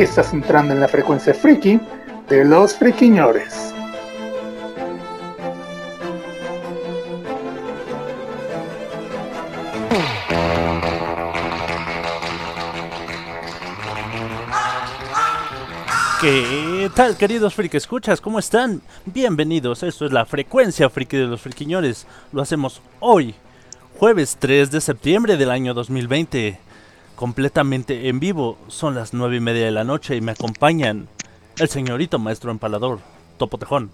[0.00, 1.78] Estás entrando en la frecuencia friki
[2.26, 3.74] de los friquiñores.
[16.22, 18.22] ¿Qué tal, queridos friki escuchas?
[18.22, 18.80] ¿Cómo están?
[19.04, 19.82] Bienvenidos.
[19.82, 22.06] Esto es la frecuencia friki de los friquiñores.
[22.32, 23.34] Lo hacemos hoy,
[23.98, 26.69] jueves 3 de septiembre del año 2020.
[27.20, 28.56] Completamente en vivo.
[28.68, 31.06] Son las 9 y media de la noche y me acompañan
[31.58, 33.00] el señorito maestro empalador,
[33.36, 33.90] Topo Tejón.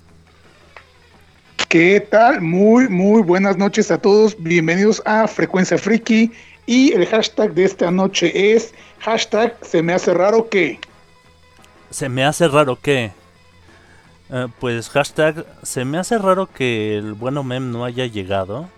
[1.69, 2.41] ¿Qué tal?
[2.41, 4.37] Muy, muy buenas noches a todos.
[4.39, 6.31] Bienvenidos a Frecuencia Friki.
[6.67, 10.79] Y el hashtag de esta noche es hashtag se me hace raro que.
[11.91, 13.11] Se me hace raro que...
[14.31, 18.69] eh, pues hashtag, se me hace raro que el bueno mem no haya llegado.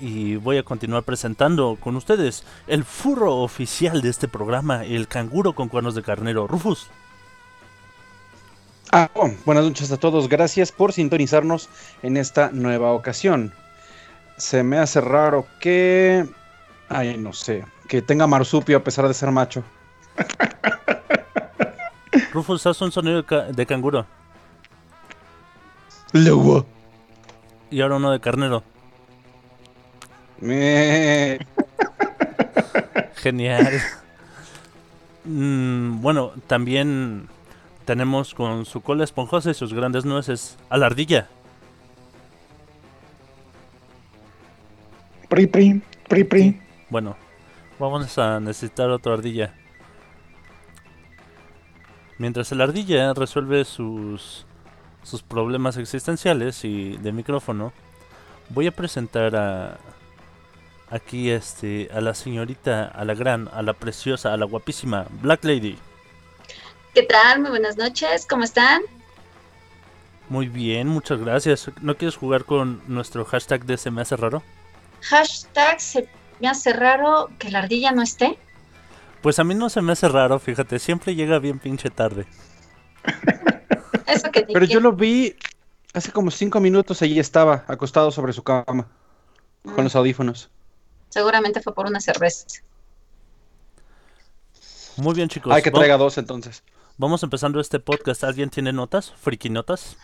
[0.00, 5.54] Y voy a continuar presentando con ustedes el furro oficial de este programa, el canguro
[5.54, 6.88] con cuernos de carnero, Rufus.
[8.92, 10.28] Ah, oh, buenas noches a todos.
[10.28, 11.68] Gracias por sintonizarnos
[12.02, 13.52] en esta nueva ocasión.
[14.38, 16.26] Se me hace raro que...
[16.88, 17.64] Ay, no sé.
[17.86, 19.62] Que tenga marsupio a pesar de ser macho.
[22.32, 24.06] Rufus, haz un sonido de, ca- de canguro.
[26.12, 26.66] Luego.
[27.70, 28.64] Y ahora uno de carnero.
[30.40, 31.38] Me...
[33.16, 33.80] Genial.
[35.24, 37.28] Mm, bueno, también
[37.84, 41.28] tenemos con su cola esponjosa y sus grandes nueces a la ardilla.
[45.28, 46.60] Pri, pri, pri, pri.
[46.88, 47.16] Bueno,
[47.78, 49.54] vamos a necesitar otra ardilla.
[52.18, 54.46] Mientras la ardilla resuelve sus,
[55.02, 57.72] sus problemas existenciales y de micrófono,
[58.48, 59.78] voy a presentar a
[60.90, 65.44] aquí este a la señorita, a la gran, a la preciosa, a la guapísima Black
[65.44, 65.78] Lady.
[66.94, 67.40] ¿Qué tal?
[67.40, 68.82] Muy buenas noches, ¿cómo están?
[70.28, 71.70] Muy bien, muchas gracias.
[71.80, 74.42] ¿No quieres jugar con nuestro hashtag de se me hace raro?
[75.02, 76.08] Hashtag se
[76.40, 78.38] me hace raro que la ardilla no esté.
[79.22, 82.26] Pues a mí no se me hace raro, fíjate, siempre llega bien pinche tarde.
[84.06, 85.36] Eso que Pero yo lo vi
[85.94, 87.02] hace como cinco minutos.
[87.02, 88.88] Allí estaba, acostado sobre su cama.
[89.62, 90.50] Con los audífonos.
[91.10, 92.46] Seguramente fue por una cerveza.
[94.96, 95.52] Muy bien, chicos.
[95.52, 96.62] Hay que traiga dos entonces.
[96.96, 98.24] Vamos empezando este podcast.
[98.24, 99.12] ¿Alguien tiene notas?
[99.20, 99.96] ¿Friki notas?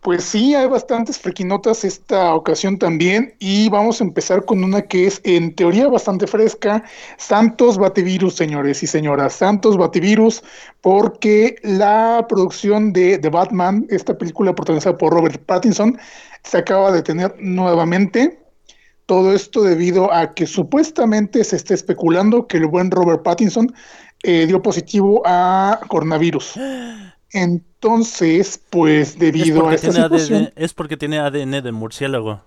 [0.00, 3.34] Pues sí, hay bastantes friquinotas esta ocasión también.
[3.38, 6.84] Y vamos a empezar con una que es en teoría bastante fresca.
[7.16, 9.32] Santos Bativirus, señores y señoras.
[9.32, 10.42] Santos Bativirus,
[10.82, 15.98] porque la producción de The Batman, esta película protagonizada por Robert Pattinson,
[16.42, 18.43] se acaba de tener nuevamente.
[19.06, 23.74] Todo esto debido a que supuestamente se está especulando que el buen Robert Pattinson
[24.22, 26.54] eh, dio positivo a coronavirus.
[27.32, 32.40] Entonces, pues Es debido a porque, esta situación, ADN, es porque tiene ADN de murciélago.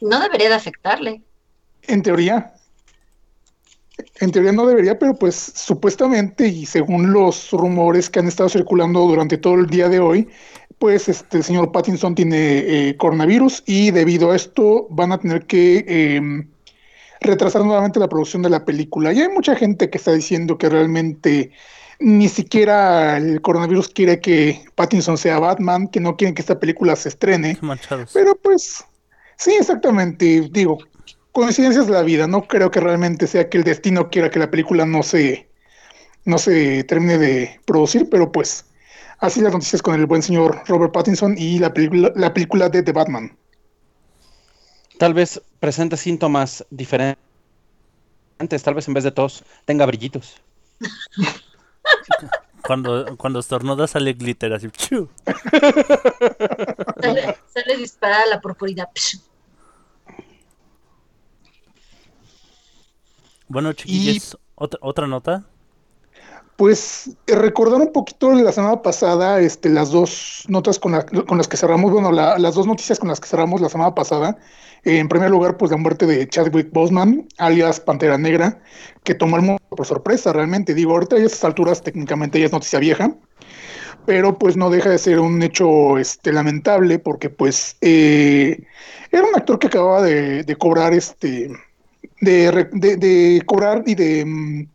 [0.00, 1.22] No debería de afectarle.
[1.88, 2.52] en teoría,
[4.20, 9.00] en teoría no debería, pero pues supuestamente y según los rumores que han estado circulando
[9.00, 10.28] durante todo el día de hoy,
[10.78, 15.46] pues este el señor Pattinson tiene eh, coronavirus y debido a esto van a tener
[15.46, 16.48] que em,
[17.20, 19.12] retrasar nuevamente la producción de la película.
[19.12, 21.52] Y hay mucha gente que está diciendo que realmente
[21.98, 26.94] ni siquiera el coronavirus quiere que Pattinson sea Batman, que no quieren que esta película
[26.94, 27.56] se estrene.
[27.62, 28.10] Manchados.
[28.12, 28.84] Pero pues,
[29.36, 30.48] sí, exactamente.
[30.50, 30.78] Digo,
[31.32, 32.26] coincidencias de la vida.
[32.26, 35.48] No creo que realmente sea que el destino quiera que la película no se,
[36.24, 38.66] no se termine de producir, pero pues,
[39.18, 42.82] así las noticias con el buen señor Robert Pattinson y la película, la película de
[42.82, 43.36] The Batman.
[44.98, 47.18] Tal vez presente síntomas diferentes.
[48.62, 50.40] Tal vez en vez de tos tenga brillitos.
[52.66, 54.68] Cuando, cuando estornuda sale glitter así.
[57.00, 58.88] Sale, sale disparada la purpurina.
[63.46, 65.44] Bueno, chiquillos, ¿otra, ¿otra nota?
[66.56, 70.94] Pues eh, recordar un poquito la semana pasada, este, las dos notas con,
[71.26, 73.94] con las que cerramos, bueno, la- las dos noticias con las que cerramos la semana
[73.94, 74.38] pasada.
[74.84, 78.62] Eh, en primer lugar, pues la muerte de Chadwick Boseman, alias Pantera Negra,
[79.04, 80.72] que tomó el mundo por sorpresa realmente.
[80.74, 83.14] Digo, ahorita a esas alturas técnicamente ya es noticia vieja,
[84.06, 88.64] pero pues no deja de ser un hecho este, lamentable porque pues eh,
[89.10, 91.50] era un actor que acababa de, de cobrar este,
[92.20, 94.68] de, de- de cobrar y de, mm,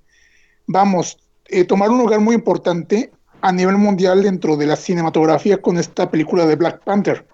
[0.67, 1.17] vamos,
[1.51, 3.11] eh, tomar un lugar muy importante
[3.41, 7.25] a nivel mundial dentro de la cinematografía con esta película de Black Panther.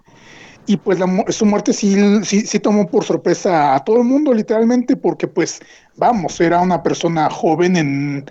[0.66, 4.34] Y pues la su muerte sí, sí, sí tomó por sorpresa a todo el mundo,
[4.34, 5.60] literalmente, porque pues,
[5.96, 8.26] vamos, era una persona joven en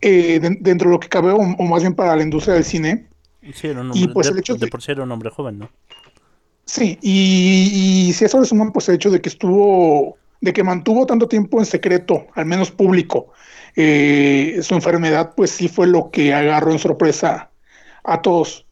[0.00, 2.64] eh, den- dentro de lo que cabe, o, o más bien para la industria del
[2.64, 3.06] cine.
[3.54, 5.30] Sí, era un Y, hombre, pues, de, el hecho de por sí era un hombre
[5.30, 5.70] joven, ¿no?
[6.64, 10.62] Sí, y, y si eso le suman pues el hecho de que estuvo, de que
[10.62, 13.32] mantuvo tanto tiempo en secreto, al menos público,
[13.76, 17.50] eh, su enfermedad, pues sí fue lo que agarró en sorpresa
[18.04, 18.66] a todos.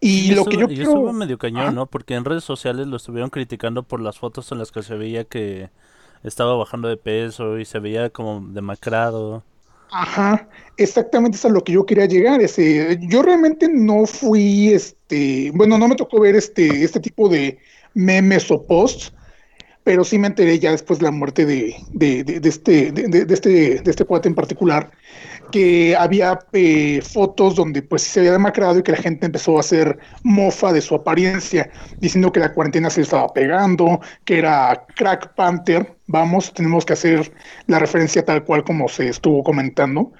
[0.00, 1.12] Y lo que yo y quiero...
[1.12, 1.74] medio cañón.
[1.74, 1.86] ¿no?
[1.86, 5.24] Porque en redes sociales lo estuvieron criticando por las fotos en las que se veía
[5.24, 5.70] que
[6.24, 9.44] estaba bajando de peso y se veía como demacrado.
[9.94, 12.40] Ajá, exactamente es a lo que yo quería llegar.
[12.40, 17.58] Ese, yo realmente no fui, este, bueno, no me tocó ver este, este tipo de
[17.94, 19.12] memes o posts,
[19.84, 23.50] pero sí me enteré ya después de la muerte de, de, de- este, de, este,
[23.82, 24.92] de este cuate en particular,
[25.50, 29.60] que había eh, fotos donde pues se había demacrado y que la gente empezó a
[29.60, 31.70] hacer mofa de su apariencia,
[32.00, 36.94] diciendo que la cuarentena se le estaba pegando, que era Crack Panther, vamos, tenemos que
[36.94, 37.32] hacer
[37.66, 40.12] la referencia tal cual como se estuvo comentando.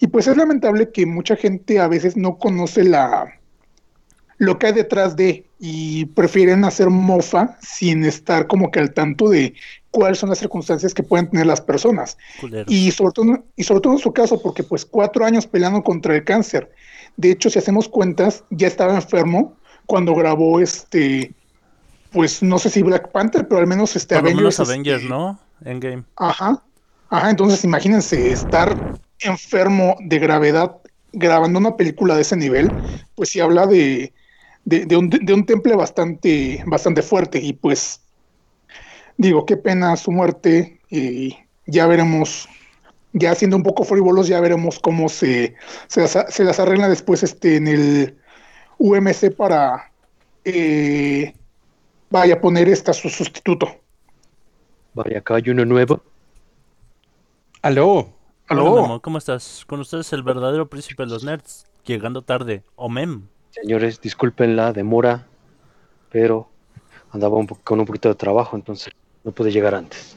[0.00, 3.32] Y pues es lamentable que mucha gente a veces no conoce la
[4.38, 9.28] lo que hay detrás de y prefieren hacer mofa sin estar como que al tanto
[9.30, 9.54] de
[9.90, 12.18] cuáles son las circunstancias que pueden tener las personas.
[12.66, 16.14] Y sobre todo, y sobre todo en su caso, porque pues cuatro años peleando contra
[16.14, 16.70] el cáncer.
[17.16, 19.56] De hecho, si hacemos cuentas, ya estaba enfermo
[19.86, 21.32] cuando grabó este,
[22.10, 24.68] pues no sé si Black Panther, pero al menos este lo menos Avengers.
[24.68, 25.40] Avengers, este, ¿no?
[25.64, 26.04] Endgame.
[26.16, 26.62] Ajá,
[27.08, 28.76] ajá, entonces imagínense estar
[29.20, 30.76] enfermo de gravedad
[31.12, 32.76] grabando una película de ese nivel,
[33.14, 34.12] pues sí habla de,
[34.66, 38.02] de, de un, de un temple bastante, bastante fuerte y pues
[39.16, 41.36] digo, qué pena su muerte y
[41.66, 42.48] ya veremos,
[43.12, 45.54] ya siendo un poco frívolos, ya veremos cómo se,
[45.86, 48.18] se, las, se las arregla después este, en el
[48.78, 49.92] UMC para,
[50.44, 51.32] eh,
[52.10, 53.68] vaya a poner esta su sustituto.
[54.94, 56.02] Vaya, acá hay uno nuevo.
[57.62, 58.08] Aló.
[58.48, 59.00] Aló.
[59.00, 59.64] ¿cómo estás?
[59.66, 63.28] Con ustedes el verdadero príncipe de los nerds, llegando tarde, Omem.
[63.60, 65.26] Señores, disculpen la demora,
[66.10, 66.48] pero
[67.12, 68.92] andaba un po- con un poquito de trabajo, entonces
[69.24, 70.16] no pude llegar antes.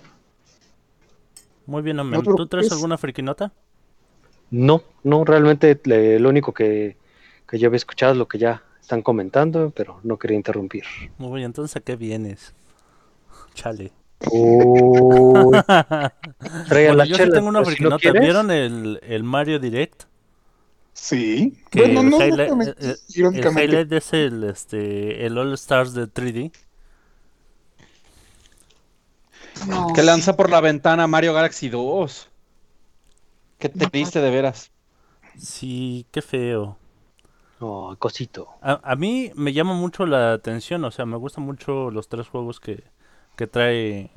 [1.65, 2.23] Muy bien, Omem.
[2.23, 3.53] te ¿Tú traes alguna frikinota?
[4.51, 6.97] No, no, realmente le- lo único que,
[7.47, 10.83] que yo había escuchado es lo que ya están comentando, pero no quería interrumpir.
[11.17, 12.53] Muy bien, entonces ¿a qué vienes?
[13.53, 13.91] Chale.
[14.31, 15.61] Uy,
[16.67, 17.93] traigan Bueno, la yo sí tengo una pues, si no frikinota.
[17.93, 18.21] quieres.
[18.21, 20.03] ¿Vieron el, el Mario Direct?
[21.01, 25.93] Sí, Que bueno, el no highlight- exactamente, el- highlight es el, este, el All Stars
[25.93, 26.51] de 3D.
[29.67, 29.93] No.
[29.93, 32.29] Que lanza por la ventana Mario Galaxy 2.
[33.57, 34.71] Qué triste de veras.
[35.37, 36.77] Sí, qué feo.
[37.59, 38.47] Oh, cosito.
[38.61, 42.27] A, a mí me llama mucho la atención, o sea, me gustan mucho los tres
[42.29, 42.83] juegos que,
[43.35, 44.11] que trae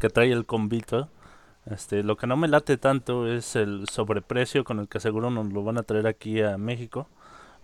[0.00, 1.10] que trae el convito.
[1.66, 5.52] Este, lo que no me late tanto es el sobreprecio con el que seguro nos
[5.52, 7.08] lo van a traer aquí a México,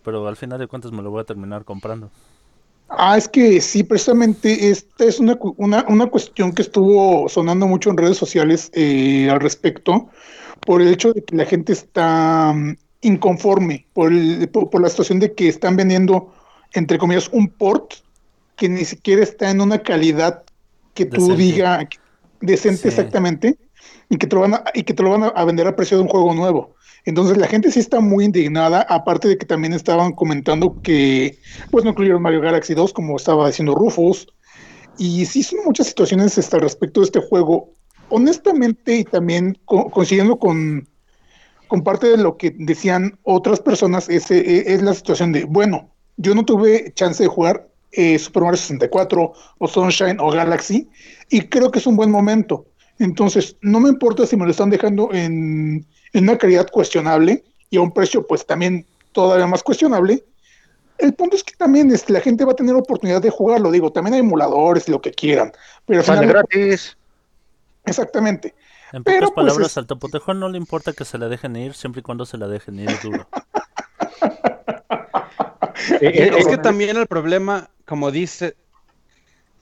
[0.05, 2.11] pero al final de cuentas me lo voy a terminar comprando.
[2.89, 7.89] Ah, es que sí, precisamente esta es una, una, una cuestión que estuvo sonando mucho
[7.91, 10.11] en redes sociales eh, al respecto,
[10.65, 14.91] por el hecho de que la gente está mm, inconforme por, el- por, por la
[14.91, 16.35] situación de que están vendiendo,
[16.73, 17.95] entre comillas, un port
[18.57, 20.45] que ni siquiera está en una calidad
[20.95, 21.37] que tú Decente.
[21.37, 21.89] diga
[22.41, 22.91] decente Sí.
[22.91, 23.59] exactamente
[24.13, 25.97] y que te lo van a, y que te lo van a, vender a precio
[25.97, 26.75] de un juego nuevo.
[27.07, 31.39] Entonces la gente sí está muy indignada, aparte de que también estaban comentando que
[31.71, 34.27] pues no incluyeron Mario Galaxy 2, como estaba diciendo Rufus.
[34.99, 37.71] Y sí son muchas situaciones este, al respecto de este juego.
[38.11, 40.87] Honestamente, y también co- coincidiendo con,
[41.67, 45.89] con parte de lo que decían otras personas, es, eh, es la situación de, bueno,
[46.19, 50.91] yo no tuve chance de jugar eh, Super Mario 64 o Sunshine o Galaxy,
[51.31, 52.67] y creo que es un buen momento.
[53.03, 57.77] Entonces, no me importa si me lo están dejando en, en una calidad cuestionable y
[57.77, 60.25] a un precio pues también todavía más cuestionable.
[60.99, 63.73] El punto es que también este, la gente va a tener oportunidad de jugarlo.
[63.73, 65.51] Digo, también hay emuladores y lo que quieran.
[65.85, 66.97] Pero gratis.
[67.85, 68.55] exactamente.
[68.93, 71.57] En Pero, pocas pues, palabras, es- al topotejón no le importa que se la dejen
[71.57, 73.27] ir siempre y cuando se la dejen ir duro.
[76.01, 78.55] Eh, eh, es que también el problema, como dice,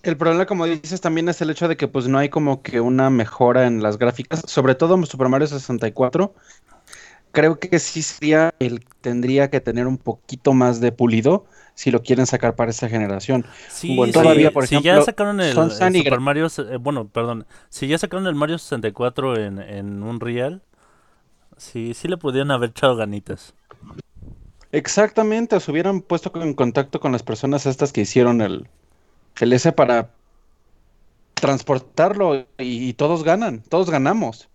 [0.02, 2.80] el problema, como dices, también es el hecho de que pues no hay como que
[2.80, 6.34] una mejora en las gráficas, sobre todo en Super Mario 64.
[7.32, 12.02] Creo que sí sería el tendría que tener un poquito más de pulido si lo
[12.02, 13.46] quieren sacar para esa generación.
[13.68, 17.46] Sí, Bueno, sí, todavía, por si ya ejemplo, sacaron el, Super Mario, eh, bueno, perdón,
[17.68, 20.62] si ya sacaron el Mario 64 en, en un real,
[21.56, 23.54] sí, sí le podían haber echado ganitas.
[24.72, 28.68] Exactamente, se hubieran puesto en contacto con las personas estas que hicieron el,
[29.38, 30.10] el S para
[31.34, 34.48] transportarlo y, todos ganan, todos ganamos.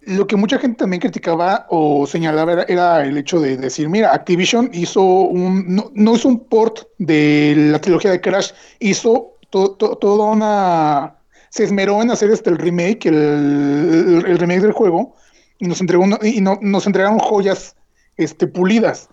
[0.00, 4.70] Lo que mucha gente también criticaba o señalaba era, el hecho de decir, mira, Activision
[4.72, 9.96] hizo un, no, no hizo un port de la trilogía de Crash, hizo to- to-
[9.98, 11.16] toda una,
[11.50, 15.14] se esmeró en hacer este el remake, el, remake del juego,
[15.58, 17.76] y nos entregó una- y no- nos entregaron joyas
[18.16, 19.08] este, pulidas.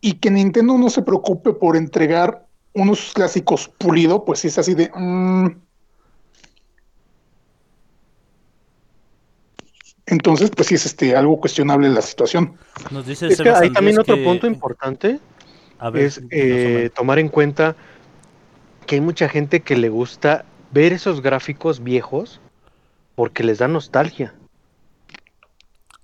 [0.00, 2.45] Y que Nintendo no se preocupe por entregar
[2.76, 4.90] unos clásicos pulido, pues sí es así de...
[4.94, 5.46] mm,
[10.08, 12.56] Entonces, pues sí es este algo cuestionable la situación.
[12.92, 15.18] Nos dice es que hay también otro que- punto importante,
[15.78, 16.90] A ver, es eh, Omar.
[16.90, 17.74] tomar en cuenta
[18.86, 22.40] que hay mucha gente que le gusta ver esos gráficos viejos
[23.16, 24.34] porque les da nostalgia.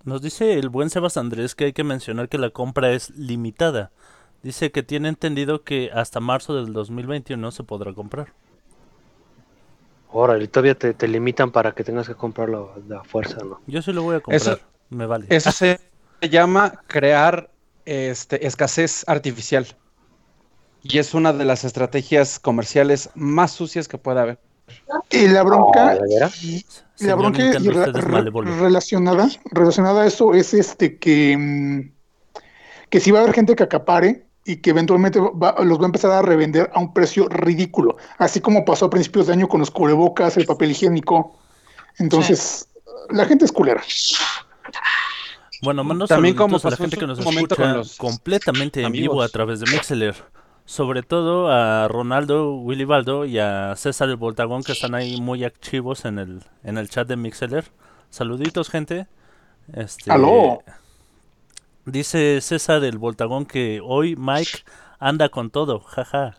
[0.05, 3.93] Nos dice el buen Sebas Andrés que hay que mencionar que la compra es limitada.
[4.43, 8.33] Dice que tiene entendido que hasta marzo del 2021 se podrá comprar.
[10.11, 13.61] Órale, todavía te, te limitan para que tengas que comprarlo a la fuerza, ¿no?
[13.67, 14.59] Yo sí lo voy a comprar, Eso-
[14.91, 15.27] me vale.
[15.31, 15.79] Eso se
[16.29, 17.51] llama crear
[17.87, 19.67] este, escasez artificial.
[20.83, 24.39] Y es una de las estrategias comerciales más sucias que puede haber.
[25.11, 25.99] Y la bronca,
[26.99, 28.31] y la bronca y re- re-
[28.61, 31.93] relacionada, relacionada a eso es este que, mm,
[32.91, 35.87] que sí va a haber gente que acapare y que eventualmente va- los va a
[35.87, 39.61] empezar a revender a un precio ridículo, así como pasó a principios de año con
[39.61, 41.39] los cubrebocas, el papel higiénico.
[41.99, 42.69] Entonces,
[43.11, 43.83] la gente es culera.
[45.63, 49.23] Bueno, mando También como a la gente que nos escucha con los completamente en vivo
[49.23, 50.15] a través de Mixler.
[50.65, 55.45] Sobre todo a Ronaldo, Willy Baldo y a César el Voltagón que están ahí muy
[55.45, 57.65] activos en el, en el chat de Mixler.
[58.11, 59.07] Saluditos, gente.
[59.73, 60.63] Este, ¡Aló!
[61.85, 64.61] Dice César el Voltagón que hoy Mike
[64.99, 66.37] anda con todo, jaja.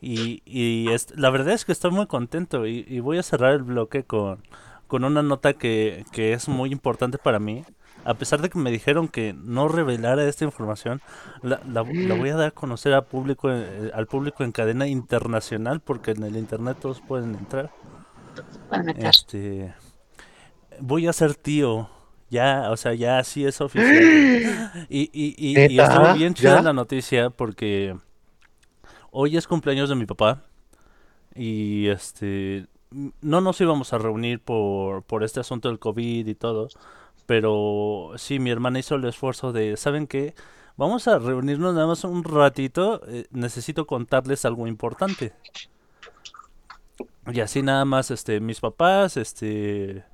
[0.00, 3.54] Y, y es- la verdad es que estoy muy contento y, y voy a cerrar
[3.54, 4.42] el bloque con,
[4.88, 7.64] con una nota que, que es muy importante para mí.
[8.04, 11.02] A pesar de que me dijeron que no revelara esta información,
[11.42, 14.86] la, la- la voy a dar a conocer al público, eh, al público en cadena
[14.88, 17.72] internacional porque en el internet todos pueden entrar.
[18.94, 19.74] Este,
[20.80, 21.88] voy a ser tío.
[22.34, 24.72] Ya, o sea, ya sí es oficial.
[24.88, 27.96] Y, y, y, y estuvo bien chida la noticia porque
[29.12, 30.42] hoy es cumpleaños de mi papá.
[31.36, 32.66] Y este,
[33.20, 36.68] no nos íbamos a reunir por, por este asunto del COVID y todo.
[37.26, 40.34] Pero sí, mi hermana hizo el esfuerzo de, ¿saben qué?
[40.76, 43.00] Vamos a reunirnos nada más un ratito.
[43.08, 45.32] eh, necesito contarles algo importante.
[47.32, 50.04] Y así nada más, este, mis papás, este,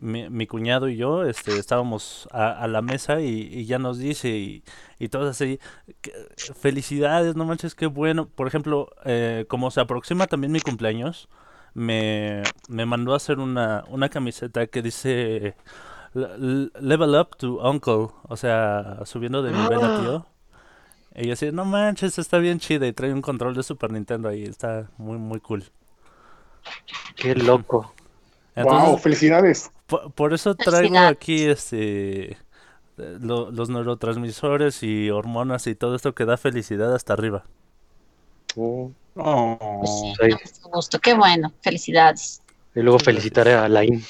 [0.00, 3.98] mi, mi cuñado y yo, este, estábamos a, a la mesa y, y ya nos
[3.98, 4.64] dice y,
[4.98, 5.58] y todos así,
[6.00, 6.12] que-
[6.54, 8.28] felicidades, no manches, qué bueno.
[8.28, 11.28] Por ejemplo, eh, como se aproxima también mi cumpleaños,
[11.74, 15.54] me, me mandó a hacer una, una camiseta que dice
[16.14, 20.26] "Le- Level Up to Uncle, o sea, subiendo de nivel a tío.
[21.14, 24.28] Y yo así, no manches, está bien chida y trae un control de Super Nintendo
[24.28, 25.64] ahí, está muy, muy cool.
[27.16, 27.92] Qué loco.
[28.56, 29.70] Entonces, wow, felicidades.
[29.90, 32.38] Por, por eso traigo aquí este
[32.96, 37.44] lo- los neurotransmisores y hormonas y todo esto que da felicidad hasta arriba.
[38.56, 38.90] Oh.
[39.14, 40.98] Pues sí, mucho gusto.
[40.98, 41.52] Qué bueno.
[41.62, 42.42] Felicidades.
[42.74, 44.02] Y luego felicitaré a Lain.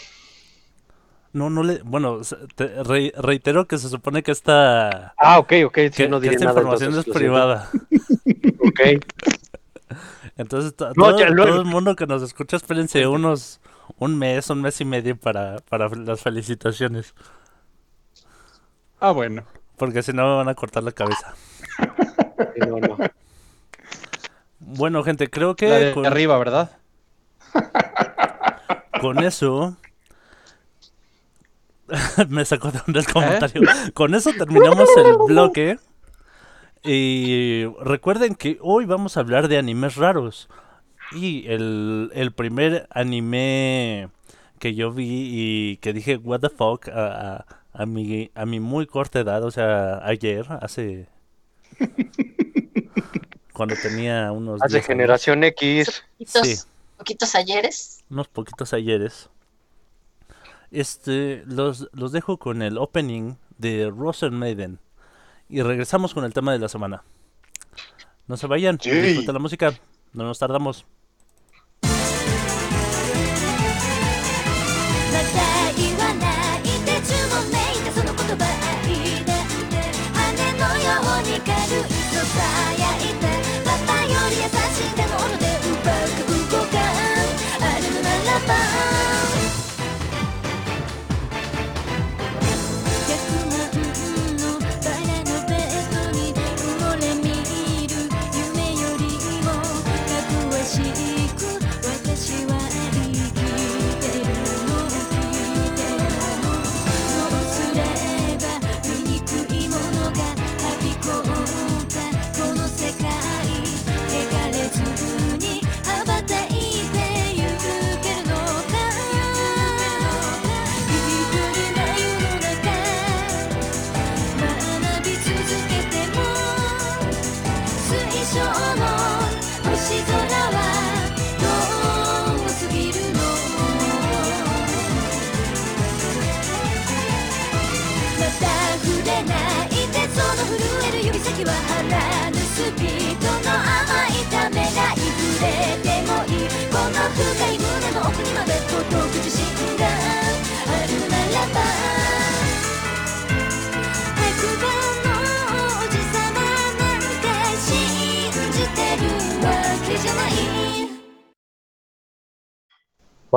[1.32, 5.52] No, no le, bueno, se- te re- reitero que se supone que esta Ah, ok,
[5.66, 5.78] ok.
[5.84, 6.60] Sí, que, no que diré esta nada.
[6.60, 7.70] información entonces, es privada.
[8.60, 9.04] Ok.
[10.36, 13.60] Entonces, to- No, todo, ya luego- todo el mundo que nos escucha, espérense unos
[13.98, 17.14] un mes, un mes y medio para, para las felicitaciones,
[19.00, 19.44] Ah, bueno.
[19.76, 21.34] porque si no me van a cortar la cabeza.
[22.54, 22.96] Sí, no, no.
[24.60, 26.70] Bueno, gente, creo que La de con- arriba, ¿verdad?
[29.00, 29.76] Con eso.
[32.28, 33.04] Me sacó de el ¿Eh?
[33.12, 33.62] comentario.
[33.94, 35.78] Con eso terminamos el bloque.
[36.82, 40.48] Y recuerden que hoy vamos a hablar de animes raros.
[41.12, 44.08] Y el, el primer anime
[44.58, 48.60] que yo vi y que dije, what the fuck, a, a, a mi, a mi
[48.60, 51.08] muy corta edad, o sea, ayer, hace...
[53.52, 54.60] cuando tenía unos...
[54.62, 56.04] Hace 10 años, generación X.
[56.18, 56.56] Poquitos, Sí.
[56.96, 58.04] poquitos ayeres.
[58.10, 59.28] unos poquitos ayeres.
[60.70, 64.78] Este, los, los dejo con el opening de Rosen Maiden.
[65.48, 67.02] Y regresamos con el tema de la semana.
[68.28, 69.02] No se vayan, Yay.
[69.02, 69.72] disfruten la música,
[70.12, 70.86] no nos tardamos.
[82.30, 82.69] side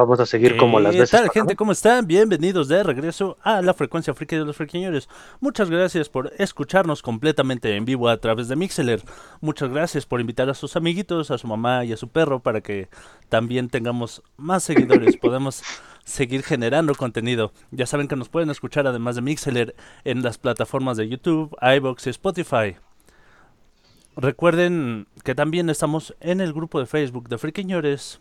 [0.04, 1.12] Vamos a seguir como las ¿Qué veces.
[1.12, 1.34] tal, pasadas.
[1.34, 1.56] gente?
[1.56, 2.06] ¿Cómo están?
[2.06, 5.08] Bienvenidos de regreso a la frecuencia friki de los friquiñores.
[5.40, 9.02] Muchas gracias por escucharnos completamente en vivo a través de Mixeler.
[9.40, 12.60] Muchas gracias por invitar a sus amiguitos, a su mamá y a su perro para
[12.60, 12.90] que
[13.30, 15.64] también tengamos más seguidores, podamos
[16.04, 17.54] seguir generando contenido.
[17.72, 22.08] Ya saben que nos pueden escuchar además de Mixeler en las plataformas de YouTube, iBox
[22.08, 22.76] y Spotify.
[24.18, 28.20] Recuerden que también estamos en el grupo de Facebook de Friquiñores.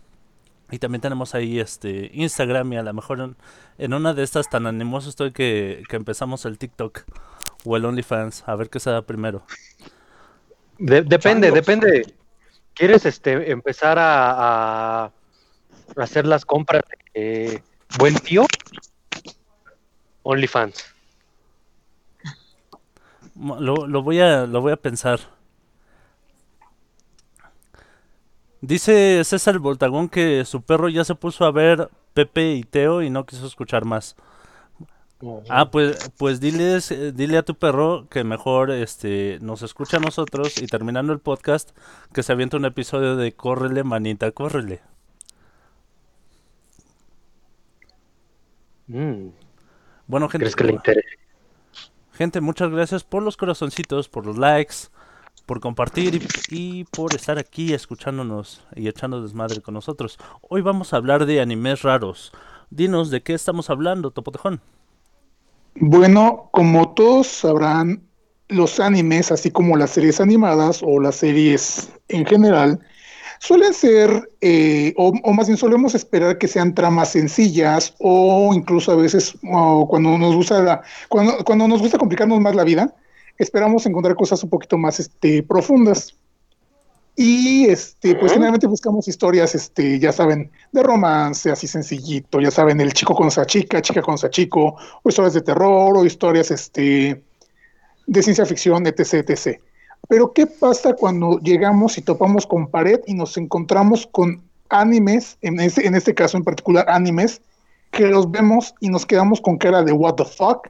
[0.72, 3.36] Y también tenemos ahí este Instagram y a lo mejor en,
[3.78, 7.02] en una de estas tan animoso estoy que, que empezamos el TikTok
[7.64, 8.42] o el OnlyFans.
[8.48, 9.44] A ver qué se da primero.
[10.78, 11.66] De- depende, Changos.
[11.66, 12.14] depende.
[12.74, 15.12] ¿Quieres este empezar a, a
[15.98, 16.82] hacer las compras
[17.14, 17.62] de
[17.98, 18.46] buen tío?
[20.22, 20.86] OnlyFans.
[23.36, 25.20] Lo, lo voy a, lo voy a pensar.
[28.62, 33.10] Dice César Voltagón que su perro ya se puso a ver Pepe y Teo y
[33.10, 34.16] no quiso escuchar más.
[35.48, 40.00] Ah, pues, pues diles, eh, dile a tu perro que mejor este, nos escucha a
[40.00, 41.70] nosotros y terminando el podcast
[42.12, 44.82] que se avienta un episodio de Córrele, manita, córrele.
[48.88, 49.30] Mm,
[50.06, 51.08] Bueno, gente, ¿Crees que le interese?
[52.12, 54.74] gente, muchas gracias por los corazoncitos, por los likes,
[55.46, 60.18] por compartir y, por estar aquí escuchándonos y echando desmadre con nosotros.
[60.48, 62.32] Hoy vamos a hablar de animes raros.
[62.70, 64.60] Dinos de qué estamos hablando, Topotejón.
[65.74, 68.02] Bueno, como todos sabrán,
[68.48, 72.80] los animes, así como las series animadas o las series en general,
[73.38, 78.92] suelen ser, eh, o, o más bien solemos esperar que sean tramas sencillas o incluso
[78.92, 82.94] a veces cuando nos gusta cuando nos gusta complicarnos más la vida,
[83.38, 86.14] esperamos encontrar cosas un poquito más este, profundas.
[87.14, 92.80] Y este, pues generalmente buscamos historias, este, ya saben, de romance, así sencillito, ya saben,
[92.80, 96.50] el chico con sa chica, chica con sa chico, o historias de terror, o historias
[96.50, 97.22] este,
[98.06, 99.60] de ciencia ficción, etc, etc.
[100.08, 105.60] Pero, ¿qué pasa cuando llegamos y topamos con pared y nos encontramos con animes, en
[105.60, 107.42] este, en este caso en particular animes,
[107.90, 110.68] que los vemos y nos quedamos con cara de what the fuck?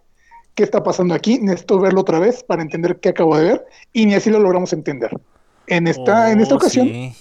[0.55, 1.39] ¿Qué está pasando aquí?
[1.39, 4.73] Necesito verlo otra vez para entender qué acabo de ver y ni así lo logramos
[4.73, 5.11] entender.
[5.67, 7.15] En esta, en esta Oh, ocasión sí.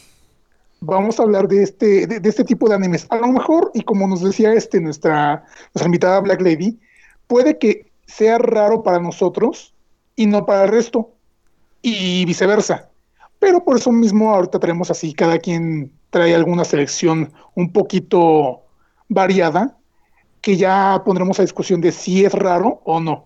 [0.81, 3.05] vamos a hablar de este, de, de este tipo de animes.
[3.09, 6.79] A lo mejor, y como nos decía este, nuestra, nuestra invitada Black Lady,
[7.27, 9.73] puede que sea raro para nosotros
[10.15, 11.11] y no para el resto,
[11.81, 12.89] y viceversa.
[13.39, 18.61] Pero por eso mismo ahorita traemos así, cada quien trae alguna selección un poquito
[19.07, 19.77] variada,
[20.41, 23.25] que ya pondremos a discusión de si es raro o no.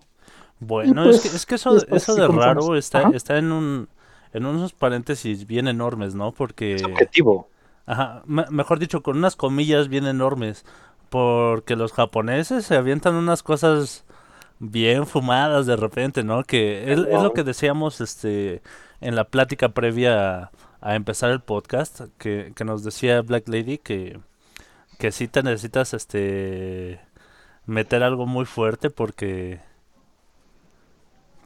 [0.60, 3.90] Bueno, pues, es que, es que eso, después eso de raro está, está en un
[4.34, 6.34] en unos paréntesis bien enormes, ¿no?
[6.34, 7.50] Porque, Subjetivo.
[7.86, 10.66] ajá, me- mejor dicho, con unas comillas bien enormes,
[11.10, 14.06] Porque los japoneses se avientan unas cosas
[14.60, 16.44] bien fumadas de repente, ¿no?
[16.44, 18.62] Que es, es lo que decíamos este
[19.02, 20.52] en la plática previa a,
[20.82, 24.20] a empezar el podcast, que, que nos decía Black Lady que,
[25.00, 27.00] que sí te necesitas este
[27.68, 29.62] meter algo muy fuerte porque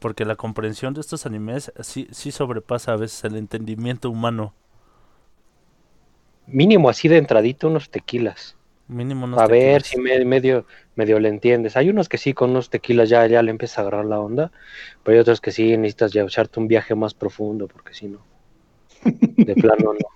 [0.00, 4.54] porque la comprensión de estos animes sí, sí sobrepasa a veces el entendimiento humano.
[6.48, 8.54] Mínimo así de entradito unos tequilas.
[8.88, 9.84] Mínimo unos A ver tequilas.
[9.84, 11.76] si me- medio, medio le entiendes.
[11.76, 14.52] Hay unos que sí, con unos tequilas ya, ya le empieza a agarrar la onda,
[15.04, 18.26] pero hay otros que sí necesitas ya echarte un viaje más profundo, porque si no,
[19.44, 20.08] de plano no.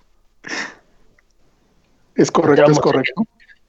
[2.15, 3.23] Es correcto, es correcto.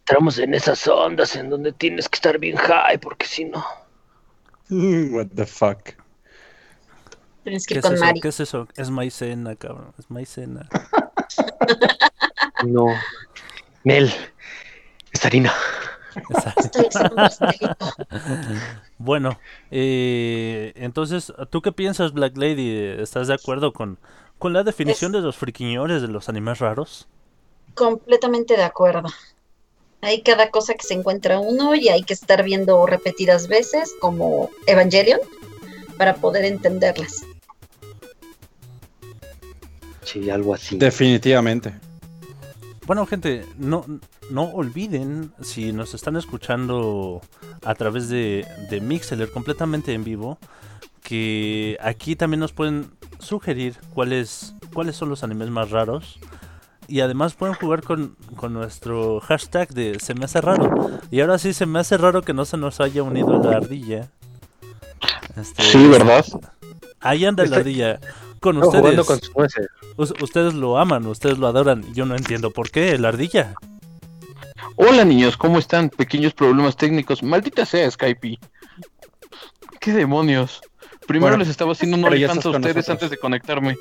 [0.09, 3.65] Entramos en esas ondas en donde tienes que estar bien high, porque si no.
[4.71, 5.95] What the fuck.
[7.43, 8.05] Tienes que ¿Qué ir es con eso?
[8.05, 8.21] Mari.
[8.21, 8.69] ¿Qué es eso?
[8.77, 9.93] Es maicena, cabrón.
[9.99, 10.69] Es maicena.
[12.65, 12.87] No.
[13.85, 14.11] Nel,
[15.13, 15.53] es harina.
[18.99, 19.39] Bueno,
[19.71, 22.71] eh, entonces, ¿tú qué piensas, Black Lady?
[22.99, 23.99] ¿Estás de acuerdo con,
[24.39, 27.07] con la definición Es- de los friquiñores de los animes raros?
[27.75, 29.11] Completamente de acuerdo.
[30.03, 34.51] Hay cada cosa que se encuentra uno y hay que estar viendo repetidas veces, como
[34.67, 35.21] Evangelion,
[35.97, 37.25] para poder entenderlas.
[40.05, 40.79] Sí, algo así.
[40.79, 41.75] Definitivamente.
[42.87, 43.85] Bueno, gente, no,
[44.31, 47.21] no olviden, si nos están escuchando
[47.65, 50.39] a través de, de Mixeler completamente en vivo,
[51.03, 56.19] que aquí también nos pueden sugerir cuáles, cuáles son los animes más raros.
[56.89, 60.91] Y además pueden jugar con, con nuestro hashtag de se me hace raro.
[61.11, 64.09] Y ahora sí se me hace raro que no se nos haya unido la ardilla.
[65.37, 66.25] Este, Sí, ¿verdad?
[67.01, 68.01] Ahí anda la ardilla.
[68.41, 69.31] Con jugando ustedes.
[69.31, 71.83] con ustedes lo aman, ustedes lo adoran.
[71.95, 73.55] Yo no entiendo por qué, la ardilla.
[74.77, 75.89] Hola niños, ¿cómo están?
[75.89, 77.23] Pequeños problemas técnicos.
[77.23, 78.39] Maldita sea Skype.
[79.81, 80.61] ¿Qué demonios?
[81.07, 82.89] Primero Bueno, les estaba haciendo un OnlyFans a ustedes nosotros.
[82.91, 83.77] antes de conectarme.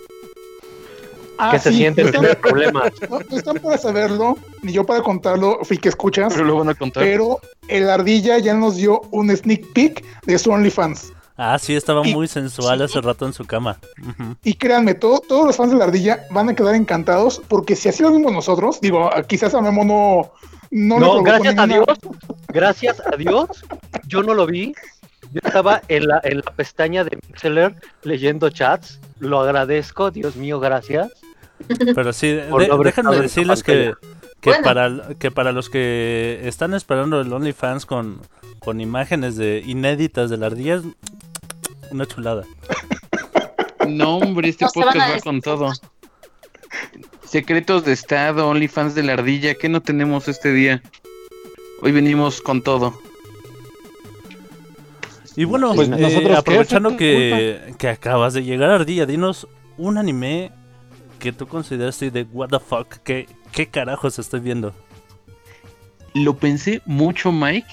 [1.38, 2.91] Ah, ¿Qué se sí, siente están- tener problemas?
[3.10, 6.69] No, no están para saberlo, ni yo para contarlo, fui que escuchas, Pero lo van
[6.69, 7.04] a contar.
[7.04, 11.12] pero el ardilla ya nos dio un sneak peek de su OnlyFans.
[11.38, 12.84] Ah, sí, estaba Y- muy sensual sí.
[12.86, 13.78] hace rato en su cama.
[14.43, 17.89] Y créanme, todo- todos los fans de la ardilla van a quedar encantados, porque si
[17.89, 20.32] así lo vimos nosotros, digo, a- quizás a Memo no.
[20.71, 21.86] No, No, gracias a Dios,
[22.48, 23.48] gracias a Dios,
[24.08, 24.74] yo no lo vi.
[25.32, 29.00] Yo estaba en la, en la pestaña de Mixler leyendo chats.
[29.19, 31.12] Lo agradezco, Dios mío, gracias.
[31.96, 32.50] Pero sí, de-
[32.84, 33.94] déjenme decirles que,
[34.41, 34.63] que, Bueno.
[34.63, 38.22] para, que para los que están esperando el OnlyFans con,
[38.60, 40.84] con imágenes de inéditas de la ardilla, es
[41.91, 42.44] una chulada.
[43.88, 45.72] No, hombre, este No podcast va con todo.
[47.24, 50.82] Secretos de Estado, OnlyFans de la ardilla, ¿qué no tenemos este día?
[51.82, 53.00] Hoy venimos con todo.
[55.36, 60.52] Y bueno, Pues eh, nosotros, aprovechando que, que acabas de llegar, Ardilla, dinos un anime
[61.26, 64.76] que tú consideraste de what the fuck, ¿qué, qué carajos estoy viendo?
[66.14, 67.68] Lo pensé mucho, Mike,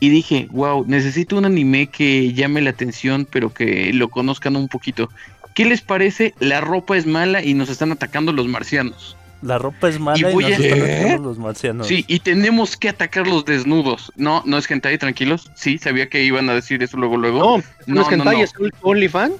[0.00, 4.68] y dije, wow, necesito un anime que llame la atención, pero que lo conozcan un
[4.68, 5.08] poquito.
[5.54, 6.34] ¿Qué les parece?
[6.40, 9.16] La ropa es mala y nos están atacando los marcianos.
[9.40, 11.86] La ropa es mala y, voy nos a- están atacando los marcianos.
[11.86, 14.12] Sí, y tenemos que atacarlos desnudos.
[14.16, 15.50] No, no es hentai, tranquilos.
[15.54, 17.38] Sí, sabía que iban a decir eso luego, luego.
[17.38, 18.32] No, no, no, es que no, no.
[18.32, 19.36] es OnlyFans.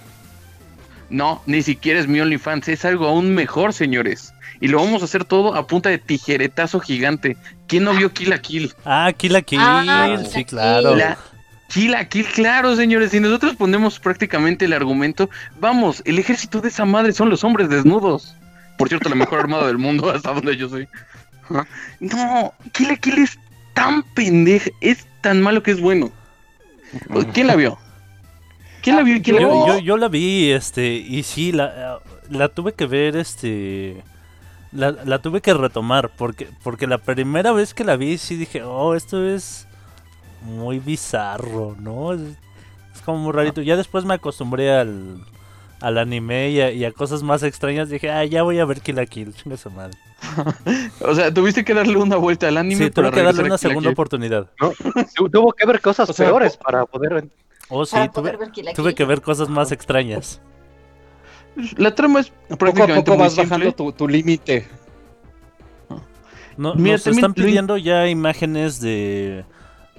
[1.13, 4.33] No, ni siquiera es mi OnlyFans, es algo aún mejor, señores.
[4.61, 7.37] Y lo vamos a hacer todo a punta de tijeretazo gigante.
[7.67, 8.73] ¿Quién no vio Kill la Kill?
[8.85, 10.47] Ah, Kill la Kill, Ah, sí, Kill.
[10.47, 10.97] claro.
[10.97, 11.19] La
[11.69, 13.11] Kill la Kill, claro, señores.
[13.11, 15.29] Si nosotros ponemos prácticamente el argumento,
[15.61, 18.35] vamos, el ejército de esa madre son los hombres desnudos.
[18.79, 20.89] Por cierto, la mejor armada del mundo, hasta donde yo soy.
[22.01, 23.39] No, Kill la Kill es
[23.75, 26.11] tan pendeja, es tan malo que es bueno.
[27.35, 27.79] ¿Quién la vio?
[28.83, 29.21] ¿Quién la vio?
[29.23, 29.67] ¿Quién la Yo, vio?
[29.67, 31.99] yo, yo la vi, este, y sí, la,
[32.31, 34.03] la tuve que ver, este,
[34.73, 38.63] la, la tuve que retomar, porque, porque la primera vez que la vi sí dije,
[38.63, 39.67] oh, esto es
[40.45, 42.13] muy bizarro, ¿no?
[42.15, 42.21] Es,
[42.95, 43.63] es como muy rarito.
[43.63, 45.25] Ya después me acostumbré al,
[45.81, 48.81] al anime y a, y a cosas más extrañas, dije, ah, ya voy a ver
[48.81, 49.97] Kill la Kill, chinga su madre.
[51.01, 53.55] O sea, tuviste que darle una vuelta al anime Sí, para tuve que darle una
[53.55, 53.93] la segunda Kill.
[53.93, 54.51] oportunidad.
[55.15, 57.29] Tu- Tuvo que ver cosas O sea, peores para poder.
[57.75, 58.33] Oh, sí, Para tuve,
[58.75, 60.41] tuve que ver cosas más extrañas.
[61.77, 64.69] La trama es Poco a prácticamente poco muy vas bajando tu, tu límite.
[66.57, 69.45] No, Mira, nos están pidiendo ya imágenes de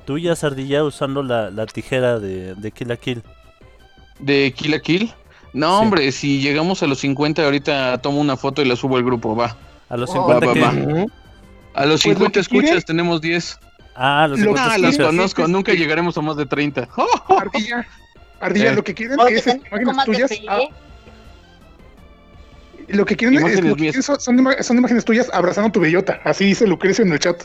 [0.05, 3.23] tuyas, Ardilla, usando la, la tijera de, de Kill la Kill.
[4.19, 5.11] ¿De Kill la Kill?
[5.53, 5.83] No, Sí.
[5.83, 9.35] hombre, si llegamos a los 50, ahorita tomo una foto y la subo al grupo,
[9.35, 9.57] va.
[9.89, 10.13] A los Oh.
[10.13, 10.59] 50 Va, que...
[10.61, 11.05] va, va.
[11.75, 13.59] A los Pues lo 50 que escuchas quiere- tenemos 10.
[13.95, 16.87] Ah, los Lo- 50 Ah, los conozco, nunca llegaremos a más de 30.
[17.29, 17.87] Ardilla,
[18.39, 18.75] Ardilla, Eh.
[18.75, 20.31] lo que quieren es imágenes tuyas.
[20.49, 20.59] ah,
[22.87, 26.19] lo que quieren, es, Imágenes lo que quieren son, imágenes tuyas abrazando tu bellota.
[26.23, 27.43] Así dice Lucrecio en el chat.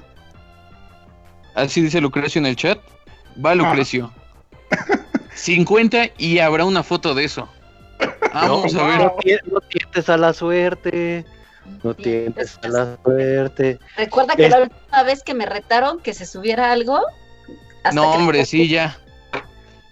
[1.55, 2.79] Así dice Lucrecio en el chat.
[3.45, 4.13] Va Lucrecio.
[5.35, 7.49] 50 y habrá una foto de eso.
[8.35, 8.99] Vamos no, a ver.
[8.99, 11.25] No, no tientes a la suerte.
[11.83, 13.79] No tientes a la suerte.
[13.97, 17.01] Recuerda que Es- la última vez que me retaron que se subiera algo.
[17.85, 18.99] hasta No, que- hombre, sí, ya.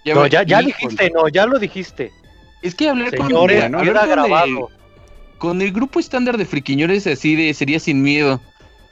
[0.04, 2.12] Ya No, ya, dijiste, no, ya lo dijiste.
[2.62, 4.70] Es que hablar con, hablar queda con el- grabado.
[5.38, 8.40] con el grupo estándar de friquiñores así de sería sin miedo.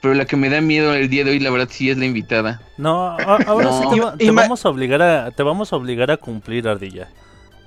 [0.01, 2.05] Pero la que me da miedo el día de hoy, la verdad, sí es la
[2.05, 2.61] invitada.
[2.77, 3.81] No, a- ahora No.
[3.93, 7.09] sí te, te vamos a obligar a te vamos a obligar a cumplir ardilla.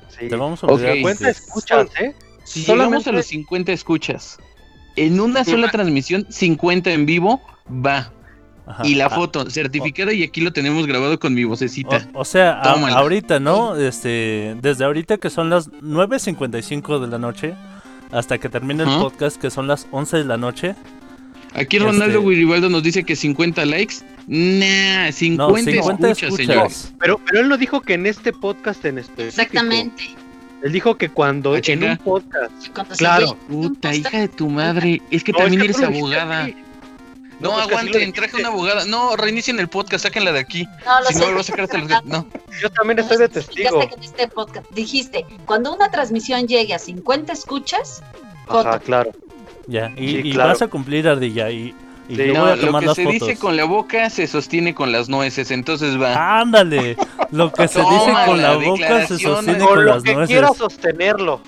[0.08, 0.28] Sí.
[0.28, 1.28] Te vamos a obligar a cumplir.
[1.28, 2.14] escuchas, ¿eh?
[2.44, 4.38] Si Solamente- llegamos a los 50 escuchas,
[5.06, 8.12] en una sola transmisión, 50 en vivo, va.
[8.66, 8.86] Ajá.
[8.86, 12.06] Y la Ah, foto certificada y aquí lo tenemos grabado con mi vocecita.
[12.12, 13.76] O, o sea, a- ahorita, ¿no?
[13.76, 17.54] Este, desde ahorita que son las 9.55 de la noche
[18.12, 20.74] hasta que termine el podcast que son las 11 de la noche.
[21.54, 23.96] Aquí este- Ronaldo Guiribaldo nos dice que 50 likes.
[24.26, 26.46] Nah, 50, No, 50 escuchas, escuchas.
[26.46, 26.94] señores.
[27.00, 29.28] Pero, pero él no dijo que en este podcast en específico.
[29.42, 30.04] Exactamente.
[30.62, 32.68] Él dijo que cuando Ah, en un podcast.
[32.74, 33.36] Cuando Claro.
[33.48, 35.00] Puta, hija de tu madre.
[35.10, 36.48] Es que No, también es que eres lo abogada.
[37.40, 38.84] No, es que así lo aguanten, traje una abogada.
[38.86, 40.66] No, reinicien el podcast, sáquenla de aquí.
[40.84, 41.30] No, lo Si sé.
[41.32, 42.04] no, a sacar hasta los...
[42.04, 42.26] No.
[42.60, 43.80] Yo también estoy de Ya testigo.
[43.82, 48.02] sé que en este podcast dijiste, cuando una transmisión llegue a 50 escuchas,
[48.48, 48.80] Ajá, foto.
[48.84, 49.12] claro.
[49.68, 50.48] Ya, y, Sí, y claro.
[50.50, 51.72] vas a cumplir ardilla y,
[52.08, 53.20] y Sí, yo No, voy a lo que las se fotos.
[53.28, 56.40] dice con la boca se sostiene con las nueces, entonces va.
[56.40, 56.96] Ándale,
[57.30, 60.14] lo que se dice con la la boca se sostiene Con con lo las que
[60.14, 60.28] nueces.
[60.34, 61.40] quieras sostenerlo.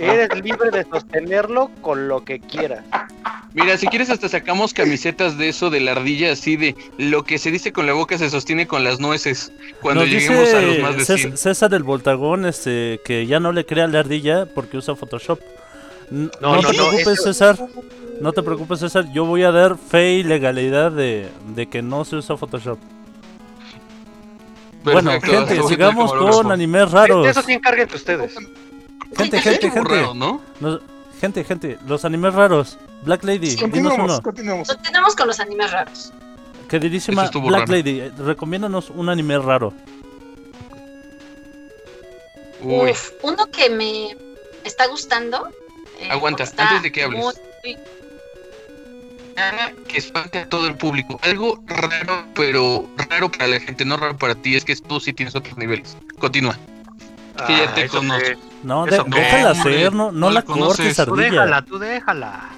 [0.00, 2.82] Eres libre de sostenerlo con lo que quieras.
[3.52, 7.38] Mira, si quieres hasta sacamos camisetas de eso de la ardilla así de lo que
[7.38, 10.60] se dice con la boca se sostiene con las nueces cuando Nos lleguemos dice a
[10.62, 11.36] los más de Cés- 100.
[11.36, 15.40] César el Voltagón este, que ya no le crea la ardilla porque usa Photoshop.
[16.10, 17.58] No, No, te no, no, preocupes, eso- César.
[18.20, 19.10] No te preocupes, César.
[19.12, 22.78] Yo voy a dar fe y legalidad de, de que no se usa Photoshop.
[24.84, 27.26] bueno, Perfecto, gente, voy a sigamos con animes raros.
[27.26, 28.34] Eso sí encárguense ustedes.
[29.16, 29.78] Gente, gente, gente.
[29.80, 30.40] burrado, ¿no?
[30.60, 30.80] Nos-
[31.20, 31.78] gente, gente.
[31.86, 32.78] Los animes raros.
[33.02, 34.22] Black Lady, dinos Continuamos, uno.
[34.22, 34.68] continuamos.
[34.68, 36.12] Lo tenemos con los animes raros.
[36.68, 37.72] Queridísima Black raro.
[37.72, 39.72] Lady, recomiéndanos un anime raro.
[42.62, 44.16] Uy, Uf, uno que me
[44.64, 45.48] está gustando.
[46.00, 47.20] Eh, Aguanta, antes de que hables.
[47.22, 47.76] muy-
[49.36, 51.18] nada que espante a todo el público.
[51.22, 55.12] Algo raro, pero raro para la gente, no raro para ti, es que tú sí
[55.12, 55.96] tienes otros niveles.
[56.18, 56.58] Continúa.
[57.38, 58.22] Es que ya te eso conozco.
[58.24, 58.38] qué.
[58.62, 61.30] No, de- no, déjala hacer, no, no no la cortes, Tú ardilla.
[61.30, 62.50] déjala, tú déjala.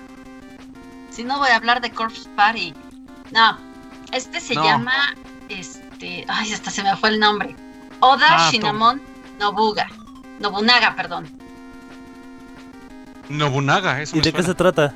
[1.11, 2.75] Si no voy a hablar de Corpse Party.
[3.31, 3.59] No,
[4.13, 4.65] este se No.
[4.65, 5.15] llama,
[5.49, 7.55] este, ay, hasta se me fue el nombre.
[8.01, 9.01] Oda Ah, Shinamon
[9.39, 9.89] Nobuga.
[10.41, 11.31] Nobunaga, perdón.
[13.29, 14.95] Nobunaga, eso ¿Y me de qué se trata?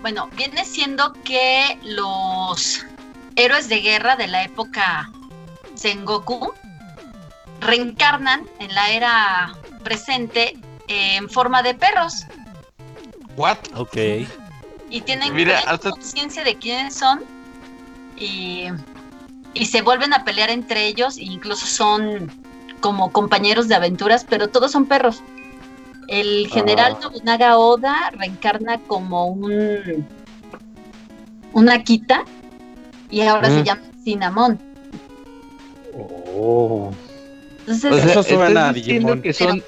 [0.00, 2.84] Bueno, viene siendo que los
[3.36, 5.10] héroes de guerra de la época
[5.74, 6.52] Sengoku
[7.60, 10.56] reencarnan en la era presente
[10.88, 12.24] en forma de perros
[13.36, 13.58] ¿What?
[13.74, 13.96] Ok.
[14.90, 17.22] y tienen Mira, tienen hasta- conciencia de quiénes son
[18.16, 18.66] y,
[19.54, 22.30] y se vuelven a pelear entre ellos e incluso son
[22.80, 25.22] como compañeros de aventuras, pero todos son perros.
[26.08, 27.00] El general Ah.
[27.04, 30.06] Nobunaga Oda reencarna como un
[31.52, 32.24] una Kita
[33.10, 33.64] y ahora se Mm.
[33.64, 34.58] llama Cinnamon.
[35.96, 36.90] Oh.
[37.60, 39.22] Entonces, O sea, Eso suena ¿estás a diciendo Digimon.
[39.22, 39.62] que son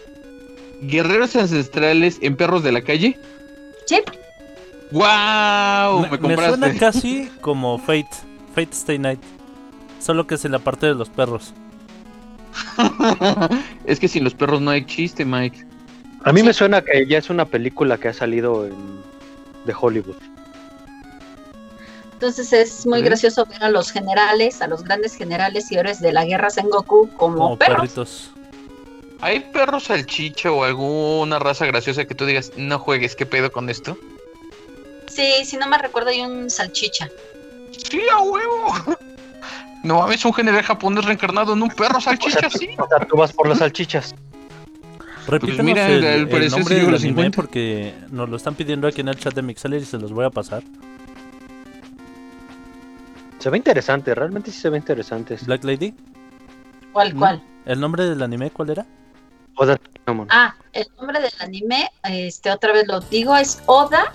[0.83, 3.19] guerreros ancestrales en perros de la calle?
[3.87, 4.01] sí,
[4.91, 6.01] ¡Wow!
[6.03, 6.79] me, Me, me suena compraste.
[6.79, 8.09] casi como Fate,
[8.55, 9.21] Fate Stay Night.
[10.01, 11.55] Solo que es en la parte de los perros.
[13.85, 15.65] es que sin los perros no hay chiste, Mike.
[16.27, 18.75] A mí me suena que ya es una película que ha salido en,
[19.65, 20.17] de Hollywood.
[22.15, 26.13] entonces es muy gracioso ver a los generales, a los grandes generales y héroes de
[26.13, 27.77] la guerra Sengoku como, Como perros.
[27.77, 28.31] perritos.
[29.21, 33.71] ¿Hay perros salchicha o alguna raza graciosa que tú digas, no juegues, qué pedo con
[33.71, 33.97] esto?
[35.09, 37.09] Sí, si no me recuerdo hay un salchicha.
[37.71, 38.75] Sí, a huevo.
[39.85, 42.71] No mames, un general japonés reencarnado en un perro O sea, salchicha, tú, sí.
[42.77, 44.17] o sea, tú vas por las salchichas.
[45.27, 47.37] Repítenos mira, el, el nombre del anime 50.
[47.37, 50.25] porque nos lo están pidiendo aquí en el chat de Mixler y se los voy
[50.25, 50.63] a pasar.
[53.39, 55.37] Se ve interesante, realmente sí se ve interesante.
[55.45, 55.95] Black Lady,
[56.93, 57.19] ¿Cuál, ¿Mm?
[57.19, 57.43] cuál?
[57.67, 58.87] ¿el nombre del anime cuál era?
[59.57, 60.29] Oda Shinamon.
[60.31, 64.15] Ah, el nombre del anime, este, otra vez lo digo, es Oda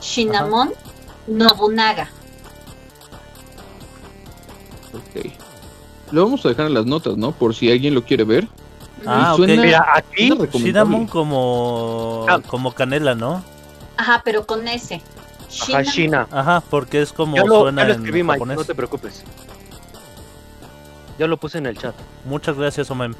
[0.00, 0.72] Shinamon
[1.26, 2.08] Nobunaga.
[4.92, 5.32] Ok.
[6.12, 7.32] Lo vamos a dejar en las notas, ¿no?
[7.32, 8.48] Por si alguien lo quiere ver.
[9.06, 9.48] Ah, Y ok.
[9.48, 10.30] Mira, aquí.
[10.52, 12.40] Cinnamon como, Ah.
[12.46, 13.42] como canela, ¿no?
[13.96, 15.02] Ajá, pero con ese.
[15.70, 16.28] ajá, China.
[16.30, 18.56] Ajá, porque es como Yo lo, suena ya lo en Mike, japonés.
[18.58, 19.24] no te preocupes.
[21.18, 21.94] Ya lo puse en el chat.
[22.24, 23.14] Muchas gracias, Omen.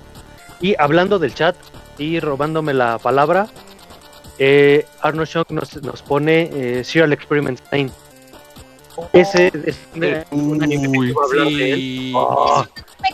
[0.60, 1.56] Y hablando del chat
[1.98, 3.48] y robándome la palabra,
[4.38, 7.90] eh, Arnold Shock nos, nos pone eh, Serial Experiment 9.
[9.12, 9.78] Ese es
[10.30, 11.78] un- un anime que Uy, iba a hablar de él.
[11.78, 12.12] Sí.
[12.16, 12.66] Ah,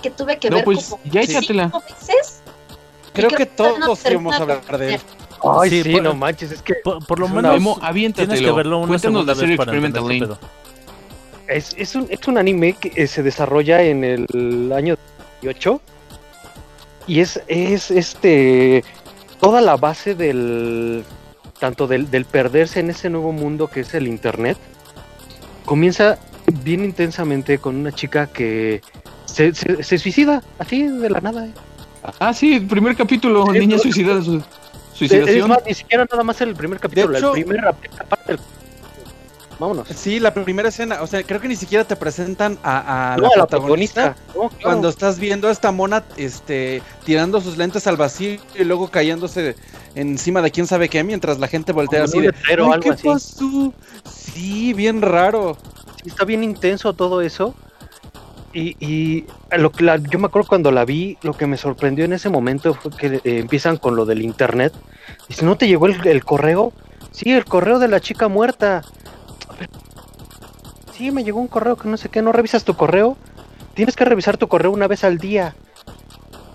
[0.03, 1.65] que tuve que No, ver pues, como ya échatela.
[1.65, 2.36] cinco veces.
[3.17, 5.01] Creo que no todos íbamos a termino hablar de él.
[5.43, 7.79] Ay, Sí, sí, por- no manches, es que Por, por lo menos Memo,
[8.15, 10.37] tienes que verlo una Cuéntanos segunda la serie vez para Experimental entender Lane.
[10.39, 10.49] qué
[11.47, 11.57] pedo.
[11.57, 14.97] es, es, un, es un anime que eh, se desarrolla en el año
[15.43, 15.81] 18
[17.07, 18.83] y es, es este
[19.41, 21.05] toda la base del
[21.61, 24.57] tanto del, del perderse en ese nuevo mundo que es el internet
[25.65, 26.19] comienza
[26.63, 28.81] bien intensamente con una chica que
[29.27, 31.47] se, se- se suicida así de la nada.
[32.19, 33.83] Ah, sí, el primer capítulo, Sí, niña no.
[33.83, 34.23] suicidada.
[34.23, 34.45] su- Es
[34.99, 35.49] Suicidación.
[35.51, 38.41] más, ni siquiera nada más el primer capítulo, hecho- el primer la primera parte del-
[39.59, 39.89] Vámonos.
[39.89, 43.23] Sí, la primera escena, o sea, creo que ni siquiera te presentan a, a No,
[43.23, 44.15] la, a la protagonista.
[44.15, 44.33] protagonista.
[44.39, 44.63] No, claro.
[44.63, 49.57] Cuando estás viendo a esta mona este, tirando sus lentes al vacío y luego cayéndose
[49.95, 52.83] encima de quién sabe qué, mientras la gente voltea Como así de, letrero, "Ay, algo
[52.83, 53.09] ¿qué así".
[53.09, 53.73] pasó?
[54.11, 55.57] Sí, bien raro.
[56.03, 57.55] Sí, está bien intenso todo eso.
[58.57, 59.27] Y, y
[59.59, 62.31] lo que la- yo me acuerdo cuando la vi, lo que me sorprendió en ese
[62.31, 64.73] momento fue que eh, empiezan con lo del internet.
[65.29, 66.73] Dice, ¿no te llegó el, el correo?
[67.11, 68.81] Sí, el correo de la chica muerta.
[70.95, 73.19] Sí, me llegó un correo que no sé qué, ¿no revisas tu correo?
[73.75, 75.55] Tienes que revisar tu correo una vez al día.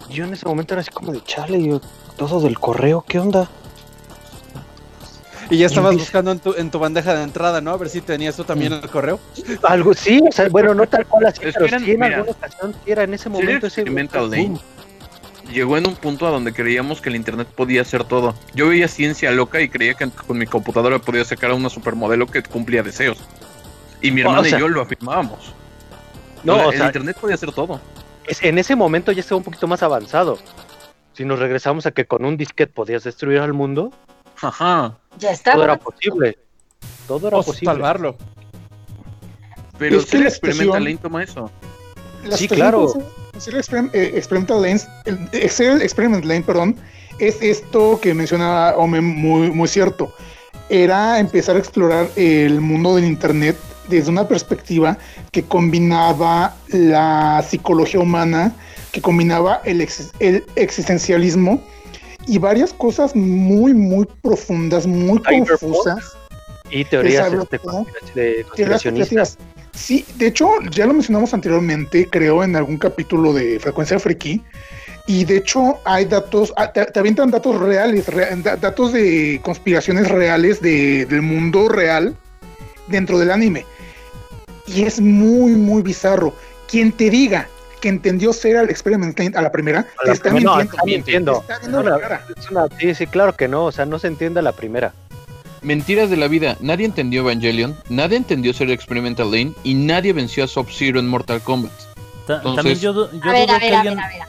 [0.09, 1.81] Y Yo en ese momento era así como de chale, yo,
[2.17, 3.47] todo del correo, ¿qué onda?
[5.51, 7.71] Y ya estabas buscando en tu, en tu bandeja de entrada, ¿no?
[7.71, 9.19] A ver si tenías tú también el correo.
[9.63, 12.31] Algo, sí, o sea, bueno, no tal cual así, pero eran- sí en mira, alguna
[12.31, 13.83] ocasión sí era en ese momento ese.
[15.51, 18.33] Llegó en un punto a donde creíamos que el internet podía hacer todo.
[18.55, 22.25] Yo veía ciencia loca y creía que con mi computadora podía sacar a una supermodelo
[22.27, 23.17] que cumplía deseos.
[24.01, 25.53] Y mi O hermana sea- y yo lo afirmábamos.
[26.45, 27.81] No, O sea, o el sea, internet podía hacer todo.
[28.25, 30.39] es- en ese momento ya estaba un poquito más avanzado.
[31.13, 33.91] Si nos regresamos a que con un disquete podías destruir al mundo,
[34.41, 34.97] Ajá.
[35.17, 35.53] Ya está.
[35.53, 36.37] todo era posible.
[37.07, 37.65] Todo era O posible.
[37.73, 38.15] salvarlo.
[39.77, 41.51] Pero Es que Serial la Experimental Lane toma eso.
[42.23, 42.93] La Sí, claro.
[43.93, 46.75] eh, Experimental Lane, el- eh, Serial Experiment Lane, perdón,
[47.19, 50.13] es esto que menciona Ome muy, muy cierto.
[50.69, 53.57] Era empezar a explorar el mundo del internet
[53.89, 54.97] desde una perspectiva
[55.31, 58.53] que combinaba la psicología humana,
[58.91, 61.61] que combinaba el, ex- el existencialismo
[62.27, 66.17] y varias cosas muy, muy profundas, muy confusas.
[66.69, 67.59] Y teorías este,
[68.15, 69.37] de conspiracionistas.
[69.73, 74.41] Sí, de hecho, ya lo mencionamos anteriormente, creo, en algún capítulo de Frecuencia Friki.
[75.07, 79.41] Y de hecho, hay datos, ah, te, te avientan datos reales, re- da- datos de
[79.43, 82.15] conspiraciones reales de- del mundo real
[82.87, 83.65] dentro del anime.
[84.67, 86.33] Y es muy, muy bizarro.
[86.69, 87.49] Quien te diga
[87.81, 90.61] que entendió Serial Experiment Lane a la primera, A te la está no, mintiendo.
[90.61, 91.33] está mintiendo.
[91.47, 92.25] Te está viendo No, la la- cara.
[92.37, 93.65] es una- sí, sí, claro que no.
[93.65, 94.93] O sea, no se entiende la primera.
[95.61, 96.57] Mentiras de la vida.
[96.61, 101.41] Nadie entendió Evangelion, nadie entendió Serial Experimental Lane y nadie venció a Sub-Zero en Mortal
[101.41, 101.71] Kombat.
[102.25, 103.95] Ta- Entonces- También yo, yo A ver, a que ver, a alguien...
[103.97, 104.21] ver, a ver.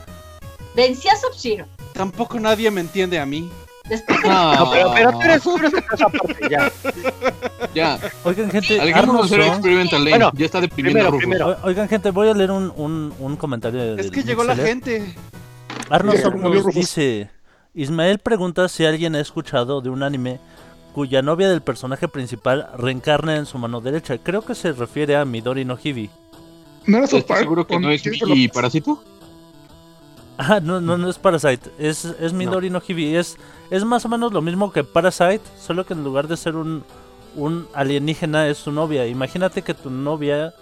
[0.75, 1.67] Vencí a Sub-Zero.
[1.93, 3.51] Tampoco nadie me entiende a mí.
[3.93, 6.73] Después No, pero, pero tú eres, tú eres aparte, ya.
[7.75, 10.11] Ya, Oigan, gente, Song- Experimental Lane.
[10.11, 11.57] Bueno, ya está deprimiendo primero, primero.
[11.63, 15.15] Oigan, gente, voy a leer un, un, un comentario de Es que llegó la gente.
[15.91, 17.29] Arnold dice:
[17.75, 20.41] Ismael pregunta si alguien ha escuchado de un anime
[20.95, 24.17] cuya novia del personaje principal reencarna en su mano derecha.
[24.19, 26.09] Creo que se refiere a Midori no Hibi.
[26.87, 27.41] ¿No era ¿Estás Park?
[27.41, 28.51] seguro que no es Lopez?
[28.53, 29.03] Parásito?
[30.39, 33.15] Ah, no, no, no es Parasite, es, es Midori no, Hibi.
[33.17, 33.37] Es,
[33.73, 36.85] es más o menos lo mismo que Parasite, solo que en lugar de ser un,
[37.37, 39.07] un alienígena es su novia.
[39.07, 40.53] Imagínate que tu novia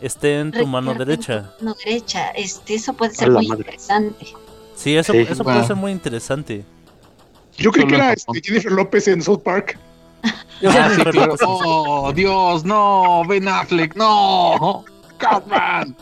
[0.00, 1.52] esté en tu mano derecha.
[1.58, 2.30] tu Mano derecha.
[2.30, 3.62] Este, eso puede ser muy madre.
[3.62, 4.26] interesante.
[4.74, 6.64] Sí, eso, Sí, eso puede ser muy interesante.
[7.56, 9.78] Yo creí que Solo en era este, Jennifer López en South Park.
[10.66, 11.36] Ah, sí, claro.
[11.46, 14.84] Oh, Dios, no, Ben Affleck, no.
[15.18, 15.94] Catman.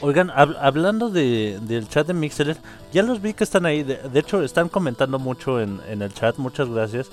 [0.00, 2.56] Oigan, hab- hablando de, del chat de Mixer,
[2.92, 3.82] ya los vi que están ahí.
[3.82, 6.36] De, de hecho, están comentando mucho en, en el chat.
[6.38, 7.10] Muchas gracias.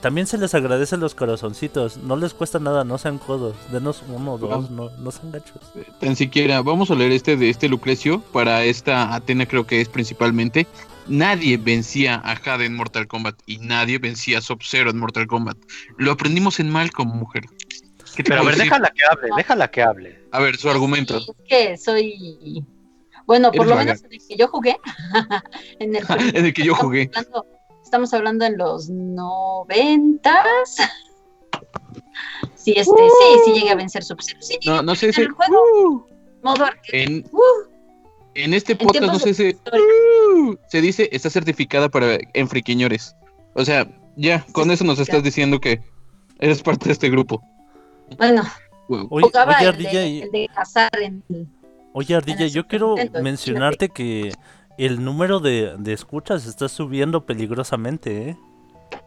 [0.00, 1.98] También se les agradece los corazoncitos.
[1.98, 3.54] No les cuesta nada, no sean codos.
[3.70, 5.60] Denos uno o dos, no, no sean gachos.
[6.00, 9.90] Tan siquiera, vamos a leer este de este Lucrecio para esta Atena creo que es
[9.90, 10.66] principalmente.
[11.06, 15.58] Nadie vencía a Jade en Mortal Kombat y nadie vencía a Sub-Zero en Mortal Kombat.
[15.98, 17.44] Lo aprendimos en Malcolm, mujer.
[18.22, 20.18] ¿Qué Pero a ver, déjala que hable, déjala que hable.
[20.32, 21.16] A ver, su argumento.
[21.18, 22.64] Es que soy.
[23.26, 23.84] Bueno, por Eres lo vaga.
[23.94, 24.76] menos en el que yo jugué.
[25.78, 26.04] en el
[26.36, 27.10] En el que yo estamos jugué.
[27.14, 27.46] hablando-
[27.84, 30.76] estamos hablando en los noventas.
[32.54, 34.38] Sí, este, sí, sí llegué a vencer Sub-Zero.
[34.42, 35.20] Sí, No, no sé en si.
[35.22, 36.06] el juego,
[36.42, 37.02] modo arcade.
[37.04, 37.40] En, Uh,
[38.34, 39.56] en este En podcast, no sé si.
[39.72, 43.14] Uh, se dice, está certificada para en friquiñores.
[43.54, 45.80] O sea, ya, con eso nos estás diciendo que
[46.38, 47.42] eres parte de este grupo.
[48.18, 48.42] Bueno,
[48.88, 49.06] Wow.
[49.10, 51.22] Oye, jugaba oye, el, Ardilla, de, y- el de cazar en
[51.92, 54.32] oye, Ardilla, yo quiero mencionarte que
[54.78, 58.36] el número de, de escuchas está subiendo peligrosamente, ¿eh?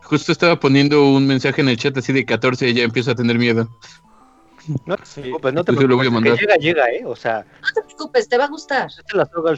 [0.04, 3.16] Justo estaba poniendo un mensaje en el chat así de 14 y ya empiezo a
[3.16, 3.68] tener miedo.
[4.86, 6.12] No te preocupes, no te Yo se lo voy a preocupes.
[6.12, 6.38] mandar.
[6.38, 7.04] Que llega, llega, ¿eh?
[7.06, 8.90] O sea, No te preocupes, te va a gustar.
[9.06, 9.52] te la soga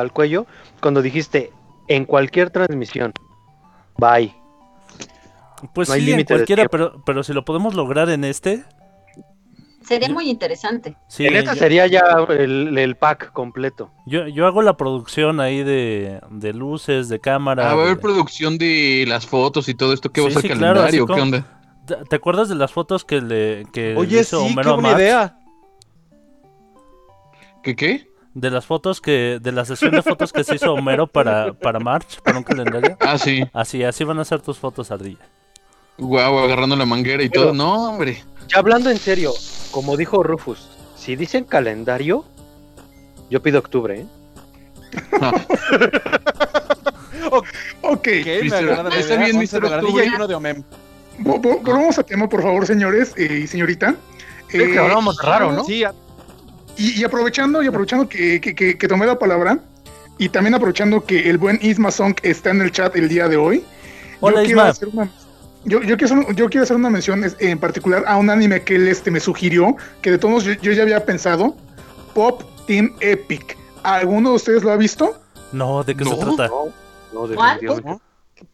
[0.00, 0.46] al, cuello
[0.82, 1.50] cuando dijiste
[1.88, 3.12] en cualquier transmisión.
[3.96, 4.34] Bye.
[5.74, 8.64] Pues No hay sí, en cualquiera, pero, pero si lo podemos lograr en este,
[9.92, 10.96] Sería Yo- muy interesante.
[11.06, 13.90] sí, en esta yo, sería ya el, el pack completo.
[14.06, 17.70] yo, yo hago la producción ahí de, de luces, de cámara.
[17.70, 20.10] Ah, va a haber de- producción de las fotos y todo esto.
[20.10, 21.06] ¿Qué Sí, sí, claro, calendario?
[21.06, 21.58] ¿Qué como- onda?
[22.08, 24.88] ¿Te, acuerdas de las fotos que le que Oye, hizo sí, qué Homero a buena
[24.90, 25.00] March?
[25.00, 25.38] idea.
[27.62, 28.08] ¿Qué qué?
[28.34, 31.78] De las fotos que, de la sesión de fotos que se hizo Homero para, para
[31.80, 32.96] March, para un calendario.
[33.00, 33.42] Ah, sí.
[33.52, 35.18] Así, así van a ser tus fotos, Ardilla.
[35.98, 37.54] Guau, agarrando la manguera y Pero- todo.
[37.54, 38.22] No, hombre.
[38.48, 39.32] Ya hablando en serio,
[39.70, 42.24] como dijo Rufus, si dicen calendario,
[43.30, 44.06] yo pido octubre, ¿eh?
[45.20, 45.30] No.
[47.28, 47.46] Ok,
[47.82, 49.64] Ok, me agrada Está bien, Mr.
[49.64, 50.04] Octubre.
[50.06, 50.62] y uno de Omem.
[51.20, 53.94] vo- vo- volvamos a tema, por favor, señores eh, y señorita.
[54.48, 55.64] Es que Eh, hablamos raro, ¿no?
[55.64, 55.84] Sí,
[56.76, 59.58] Y, y aprovechando, y aprovechando que, que- que- que tomé la palabra,
[60.18, 63.36] y también aprovechando que el buen Isma Song está en el chat el día de
[63.36, 63.64] hoy,
[64.20, 64.68] Hola, yo, quiero Isma.
[64.70, 65.10] hacer una,
[65.64, 68.74] yo, yo quiero hacer, yo quiero hacer una mención en particular a un anime que
[68.76, 71.56] él este, me sugirió, que de todos yo, yo ya había pensado,
[72.14, 73.56] Pop Team Epic.
[73.82, 75.18] ¿Alguno de ustedes lo ha visto?
[75.52, 76.50] No, ¿de qué se trata?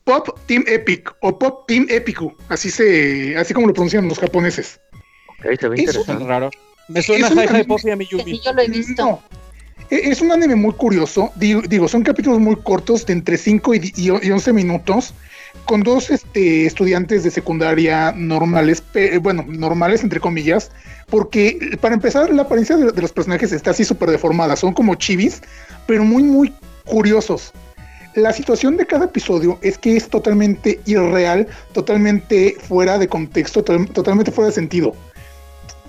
[0.04, 4.80] Pop Team Epic o Pop Team Epiku, así se, así como lo pronuncian los japoneses.
[5.28, 6.24] Ok, se ve Es interesante.
[6.24, 6.50] raro.
[6.88, 8.40] Me suena a Hi Hi anime Pop y a Miyumi.
[8.44, 9.02] yo lo he visto.
[9.04, 9.22] No.
[9.90, 11.30] E- Es un anime muy curioso.
[11.36, 15.14] Digo, digo, son capítulos muy cortos, de entre 5 y, y, y 11 minutos,
[15.64, 18.82] con dos este, estudiantes de secundaria normales,
[19.20, 20.70] bueno, normales entre comillas,
[21.10, 24.56] porque para empezar, la apariencia de, los personajes está así súper deformada.
[24.56, 25.42] Son como chivis,
[25.86, 26.52] pero muy, muy
[26.84, 27.52] curiosos.
[28.14, 33.86] La situación de cada episodio es que es totalmente irreal, totalmente fuera de contexto, to-
[33.86, 34.94] totalmente fuera de sentido.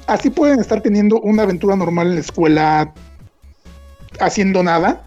[0.07, 2.93] Así pueden estar teniendo una aventura normal en la escuela
[4.19, 5.05] haciendo nada.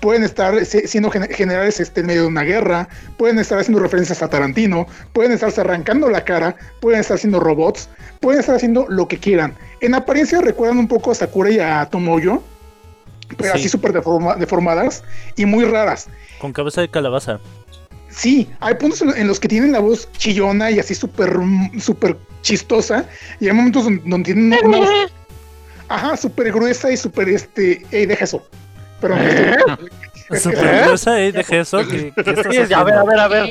[0.00, 2.88] Pueden estar siendo gen- generales este, en medio de una guerra,
[3.18, 7.88] pueden estar haciendo referencias a Tarantino, pueden estarse arrancando la cara, pueden estar haciendo robots,
[8.20, 9.54] pueden estar haciendo lo que quieran.
[9.80, 12.42] En apariencia recuerdan un poco a Sakura y a Tomoyo,
[13.36, 13.58] pero Sí.
[13.60, 15.04] así súper deforma- deformadas
[15.36, 16.08] y muy raras.
[16.40, 17.38] Con cabeza de calabaza.
[18.08, 21.36] Sí, hay puntos en los que tienen la voz chillona y así súper
[21.78, 23.04] súper chistosa.
[23.38, 24.88] Y hay momentos donde, tienen una, una voz.
[25.88, 27.84] Ajá, súper gruesa y súper este.
[27.92, 28.42] Ey, deja eso.
[29.00, 29.16] Pero
[30.40, 31.32] Super gruesa, ¿eh?
[31.32, 31.78] Deje eso.
[31.88, 33.50] ¿Qué, qué estás Sí, a ver, a ver, a ver.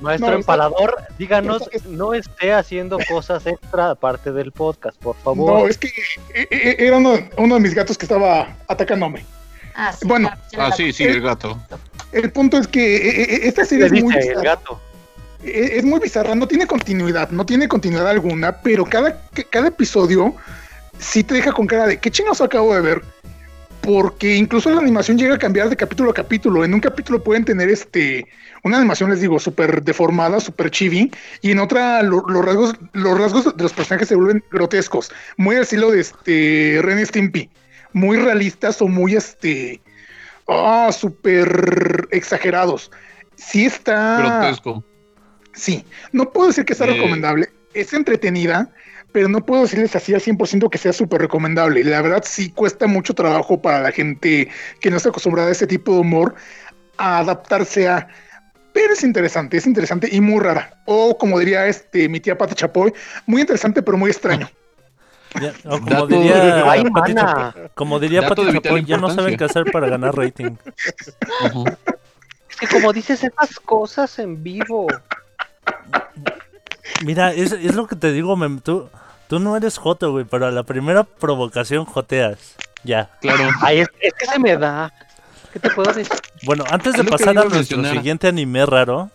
[0.00, 5.16] Maestro No, está- empalador, díganos, es- no esté haciendo cosas extra aparte del podcast, por
[5.16, 5.60] favor.
[5.62, 5.86] no, es que
[6.34, 9.24] eh, eh, era uno, uno de mis gatos que estaba atacándome.
[9.76, 10.30] Ah, sí, Bueno.
[10.58, 11.58] Ah, sí, sí, el gato.
[12.12, 14.42] El punto es que eh, esta serie es muy el bizarra.
[14.42, 14.80] gato.
[15.44, 20.34] es es muy bizarra, no tiene continuidad, no tiene continuidad alguna, pero cada, cada episodio
[20.98, 23.02] sí te deja con cara de qué chingados acabo de ver.
[23.84, 26.64] Porque incluso la animación llega a cambiar de capítulo a capítulo.
[26.64, 28.26] En un capítulo pueden tener este
[28.62, 31.10] una animación, les digo, súper deformada, súper chibi,
[31.42, 35.56] y en otra lo- los rasgos, los rasgos de los personajes se vuelven grotescos, muy
[35.56, 37.50] al estilo de este Ren Stimpy,
[37.92, 39.82] muy realistas o muy este
[40.48, 42.90] ah, súper exagerados.
[43.36, 44.16] Sí está.
[44.18, 44.82] Grotesco.
[45.52, 46.94] Sí, no puedo decir que sea Eh.
[46.94, 48.70] recomendable, es entretenida,
[49.14, 51.84] pero no puedo decirles así al 100% que sea súper recomendable.
[51.84, 54.50] La verdad sí cuesta mucho trabajo para la gente
[54.80, 56.34] que no está acostumbrada a ese tipo de humor
[56.96, 58.08] a adaptarse a...
[58.72, 60.82] Pero es interesante, es interesante y muy rara.
[60.84, 62.92] O como diría este mi tía Pata Chapoy,
[63.24, 64.50] muy interesante pero muy extraño.
[65.40, 67.52] Ya, o como Dato- diría Ay, Pati mana.
[67.54, 70.56] Chapoy- como diría Dato Pati Chapoy, ya no saben qué hacer para ganar rating.
[71.46, 71.64] Ujú.
[72.50, 74.86] Es que como dices esas cosas en vivo.
[77.04, 78.88] Mira, es, es lo que te digo, mem, tú,
[79.28, 82.56] tú no eres joto, güey, pero a la primera provocación joteas.
[82.84, 83.10] Ya.
[83.20, 83.48] Claro.
[83.62, 84.92] Ay, es, es que se me da.
[85.52, 86.12] ¿Qué te puedo decir?
[86.44, 87.92] Bueno, antes Es de pasar a a nuestro mencionar.
[87.92, 89.10] siguiente anime raro,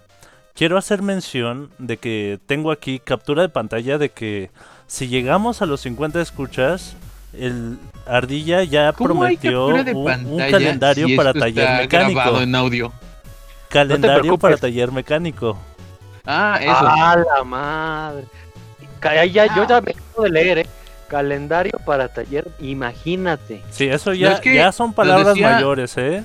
[0.56, 4.50] quiero hacer mención de que tengo aquí captura de pantalla de que
[4.88, 6.96] si llegamos a los 50 escuchas,
[7.34, 12.20] el Ardilla ya ¿Cómo hay prometió un, calendario si para taller mecánico.
[12.20, 12.92] grabado en audio?
[13.70, 14.42] Calendario preocupes.
[14.42, 15.60] para taller mecánico.
[16.26, 16.72] Ah, eso.
[16.74, 18.26] ¡A la madre!
[19.02, 20.66] Ya, yo ya me acabo de leer, ¿eh?
[21.08, 23.62] Calendario para taller, imagínate.
[23.72, 26.24] Sí, eso ya, es que ya son palabras decía- mayores, ¿eh?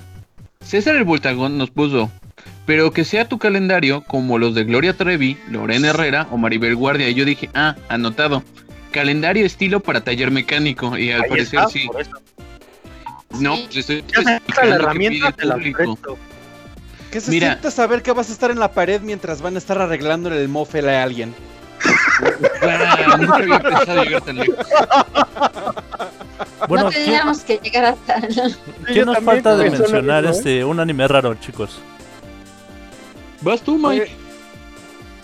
[0.61, 2.11] César el Voltagón nos puso,
[2.67, 7.09] pero que sea tu calendario como los de Gloria Trevi, Lorena Herrera o Maribel Guardia.
[7.09, 8.43] Y yo dije, ah, anotado.
[8.91, 10.97] Calendario estilo para taller mecánico.
[10.97, 11.87] Y al Ahí parecer está, sí.
[11.87, 12.13] por eso.
[13.41, 13.69] No, Sí.
[13.73, 16.19] pues estoy la que herramienta, pide te la público.
[17.11, 17.49] ¿Qué se Mira.
[17.49, 20.49] siente saber que vas a estar en la pared mientras van a estar arreglándole el
[20.49, 21.35] mofel a alguien?
[22.63, 24.67] Ah, nunca había pensado llegar tan lejos.
[26.69, 28.21] Bueno, no ¿quién, teníamos que llegar hasta
[28.95, 30.39] yo nos falta de mencionar mismo, ¿eh?
[30.39, 31.79] este un anime raro, chicos?
[33.43, 34.11] Vas tú, Mike.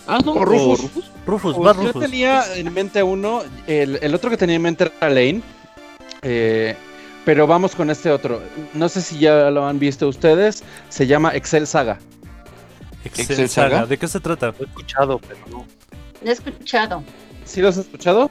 [0.07, 0.91] Ah, no, o Rufus.
[1.25, 2.01] Rufus, Pues va yo Rufus.
[2.01, 5.41] tenía en mente uno, el, el otro que tenía en mente era Lane,
[6.21, 6.75] eh,
[7.25, 8.41] pero vamos con este otro.
[8.73, 11.97] No sé si ya lo han visto ustedes, se llama Excel Saga.
[13.03, 13.69] Excel Excel Saga.
[13.69, 13.85] Saga.
[13.87, 14.47] ¿De qué se trata?
[14.47, 15.65] Lo he escuchado, pero no.
[16.21, 17.03] Lo he escuchado.
[17.45, 18.29] ¿Sí los has escuchado?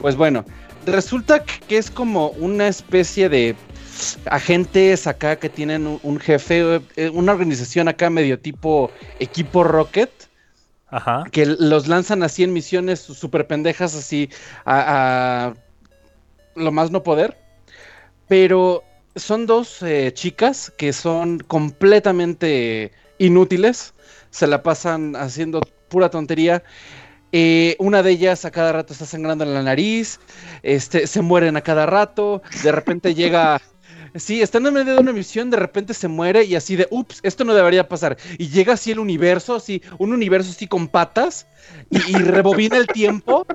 [0.00, 0.44] Pues bueno,
[0.84, 3.54] resulta que es como una especie de
[4.26, 8.90] agentes acá que tienen un, un jefe, eh, una organización acá medio tipo
[9.20, 10.10] equipo Rocket,
[10.88, 11.24] Ajá.
[11.30, 14.28] que los lanzan así en misiones súper pendejas, así
[14.64, 15.54] a, a
[16.56, 17.36] lo más no poder.
[18.28, 18.82] Pero
[19.14, 23.94] son dos eh, chicas que son completamente inútiles,
[24.30, 26.62] se la pasan haciendo pura tontería.
[27.32, 30.20] Eh, una de ellas a cada rato está sangrando en la nariz,
[30.62, 33.60] este, se mueren a cada rato, de repente llega...
[34.14, 37.20] Sí, están en medio de una misión, de repente se muere y así de, ups,
[37.22, 38.16] esto no debería pasar.
[38.38, 41.46] Y llega así el universo, así, un universo así con patas,
[41.90, 43.46] y, y rebobina el tiempo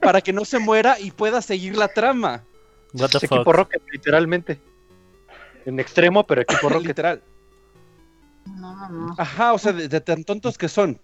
[0.00, 2.44] para que no se muera y pueda seguir la trama.
[2.92, 3.38] What the Es fuck.
[3.38, 4.60] equipo Rocket, literalmente.
[5.64, 6.88] En extremo, pero equipo Rocket.
[6.88, 7.22] Literal.
[8.46, 9.14] No, no, no.
[9.16, 11.00] Ajá, o sea, de, de tan tontos que son.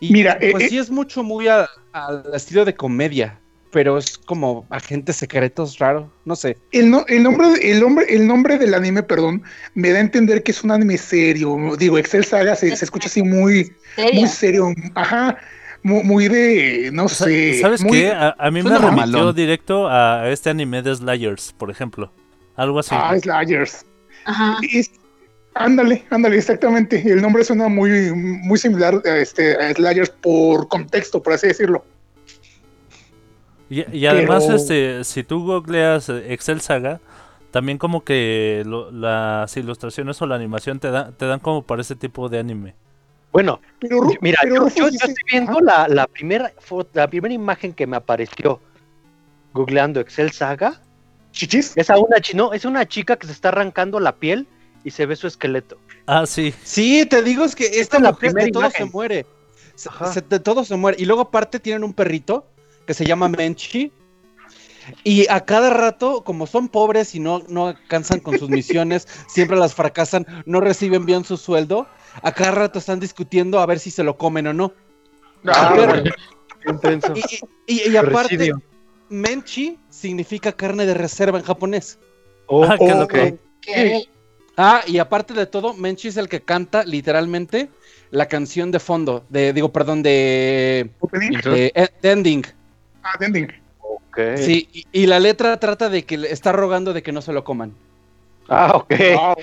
[0.00, 0.68] Y Mira, eh, pues eh.
[0.70, 3.38] sí es mucho muy a- al estilo de comedia,
[3.70, 6.56] pero es como agentes secretos raro, no sé.
[6.72, 9.42] El, no- el nombre, el, nombre, el nombre del anime, perdón,
[9.74, 11.56] me da a entender que es un anime serio.
[11.78, 14.20] Digo, Excel Saga se, se escucha así muy, ¿Serio?
[14.20, 14.74] muy serio.
[14.94, 15.36] Ajá,
[15.82, 17.60] muy, muy de, no sé.
[17.60, 18.10] ¿Sabes muy- qué?
[18.10, 22.10] A, a mí me remitió directo a este anime de Slayers, por ejemplo.
[22.56, 22.94] Algo así.
[22.98, 23.84] Ah, Slayers.
[24.24, 24.58] Ajá.
[24.72, 24.90] Es-
[25.54, 27.00] ándale, ándale, exactamente.
[27.10, 31.84] El nombre suena muy, muy similar a, este, a Slayers por contexto, por así decirlo.
[33.68, 37.00] Y, y además, Pero- este, si tú googleas eh, Excel Saga,
[37.50, 41.82] también como que lo- las ilustraciones o la animación te, da- te dan como para
[41.82, 42.74] ese tipo de anime.
[43.32, 46.52] Bueno, Pero, mira, pero yo, estoy viendo la, la primera
[46.94, 48.60] la primera imagen que me apareció
[49.52, 50.80] googleando Excel Saga.
[51.30, 51.76] ¿Chichis?
[51.76, 54.48] Es a una no, es una chica que se está arrancando la piel
[54.84, 55.78] y se ve su esqueleto.
[56.06, 56.54] Ah, sí.
[56.64, 58.86] Sí, te digo es que esta es la mujer primera de todo imagen.
[58.86, 59.26] se muere.
[59.74, 60.12] Se- Ajá.
[60.12, 60.96] se- de todo se muere.
[61.00, 62.46] Y luego aparte tienen un perrito
[62.86, 63.92] que se llama Menchi.
[65.04, 69.56] Y a cada rato, como son pobres y no, no alcanzan con sus misiones, siempre
[69.56, 71.86] las fracasan, no reciben bien su sueldo,
[72.22, 74.72] a cada rato están discutiendo a ver si se lo comen o no.
[75.46, 76.02] Ah,
[76.66, 77.14] intenso.
[77.66, 78.52] Y, y- y aparte.
[79.08, 81.98] Menchi significa carne de reserva en japonés.
[82.46, 83.16] Oh, Ah, oh, loco.
[83.16, 84.08] ok.
[84.56, 87.70] Ah, y aparte de todo, Menchi es el que canta literalmente
[88.10, 91.38] la canción de fondo, de, digo, perdón, de, Opening.
[91.40, 92.44] de, de ending.
[93.02, 93.52] Ah, de ending.
[93.80, 94.18] ok.
[94.36, 97.32] Sí, y, y la letra trata de que le está rogando de que no se
[97.32, 97.74] lo coman.
[98.48, 98.94] Ah, ok.
[99.14, 99.36] Wow.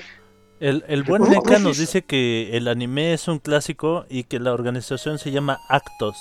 [0.60, 4.52] El, el buen Neka nos dice que el anime es un clásico y que la
[4.52, 6.16] organización se llama Actos.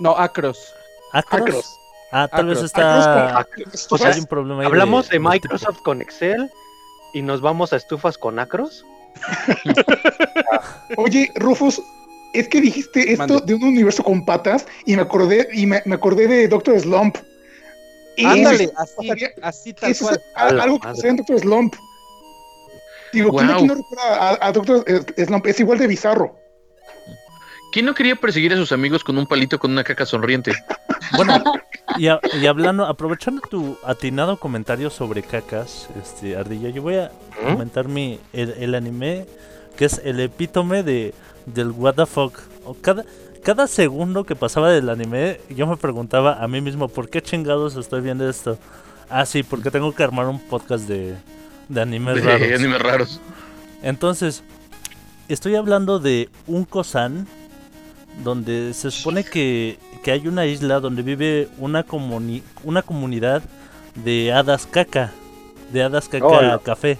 [0.00, 0.58] No, Acros.
[1.12, 1.40] ¿Acros?
[1.40, 1.78] Acros.
[2.12, 3.38] Ah, tal vez está...
[3.38, 3.86] Acros.
[3.88, 5.18] pues, hay un problema ahí Hablamos de.
[5.18, 6.50] Microsoft con Excel
[7.16, 8.84] y nos vamos a estufas con Acros.
[10.98, 11.80] Oye, Rufus,
[12.34, 13.42] es que dijiste esto Mande.
[13.46, 17.16] de un universo con patas y me acordé y me, me acordé de Doctor Slump.
[18.18, 19.10] Y Ándale, eso así,
[19.42, 20.16] así tal eso cual.
[20.16, 21.74] es a- A la algo que pasaría en Doctor Slump.
[23.14, 24.84] Digo, ¿quién, no recuerda a, a Doctor
[25.16, 25.46] Slump?
[25.46, 26.38] Es igual de bizarro.
[27.72, 30.52] ¿Quién no quería perseguir a sus amigos con un palito con una caca sonriente?
[31.16, 31.40] Bueno,
[31.98, 37.10] y, a- y hablando, aprovechando tu atinado comentario sobre cacas, este Ardilla, yo voy a
[37.42, 37.52] ¿Mm?
[37.52, 39.26] comentar mi el, el anime
[39.76, 41.14] que es el epítome de
[41.46, 42.38] del what the fuck.
[42.64, 43.04] O cada
[43.44, 47.76] cada segundo que pasaba del anime, yo me preguntaba a mí mismo, ¿por qué chingados
[47.76, 48.58] estoy viendo esto?
[49.08, 51.14] Ah, sí, porque tengo que armar un podcast de,
[51.68, 52.48] de animes De raros.
[52.60, 53.20] animes raros.
[53.82, 54.42] Entonces,
[55.28, 57.28] estoy hablando de un Kosan,
[58.24, 63.42] donde se supone que, que hay una isla donde vive una, comuni- una comunidad
[63.96, 65.10] de hadas caca,
[65.72, 66.96] de hadas caca café.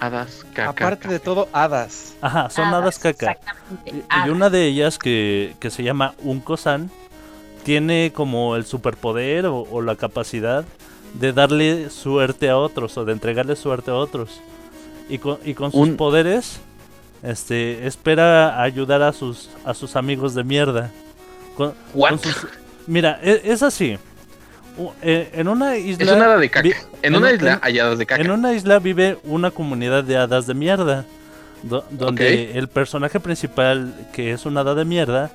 [0.00, 0.70] Hadas caca.
[0.70, 2.14] Aparte de todo, hadas.
[2.22, 3.32] Ajá, son hadas, caca.
[3.32, 4.04] Exactamente.
[4.26, 6.90] Y, una de ellas, que, que se llama Unko-san,
[7.62, 10.64] tiene como el superpoder o, o la capacidad
[11.12, 14.40] de darle suerte a otros o de entregarle suerte a otros.
[15.10, 16.58] Y con, y con sus Un- poderes,
[17.22, 20.90] este, espera ayudar a sus, a sus amigos de mierda.
[21.56, 22.10] Con- What?
[22.10, 22.46] con sus-
[22.86, 23.98] mira, e- es, así.
[25.02, 26.04] Eh, en una isla...
[26.04, 26.62] Es una hada de caca.
[26.62, 26.70] vi-
[27.02, 28.22] En en una un- isla hay hadas de caca.
[28.22, 31.04] en una isla vive una comunidad de hadas de mierda.
[31.62, 35.30] do- donde el personaje principal, que es una hada de mierda,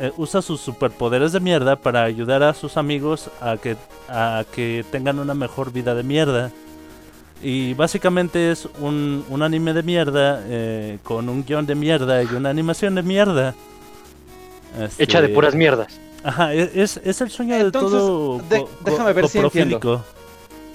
[0.00, 3.76] eh, usa sus superpoderes de mierda para ayudar a sus amigos a que,
[4.08, 6.50] a que tengan una mejor vida de mierda.
[7.42, 12.26] Y básicamente es un, un anime de mierda eh, con un guion de mierda y
[12.34, 13.54] una animación de mierda.
[14.98, 16.00] Hecha de Este, puras mierdas.
[16.22, 18.38] Ajá, e- es, es el sueño de Entonces, todo.
[18.48, 20.04] de- co- co- déjame ver si entiendo.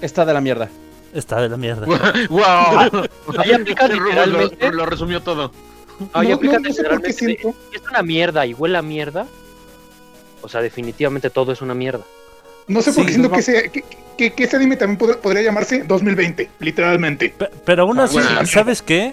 [0.00, 0.68] Está de la mierda.
[1.12, 1.86] Está de la mierda.
[2.30, 3.02] ¡Wow!
[3.38, 4.70] Ahí aplica Lo, literalmente.
[4.72, 5.50] lo resumió todo.
[6.12, 7.08] Ahí no, aplica no, no sé por qué literalmente.
[7.08, 7.58] de, siento.
[7.70, 9.26] "Si es una mierda y huele a mierda.
[10.42, 12.04] O sea, definitivamente todo es una mierda.
[12.68, 13.34] No sé por Sí, qué siento no.
[13.34, 13.84] que, ese, que,
[14.16, 17.34] que- que ese anime también pod- podría llamarse 2020, literalmente.
[17.36, 18.46] Pe- Pero aún así, bueno.
[18.46, 19.12] ¿sabes qué?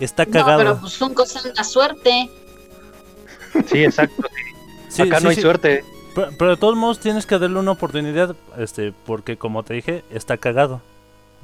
[0.00, 0.58] Está No, cagado.
[0.58, 2.30] pero pues un cosa la suerte.
[3.66, 4.22] Sí, exacto.
[4.88, 5.42] Sí, Acá sí, no hay sí.
[5.42, 5.84] suerte.
[6.14, 10.04] Pero, pero de todos modos tienes que darle una oportunidad, este, porque como te dije,
[10.10, 10.80] está cagado.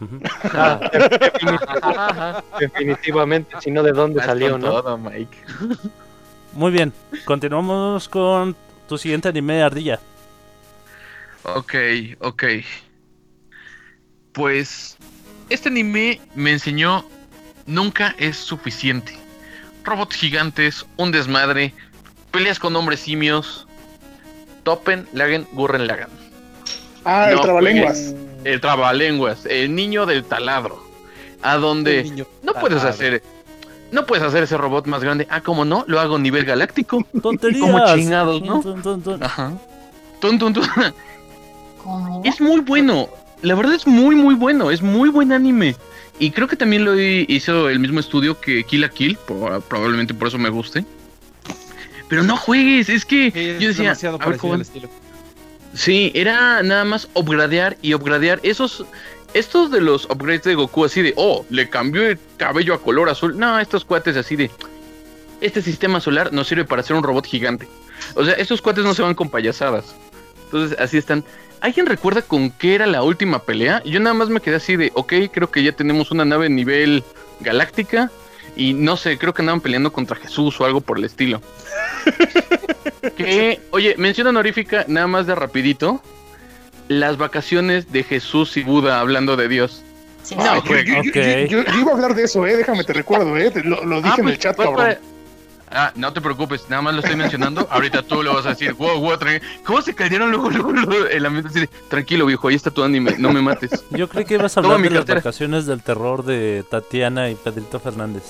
[0.01, 0.21] Ujú.
[0.53, 0.81] Ah,
[2.59, 3.57] definitivamente, definitivamente.
[3.61, 4.71] Si no, ¿de dónde salió, no?
[4.71, 5.37] todo, Mike.
[6.53, 6.93] Muy bien,
[7.25, 8.57] continuamos con
[8.89, 10.01] tu siguiente anime, Ardilla.
[11.45, 11.75] Ok,
[12.21, 12.45] ok.
[14.33, 14.97] Pues
[15.49, 17.05] este anime me enseñó
[17.67, 19.17] nunca es suficiente.
[19.85, 21.73] Robots gigantes, un desmadre,
[22.31, 23.67] peleas con hombres simios.
[24.63, 26.11] Topen, Lagen, Gurren Lagan.
[27.05, 28.15] Ah, el trabalenguas.
[28.45, 30.83] El trabalenguas, el niño del taladro.
[31.43, 33.23] A donde no puedes hacer
[33.93, 35.27] no puedes hacer ese robot más grande.
[35.31, 37.05] Ah, como no, lo hago a nivel galáctico.
[37.23, 37.61] Tonterías.
[37.63, 38.61] Como chingados, ¿no?
[38.61, 39.23] Tun, tun, tun.
[39.23, 39.53] Ajá.
[40.21, 40.65] Tun, tun, tun.
[41.83, 42.23] ¿Cómo?
[42.25, 43.09] Es muy bueno.
[43.43, 44.71] La verdad es muy, muy bueno.
[44.71, 45.75] Es muy buen anime.
[46.19, 49.17] Y creo que también lo hi- hizo el mismo estudio que Kill la Kill.
[49.17, 50.85] por- probablemente por eso me guste.
[52.11, 52.91] Pero no juegues.
[52.91, 53.85] Es que Sí, yo decía.
[53.85, 54.55] demasiado a ver, parecido ¿cómo?
[54.55, 54.91] al estilo.
[55.73, 58.41] Sí, era nada más upgradear y upgradear.
[58.43, 58.85] Esos.
[59.33, 61.15] Estos de los upgrades de Goku, así de.
[61.17, 63.39] Oh, le cambió el cabello a color azul.
[63.39, 64.51] No, estos cuates así de.
[65.41, 67.67] Este sistema solar nos sirve para hacer un robot gigante.
[68.15, 69.95] O sea, estos cuates no se van con payasadas.
[70.47, 71.25] Entonces, así están.
[71.61, 73.83] ¿Alguien recuerda con qué era la última pelea?
[73.85, 77.05] Yo nada más me quedé así de, ok, creo que ya tenemos una nave nivel
[77.39, 78.11] galáctica.
[78.57, 81.41] Y no sé, creo que andaban peleando contra Jesús o algo por el estilo.
[83.17, 86.03] que, oye, mención honorífica, nada más de rapidito.
[86.89, 89.83] Las vacaciones de Jesús y Buda hablando de Dios.
[90.25, 90.69] Sí, No, sí.
[90.69, 91.49] Yo, yo- yo- ok.
[91.49, 92.57] yo- yo iba a hablar de eso, eh.
[92.57, 93.51] Déjame te recuerdo, eh.
[93.51, 94.99] te- Lo, lo dije Ah, en pues, el chat, cabrón.
[95.73, 97.67] Ah, no te preocupes, nada más lo estoy mencionando.
[97.71, 99.41] Ahorita tú le vas a decir, wow, wow, tranqui-".
[99.65, 102.83] ¿Cómo se cayeron luego, luego, luego el ambiente así de, tranquilo viejo, ahí está tu
[102.83, 103.85] anime, no me mates.
[103.91, 107.79] Yo creí que ibas a hablar de las vacaciones del terror de Tatiana y Pedrito
[107.79, 108.25] Fernández.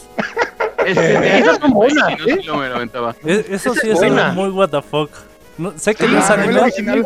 [0.84, 4.48] Este, Esas son buenas, si no, sí lo me lo eso sí es es muy
[4.50, 5.10] what the fuck.
[5.58, 6.60] No, sé que Sí, no es anime.
[6.60, 7.04] original.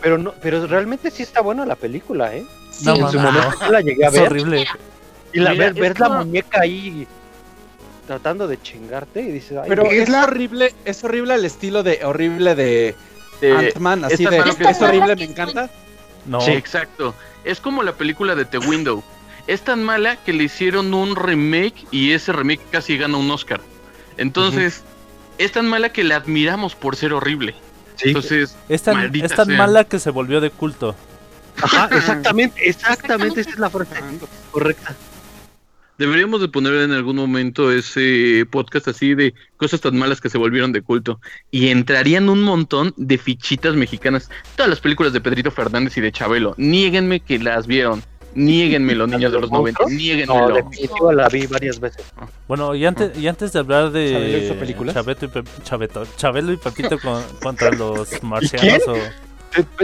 [0.00, 2.44] Pero no, pero realmente sí está buena la película, ¿eh?
[2.70, 3.70] Sí, No, en su no, momento no.
[3.72, 4.22] la llegué a Es ver.
[4.26, 4.66] horrible.
[5.32, 7.06] Y la, Mira, ver, ver es la como- muñeca ahí
[8.06, 12.04] tratando de chingarte y dices, ay, Pero Es la- horrible, es horrible el estilo de
[12.04, 12.94] horrible de,
[13.40, 15.70] de Ant-Man, así de es horrible, me encanta.
[16.26, 16.40] No.
[16.40, 17.14] Sí, exacto.
[17.44, 19.02] Es como la película de The Window.
[19.46, 23.60] Es tan mala que le hicieron un remake y ese remake casi gana un Oscar.
[24.16, 24.82] Entonces,
[25.36, 27.54] es tan mala que la admiramos por ser horrible.
[27.96, 28.08] sí.
[28.08, 30.94] Entonces, Es tan, es tan mala que se volvió de culto.
[31.62, 33.94] Ajá, exactamente, exactamente, esa es la frase
[34.50, 34.94] correcta.
[35.98, 40.38] Deberíamos de poner en algún momento ese podcast así de cosas tan malas que se
[40.38, 41.20] volvieron de culto.
[41.50, 44.30] Y entrarían un montón de fichitas mexicanas.
[44.56, 46.54] Todas las películas de Pedrito Fernández y de Chabelo.
[46.56, 48.02] Niéguenme que las vieron.
[48.36, 49.80] Niéguenmelo, niños de los 90.
[49.84, 50.26] ¿Monstruos?
[50.26, 52.04] No, definitivo la vi varias veces.
[52.48, 54.94] Bueno, y antes, y antes de hablar ¿Chabelo hizo de películas?
[54.94, 58.26] Chabeto y Pe- Chabeto, Chabelo y Pepito con- contra los quién?
[58.28, 58.94] marcianos o...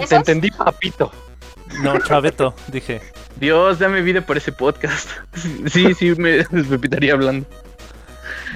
[0.09, 1.13] Te, entendí, papito.
[1.83, 3.01] No, Chabeto, dije.
[3.39, 5.09] Dios, dame vida por ese podcast.
[5.73, 7.47] Sí, sí, me pepitaría hablando.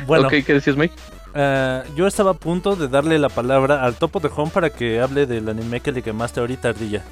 [0.07, 0.95] Bueno, ok, ¿qué decías, Mike?
[1.35, 5.01] eh, yo estaba a punto de darle la palabra al topo de home para que
[5.01, 7.03] hable del anime que le quemaste ahorita, Ardilla.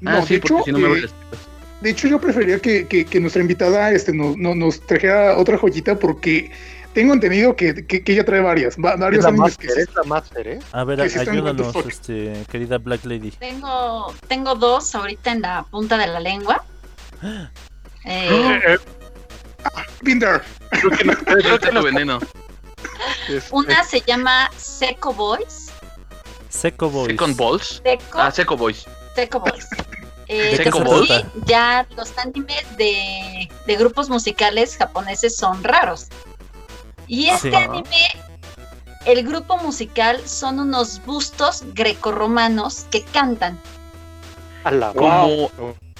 [0.00, 1.48] No, ah, de sí, porque hecho, si no me voy eh, tripas.
[1.80, 5.56] De hecho, yo preferiría que, que- que nuestra invitada este, no- no- nos trajera otra
[5.58, 6.50] joyita porque
[6.98, 9.90] tengo entendido que, que- que ella trae varias, Es varios la animes que Master, sí-
[9.90, 10.58] es la Master, ¿eh?
[10.72, 13.30] A ver, Que ayúdanos, este, querida Black Lady.
[13.30, 16.64] Tengo, tengo dos ahorita en la punta de la lengua.
[18.04, 18.78] Eh,
[20.02, 20.40] there.
[20.70, 22.18] Creo que no- creo que no- veneno.
[23.28, 25.70] es- una se llama Seco Boys.
[26.48, 27.10] Seco Boys.
[27.10, 27.82] Second Balls.
[27.84, 28.86] Seco, Ah, Seco Boys.
[29.14, 29.66] Seco Boys.
[30.30, 30.62] Eh,
[31.46, 36.08] ya los animes de, de grupos musicales japoneses son raros.
[37.08, 37.56] Y este Sí.
[37.56, 38.08] anime,
[39.06, 43.58] el grupo musical son unos bustos grecorromanos que cantan.
[44.64, 45.50] A la Como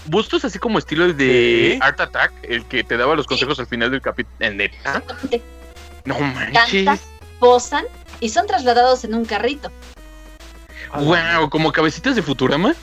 [0.06, 1.78] bustos así como estilo de Sí.
[1.82, 4.36] Art Attack, el que te daba los consejos al final del capítulo.
[4.40, 5.42] Exactamente.
[6.04, 6.84] No manches.
[6.84, 6.98] Cantan,
[7.38, 7.84] posan
[8.20, 9.70] y son trasladados en un carrito.
[10.94, 12.74] Wow, como cabecitas de Futurama.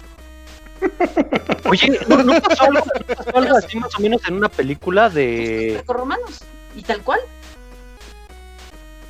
[1.65, 5.09] Oye, ¿no, no pasó algo, no pasó algo así más o menos en una película
[5.09, 5.73] de...
[5.75, 6.41] Grecorromanos.
[6.75, 7.19] Y tal cual.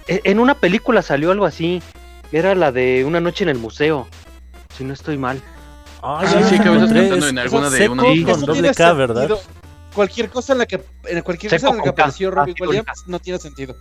[0.07, 1.81] E- En una película salió algo así.
[2.31, 4.07] Era la de Una noche en el museo.
[4.77, 5.41] Si no estoy mal.
[6.01, 8.45] Ah, Ah, ya sí, los cabezas encontré, cantando en alguna de seco una- con Sí,
[8.45, 9.29] doble K, ¿verdad?
[9.93, 12.67] Cualquier cosa en la que, en cualquier cosa en la que apareció Robbie Ah, sí,
[12.67, 13.75] Williams no tiene sentido.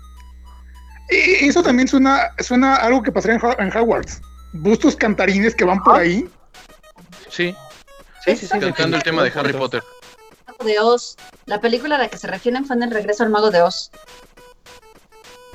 [1.11, 4.23] Y eso también suena, suena a algo que pasaría en, Ho- en Hogwarts.
[4.53, 6.29] Bustos cantarines que van por ahí.
[7.29, 7.55] Sí,
[8.25, 8.59] Sí, sí, sí.
[8.59, 9.83] cantando el tema de Harry Potter.
[10.47, 11.17] Mago de Oz.
[11.47, 13.91] La película a la que se refieren fue en el regreso al Mago de Oz.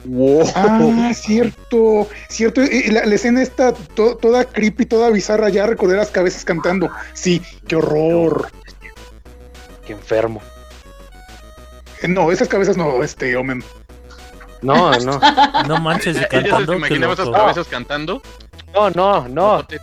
[0.05, 0.43] Wow.
[0.55, 2.61] Ah, cierto, cierto.
[2.87, 5.49] La, la escena está to- toda creepy, toda bizarra.
[5.49, 6.89] Ya recordé las cabezas cantando.
[7.13, 8.49] Sí, qué horror.
[9.85, 10.41] Qué enfermo.
[12.01, 13.63] Eh, No, esas cabezas no, este, Omen.
[14.61, 15.19] No, no.
[15.67, 18.21] No manches, y ¿Ya se cantando, qué imaginaba esas cabezas cantando?
[18.73, 19.65] No, no, no.
[19.65, 19.79] te.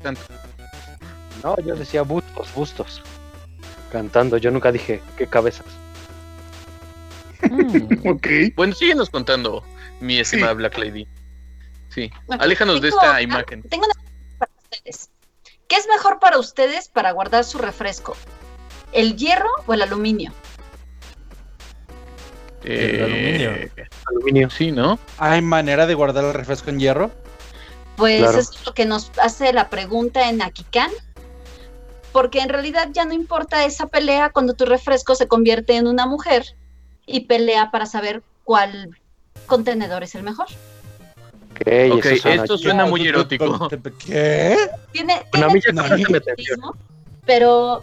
[1.45, 3.03] No, yo decía bustos, bustos.
[3.93, 5.67] Cantando, yo nunca dije qué cabezas.
[7.43, 8.09] Mm.
[8.09, 8.27] Ok.
[8.57, 9.62] Bueno, síguenos contando,
[10.01, 11.07] mi estimada Black Lady.
[11.88, 13.62] Sí, Bueno, aléjanos de esta imagen.
[13.62, 15.11] Tengo una pregunta para ustedes.
[15.68, 18.16] ¿Qué es mejor para ustedes para guardar su refresco?
[18.92, 20.32] ¿El hierro o el aluminio?
[22.64, 23.70] El aluminio.
[24.11, 24.51] Aluminio.
[24.51, 24.99] Sí, ¿no?
[25.18, 27.11] ¿Hay manera de guardar el refresco en hierro?
[27.97, 28.38] Pues Claro.
[28.38, 30.90] eso es lo que nos hace la pregunta en Akikan.
[32.12, 36.07] Porque en realidad ya no importa esa pelea cuando tu refresco se convierte en una
[36.07, 36.57] mujer
[37.07, 38.99] y pelea para saber cuál
[39.47, 40.47] contenedor es el mejor.
[41.53, 43.68] Ok, Ok, eso suena esto suena muy erótico.
[44.05, 44.57] ¿Qué?
[44.92, 46.76] Tiene, tiene erotismo,
[47.24, 47.82] pero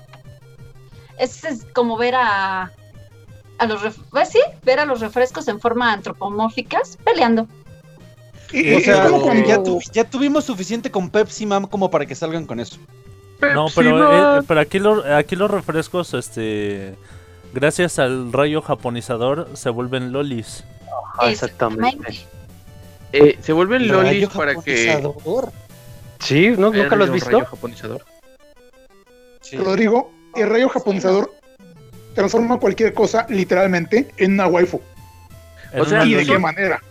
[1.17, 2.71] es, es como ver a
[3.59, 7.43] a los ref- pues sí, ver a los refrescos en forma antropomórficas peleando.
[7.43, 12.05] O sea, es como cuando- ya, tu- ya tuvimos suficiente con Pepsi Man como para
[12.05, 12.77] que salgan con eso.
[13.53, 14.39] No, pero, Man.
[14.41, 16.95] eh, pero aquí, lo- aquí los refrescos, este,
[17.53, 20.63] gracias al rayo japonizador, se vuelven lolis.
[21.23, 22.25] Exactamente.
[23.11, 24.87] Eh, se vuelven lolis para que.
[24.91, 25.51] japonizador.
[26.19, 26.71] Sí, ¿no?
[26.71, 27.29] ¿Nunca lo has ¿Era un visto?
[27.31, 28.05] rayo japonizador?
[29.41, 29.57] Sí.
[29.57, 31.31] Rodrigo, el rayo japonizador
[32.15, 34.81] transforma cualquier cosa literalmente en una waifu.
[35.77, 36.81] O sea, ¿Y de qué manera?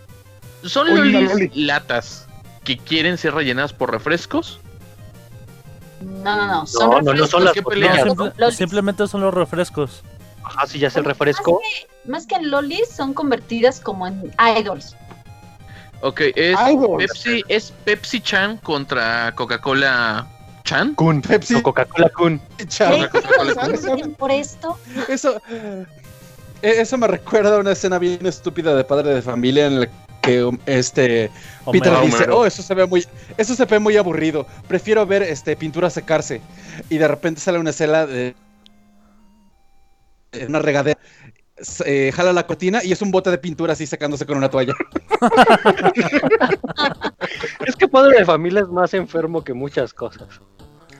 [0.63, 1.51] Son lolis loli.
[1.55, 2.27] latas
[2.63, 4.59] que quieren ser rellenadas por refrescos.
[6.01, 6.65] No, no, no.
[6.67, 8.55] Son No, no, no son refrescos simple- Lolis.
[8.57, 10.03] simplemente son los refrescos.
[10.43, 11.53] Ajá, si ya es el refresco.
[11.53, 14.95] Más que, más que en lolis, son convertidas como en idols.
[16.01, 16.97] Ok, es Idols.
[16.97, 20.27] Pepsi, es Pepsi Chan contra Coca-Cola
[20.65, 20.95] Chan.
[20.95, 21.21] Kun.
[21.21, 21.55] Pepsi.
[21.55, 22.41] O Coca-Cola Kun.
[22.67, 22.91] Chao.
[22.93, 23.07] ¿Qué?
[23.09, 23.73] Coca-Cola ¿No Kun.
[23.75, 24.77] entienden por esto?
[25.07, 25.85] Eso, eh,
[26.61, 29.89] eso me recuerda a una escena bien estúpida de padre de familia en la
[30.21, 31.31] que um, este
[31.71, 32.05] Peter Homero.
[32.05, 32.39] dice, Homero.
[32.39, 33.05] oh, eso se ve muy,
[33.37, 34.45] eso se ve muy aburrido.
[34.67, 36.41] Prefiero ver este pintura secarse.
[36.89, 38.35] Y de repente sale una escena de
[40.33, 40.99] de una regadera.
[41.85, 44.73] eh, jala la cortina y es un bote de pintura así secándose con una toalla.
[47.65, 50.27] Es que padre de familia es más enfermo que muchas cosas.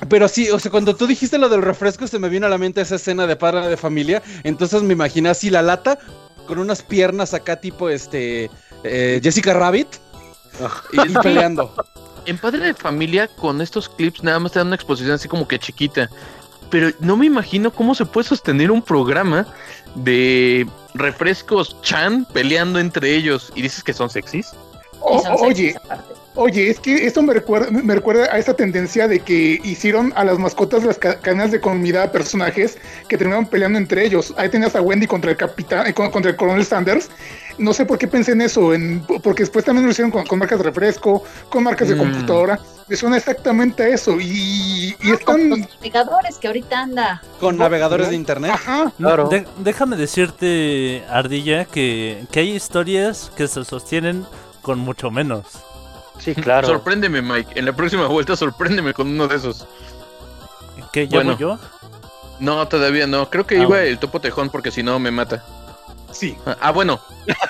[0.10, 2.58] Pero sí, o sea, cuando tú dijiste lo del refresco, se me vino a la
[2.58, 4.22] mente esa escena de padre de familia.
[4.44, 5.98] Entonces me imaginé así la lata
[6.48, 8.50] con unas piernas acá tipo este
[8.84, 9.88] eh, Jessica Rabbit
[10.92, 11.74] y, y peleando.
[12.26, 15.48] En Padre de Familia, con estos clips, nada más te dan una exposición así como
[15.48, 16.10] que chiquita.
[16.74, 19.46] Pero no me imagino cómo se puede sostener un programa
[19.94, 20.66] de
[20.96, 23.54] refrescos Chan peleando entre ellos.
[23.54, 24.56] ¿Y dices que son sexys?
[25.00, 26.16] O- oye, aparte.
[26.36, 30.24] Oye, es que esto me recuerda, me recuerda a esta tendencia de que hicieron a
[30.24, 32.78] las mascotas las ca- cadenas de comida a personajes
[33.08, 34.34] que terminaron peleando entre ellos.
[34.36, 37.10] Ahí tenías a Wendy contra el capitán, eh, con- contra el coronel Sanders.
[37.60, 40.40] No sé por qué pensé en eso, en, porque después también lo hicieron con, con
[40.40, 42.00] marcas de refresco, con marcas de Mm.
[42.00, 42.60] computadora.
[42.88, 44.20] Me suena exactamente a eso.
[44.20, 45.50] Y, y Ah, con están.
[45.52, 47.22] los navegadores que ahorita anda.
[47.40, 48.52] Con navegadores de internet.
[48.56, 48.92] Ajá.
[48.98, 49.30] Claro.
[49.30, 54.26] de- déjame decirte, Ardilla, que, que hay historias que se sostienen
[54.64, 55.46] con mucho menos.
[56.20, 56.68] Sí, claro.
[56.68, 57.60] Sorpréndeme, Mike.
[57.60, 59.68] En la próxima vuelta, sorpréndeme con uno de esos.
[60.92, 61.32] ¿Qué ya Bueno.
[61.32, 61.60] voy yo?
[62.40, 63.30] No, todavía no.
[63.30, 63.84] Creo que Ah, iba bueno.
[63.88, 65.44] el topo tejón porque si no me mata.
[66.12, 66.38] Sí.
[66.62, 67.00] Ah, bueno.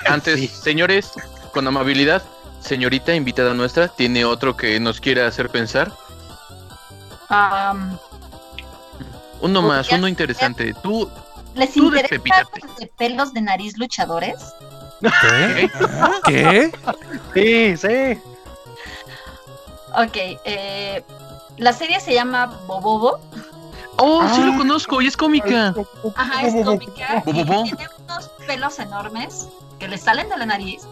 [0.06, 0.48] Antes, Sí.
[0.48, 1.12] señores,
[1.52, 2.22] con amabilidad,
[2.60, 5.92] señorita invitada nuestra, ¿tiene otro que nos quiera hacer pensar?
[7.28, 7.98] Am,
[9.40, 10.74] Uno más, uno interesante.
[10.82, 11.10] Tú,
[11.54, 12.60] ¿Les Tú interesa despepítate.
[12.66, 14.36] los de pelos de nariz luchadores?
[15.20, 15.70] ¿Qué?
[16.26, 16.72] ¿Qué?
[17.34, 18.20] Sí, sí.
[19.96, 21.02] Ok, eh,
[21.58, 23.20] la serie se llama Bobobo.
[23.98, 24.46] Oh, sí Ah.
[24.46, 25.74] lo conozco y es cómica.
[26.16, 27.22] Ajá, es cómica.
[27.26, 27.62] y Bobobo.
[27.64, 30.82] Tiene unos pelos enormes que le salen de la nariz.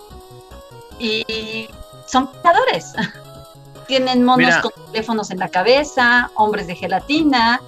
[0.98, 1.68] Y
[2.06, 2.92] son peleadores.
[3.88, 4.60] Tienen monos Mira.
[4.62, 7.60] con teléfonos en la cabeza, hombres de gelatina.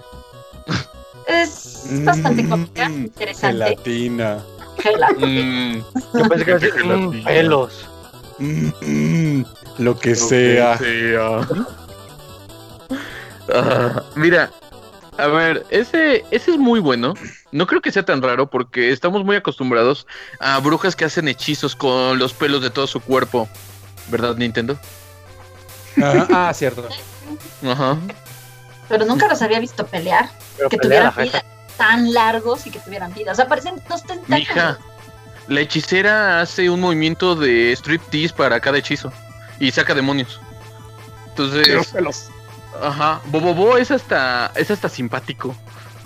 [1.26, 3.64] Es bastante cómica, Mm, interesante.
[3.64, 4.39] Gelatina.
[4.78, 5.26] Gelatina.
[5.26, 5.85] Mm,
[6.18, 6.85] Yo pensé que.
[6.85, 7.87] "Mm, pelos.
[8.39, 8.68] Mm,
[9.41, 9.45] mm,
[9.79, 10.79] lo que lo sea.
[10.79, 10.85] que
[11.16, 11.49] sea.
[13.53, 14.51] Ah, mira,
[15.18, 17.14] a ver, ese, ese es muy bueno.
[17.53, 20.07] No creo que sea tan raro porque estamos muy acostumbrados
[20.41, 23.49] a brujas que hacen hechizos con los pelos de todo su cuerpo.
[24.09, 24.79] ¿Verdad, Nintendo?
[26.03, 26.89] Ajá, Ah, cierto.
[27.66, 27.99] Ajá.
[28.89, 30.29] Pero nunca los había visto pelear.
[30.57, 31.45] Pero que pelea tuvieran vida
[31.77, 33.33] tan largos y que tuvieran vida.
[33.33, 34.39] O sea, parecen dos tentáculos.
[34.39, 34.79] Mija,
[35.49, 39.12] la hechicera hace un movimiento de striptease para cada hechizo
[39.61, 40.40] y saca demonios.
[41.36, 42.28] Los Entonces, pelos.
[42.82, 45.55] ajá, Bobobo es hasta, es hasta simpático.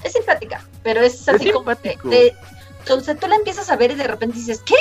[0.03, 2.35] Es simpática, pero es así como de, de-
[2.81, 4.77] Entonces tú la empiezas a ver y de repente dices, ¿qué?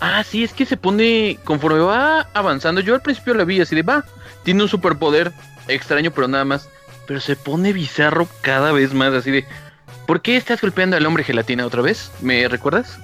[0.00, 3.74] Ah, sí, es que se pone, conforme va avanzando, yo al principio la vi así
[3.74, 4.04] de, va,
[4.42, 5.32] tiene un superpoder
[5.68, 6.68] extraño, pero nada más,
[7.06, 9.46] pero se pone bizarro cada vez más, así de,
[10.06, 12.10] ¿por qué estás golpeando al hombre gelatina otra vez?
[12.20, 12.98] ¿Me recuerdas?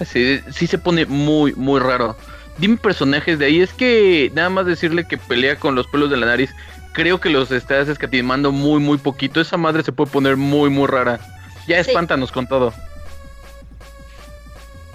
[0.00, 2.16] Así, sí se pone muy, muy raro.
[2.58, 6.16] Dime personajes de ahí, es que nada más decirle que pelea con los pelos de
[6.16, 6.54] la nariz,
[6.92, 10.86] creo que los estás escatimando muy, muy poquito, esa madre se puede poner muy, muy
[10.86, 11.18] rara.
[11.66, 11.90] Ya Sí.
[11.90, 12.72] espántanos con todo.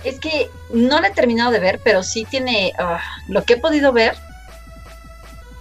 [0.03, 3.57] Es que no la he terminado de ver, pero sí tiene ah, lo que he
[3.57, 4.15] podido ver.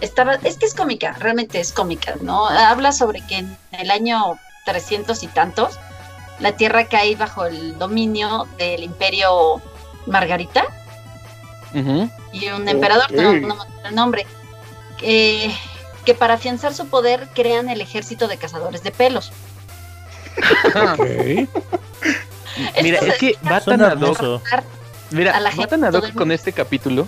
[0.01, 2.46] Estaba, es que es cómica, realmente es cómica, ¿no?
[2.46, 5.76] Habla sobre que en el año 300 y tantos
[6.38, 9.61] la Tierra cae bajo el dominio del Imperio
[10.07, 10.66] Margarita
[11.74, 12.10] Ujú.
[12.32, 13.36] y un emperador, no, Ok.
[13.36, 14.26] no me acuerdo el nombre,
[14.98, 15.54] que,
[16.04, 19.32] que para afianzar su poder crean el ejército de cazadores de pelos.
[20.74, 21.48] Ok.
[22.82, 24.42] Mira, es que va tan ad hoc.
[25.10, 27.06] Mira, a la va tan ad hoc con este capítulo.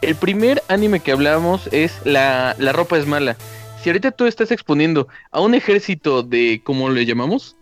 [0.00, 3.36] El primer anime que hablamos es la, la ropa es mala.
[3.82, 7.56] Si ahorita tú estás exponiendo a un ejército de, ¿cómo le llamamos?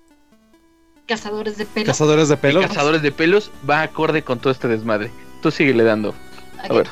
[1.06, 1.86] Cazadores de pelos.
[1.88, 2.66] Cazadores de De pelos.
[2.66, 5.10] cazadores de pelos, va acorde con todo este desmadre.
[5.46, 6.12] Tú síguele dando.
[6.60, 6.72] A Ok.
[6.72, 6.88] ver.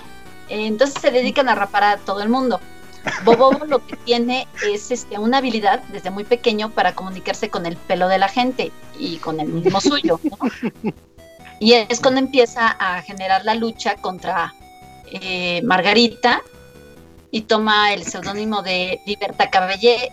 [0.49, 2.61] Eh, Entonces se dedican a rapar a todo el mundo.
[3.25, 7.77] Bobobo lo que tiene es este, una habilidad desde muy pequeño para comunicarse con el
[7.77, 10.21] pelo de la gente y con el mismo suyo.
[10.23, 10.93] ¿no?
[11.59, 14.55] Y es cuando empieza a generar la lucha contra
[15.07, 16.41] eh, Margarita
[17.33, 20.13] y toma el seudónimo de Liberta, Cabelle,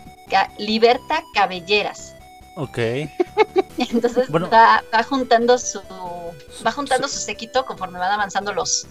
[0.58, 2.16] Liberta Cabelleras.
[2.56, 2.78] Ok.
[3.78, 4.48] Entonces Bueno.
[4.50, 5.80] va, va juntando su
[6.66, 8.86] va juntando su séquito conforme van avanzando los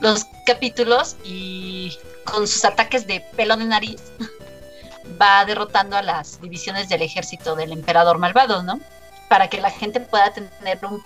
[0.00, 4.00] los capítulos y con sus ataques de pelo de nariz
[5.20, 8.80] va derrotando a las divisiones del ejército del emperador malvado, ¿no?
[9.28, 11.02] Para que la gente pueda tener un,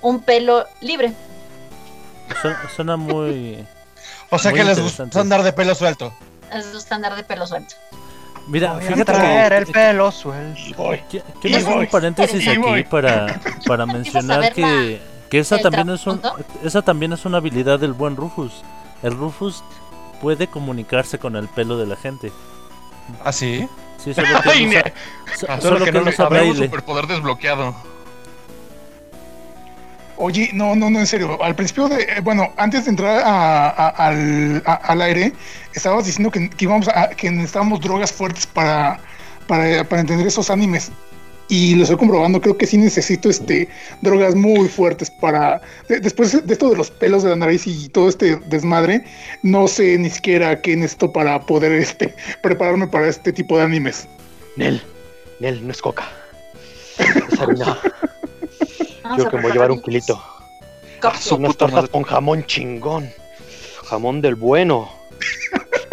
[0.00, 1.12] un pelo libre.
[2.40, 3.66] Su- Suena muy...
[4.30, 6.12] O sea Muy que les gusta andar de pelo suelto.
[6.52, 7.74] Es su estándar de pelo suelto.
[8.46, 9.58] Mira, Voy a fíjate Traer que...
[9.58, 10.90] el pelo suelto.
[11.40, 16.20] Quiero hacer un paréntesis aquí para, para mencionar que, que esa también es un,
[16.62, 18.62] esa también es una habilidad del buen Rufus.
[19.02, 19.62] El Rufus
[20.20, 22.32] puede comunicarse con el pelo de la gente.
[23.24, 23.68] ¿Ah, sí?
[23.98, 24.80] Sí, solo que Ay, no
[25.48, 26.64] Ah, solo que no un braille.
[26.64, 27.74] superpoder desbloqueado.
[30.16, 31.42] Oye, no, no, no, en serio.
[31.42, 35.32] Al principio de, eh, bueno, antes de entrar a- al, al aire,
[35.74, 39.00] estabas diciendo que, que íbamos que necesitábamos drogas fuertes para,
[39.48, 40.90] para, para entender esos animes.
[41.48, 43.68] y lo estoy comprobando, creo que sí necesito este
[44.00, 47.88] drogas muy fuertes para de- después de esto de los pelos de la nariz y
[47.90, 49.04] todo este desmadre,
[49.42, 54.08] no sé ni siquiera qué necesito para poder este prepararme para este tipo de animes.
[54.56, 54.80] Nel,
[55.40, 56.04] Nel, no es coca.
[57.30, 57.76] Es harina.
[59.16, 60.22] Vamos Yo a que me voy a llevar un kilito.
[61.20, 61.88] Su Unas puta tortas madre.
[61.90, 63.10] con jamón chingón.
[63.84, 64.90] Jamón del bueno.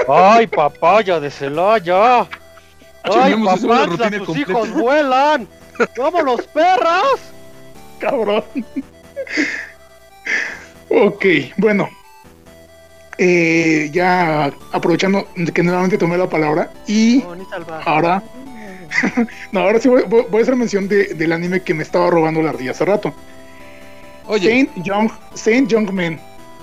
[0.07, 2.21] ¡Ay, papaya de Celaya!
[3.03, 4.39] ¡Ay, rutina tus completa.
[4.39, 5.47] hijos vuelan!
[5.97, 7.19] ¡Vámonos, perras!
[7.99, 8.43] Cabrón.
[10.89, 11.25] ok,
[11.57, 11.89] bueno.
[13.17, 17.23] Eh, ya aprovechando que nuevamente tomé la palabra y
[17.85, 18.23] ahora
[19.51, 22.49] no, ahora sí voy, a hacer mención de- del anime que me estaba robando la
[22.51, 23.13] ardilla hace rato.
[24.27, 26.19] Oye, Saint Young, Saint Young Men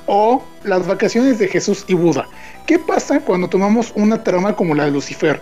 [0.07, 2.27] o Las vacaciones de Jesús y Buda.
[2.67, 5.41] ¿Qué pasa cuando tomamos una trama como la de Lucifer?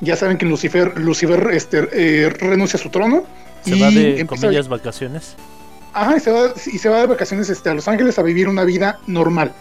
[0.00, 3.24] Ya saben que Lucifer, Lucifer este, eh, renuncia a su trono
[3.64, 5.34] Se y va de comillas vacaciones.
[5.92, 8.48] Ajá, y se va, y se va de vacaciones este, a Los Ángeles a vivir
[8.48, 9.52] una vida normal.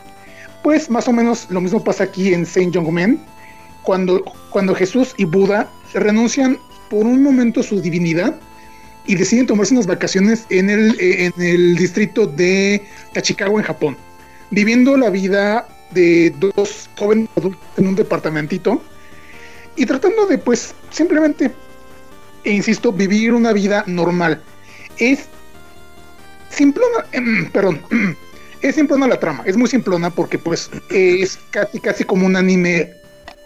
[0.63, 3.19] Pues más o menos lo mismo pasa aquí en Saint Young Men,
[3.83, 6.57] cuando, cuando Jesús y Buda renuncian
[6.89, 8.35] por un momento a su divinidad
[9.05, 13.97] y deciden tomarse unas vacaciones en el, eh, en el distrito de Tachikawa, en Japón,
[14.49, 18.81] viviendo la vida de dos jóvenes adultos en un departamentito
[19.75, 21.51] y tratando de, pues, simplemente,
[22.43, 24.41] e insisto, vivir una vida normal.
[24.97, 25.27] Es
[26.49, 27.05] simplona,
[27.51, 27.81] perdón,
[28.61, 33.02] es simplona la trama, es muy simplona porque pues es casi casi como un anime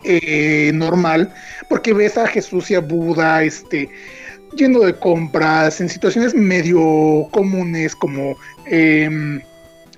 [0.08, 1.34] eh, normal,
[1.70, 3.89] porque ves a Jesús y a Buda, este,
[4.55, 8.36] yendo de compras en situaciones medio comunes como
[8.66, 9.41] em,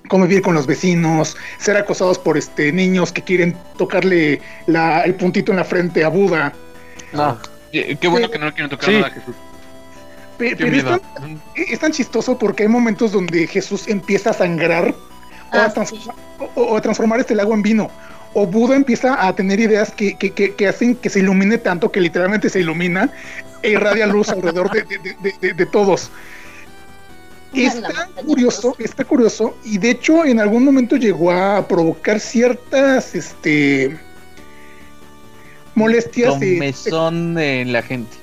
[0.08, 5.52] convivir con los vecinos, ser acosados por este niños que quieren tocarle la- el puntito
[5.52, 6.52] en la frente a Buda.
[7.12, 7.38] No.
[7.72, 8.92] Eh, Qué bueno que no le quieren tocar Sí.
[8.96, 9.34] nada a Jesús.
[10.38, 11.00] Pe- pero es tan,
[11.54, 14.88] es tan chistoso porque hay momentos donde Jesús empieza a sangrar
[15.52, 17.90] o, Ah, a transformar, o- o a transformar este lago en vino.
[18.32, 21.90] O Buda empieza a tener ideas que, que- que- que hacen que se ilumine tanto
[21.90, 23.10] que literalmente se ilumina
[23.62, 26.10] e irradia luz alrededor de, de- de- de- de todos.
[27.52, 33.98] Está curioso, está curioso, y de hecho en algún momento llegó a provocar ciertas este
[35.74, 38.16] molestias de- de, Comezón en la gente.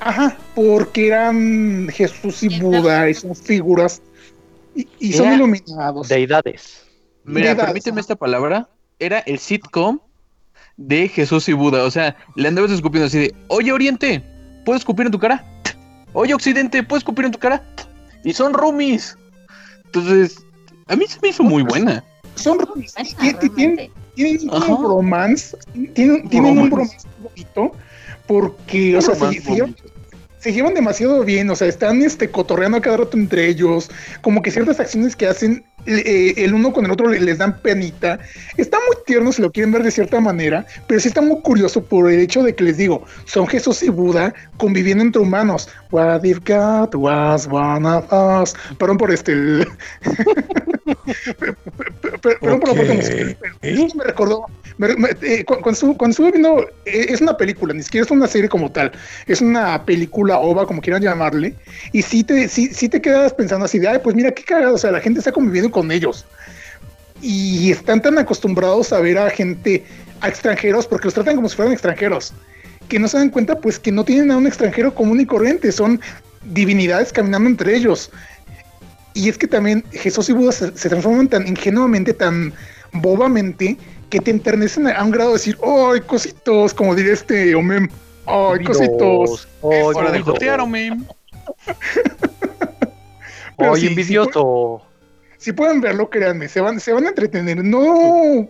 [0.00, 4.00] Ajá, porque eran Jesús y Buda y son figuras
[4.74, 6.08] y, y son iluminados.
[6.08, 6.86] Deidades.
[7.24, 8.66] Mira, Mira, permíteme esta palabra.
[9.00, 9.98] Era el sitcom
[10.76, 11.84] de Jesús y Buda.
[11.84, 14.22] O sea, le andabas escupiendo así de, oye Oriente,
[14.64, 15.44] ¿puedo escupir en tu cara?
[16.12, 17.62] Oye Occidente, ¿puedo escupir en tu cara?
[18.24, 19.16] Y son roomies.
[19.86, 20.44] Entonces,
[20.86, 22.04] a mí se me hizo muy buena.
[22.34, 22.94] Son roomies,
[23.56, 25.56] tienen, tienen, un romance,
[25.94, 27.08] tienen, tienen un Romance.
[27.22, 27.72] bonito,
[28.26, 29.94] porque, o sea, se, Romance se llevan, bonito.
[30.38, 33.90] se llevan demasiado bien, o sea, están este, cotorreando a cada rato entre ellos,
[34.22, 37.60] como que ciertas acciones que hacen eh, el uno con el otro le- les dan
[37.60, 38.18] penita.
[38.56, 41.82] Está muy tierno si lo quieren ver de cierta manera, pero sí está muy curioso
[41.84, 45.68] por el hecho de que les digo, son Jesús y Buda conviviendo entre humanos.
[45.90, 48.54] What if God was one of us?
[48.78, 49.32] Perdón por este.
[49.32, 49.66] el-
[52.22, 54.44] Perdón por la parte musical, eso me recordó.
[54.88, 58.70] Eh, estuve, cuando estuve viendo, eh, es una película, ni siquiera es una serie como
[58.70, 58.92] tal,
[59.26, 61.54] es una película ova, como quieran llamarle,
[61.92, 64.74] y sí te, sí, sí te quedas pensando así de, ay, pues mira qué cagado,
[64.74, 66.24] o sea, la gente está conviviendo con ellos.
[67.22, 69.84] Y están tan acostumbrados a ver a gente,
[70.22, 72.32] a extranjeros, porque los tratan como si fueran extranjeros,
[72.88, 75.70] que no se dan cuenta, pues que no tienen a un extranjero común y corriente,
[75.72, 76.00] son
[76.44, 78.10] divinidades caminando entre ellos.
[79.12, 82.54] Y es que también Jesús y Buda se transforman tan ingenuamente, tan
[82.92, 83.76] bobamente,
[84.10, 86.74] que te enternecen a un grado de decir, ¡ay, cositos!
[86.74, 87.88] Como diría este Omem,
[88.26, 89.48] ¡ay, cositos!
[89.62, 90.60] Ay, Hora de jotear.
[93.56, 94.82] Pero Ay, sí, sí envidioso.
[95.38, 97.62] si pueden verlo, créanme, se van, se van a entretener.
[97.62, 98.48] No,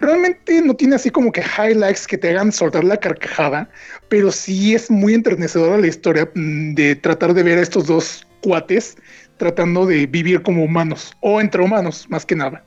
[0.00, 3.68] realmente no tiene así como que highlights que te hagan soltar la carcajada,
[4.08, 8.26] pero sí es muy enternecedora la historia mm, de tratar de ver a estos dos
[8.42, 8.96] cuates
[9.36, 12.64] tratando de vivir como humanos o entre humanos, más que nada.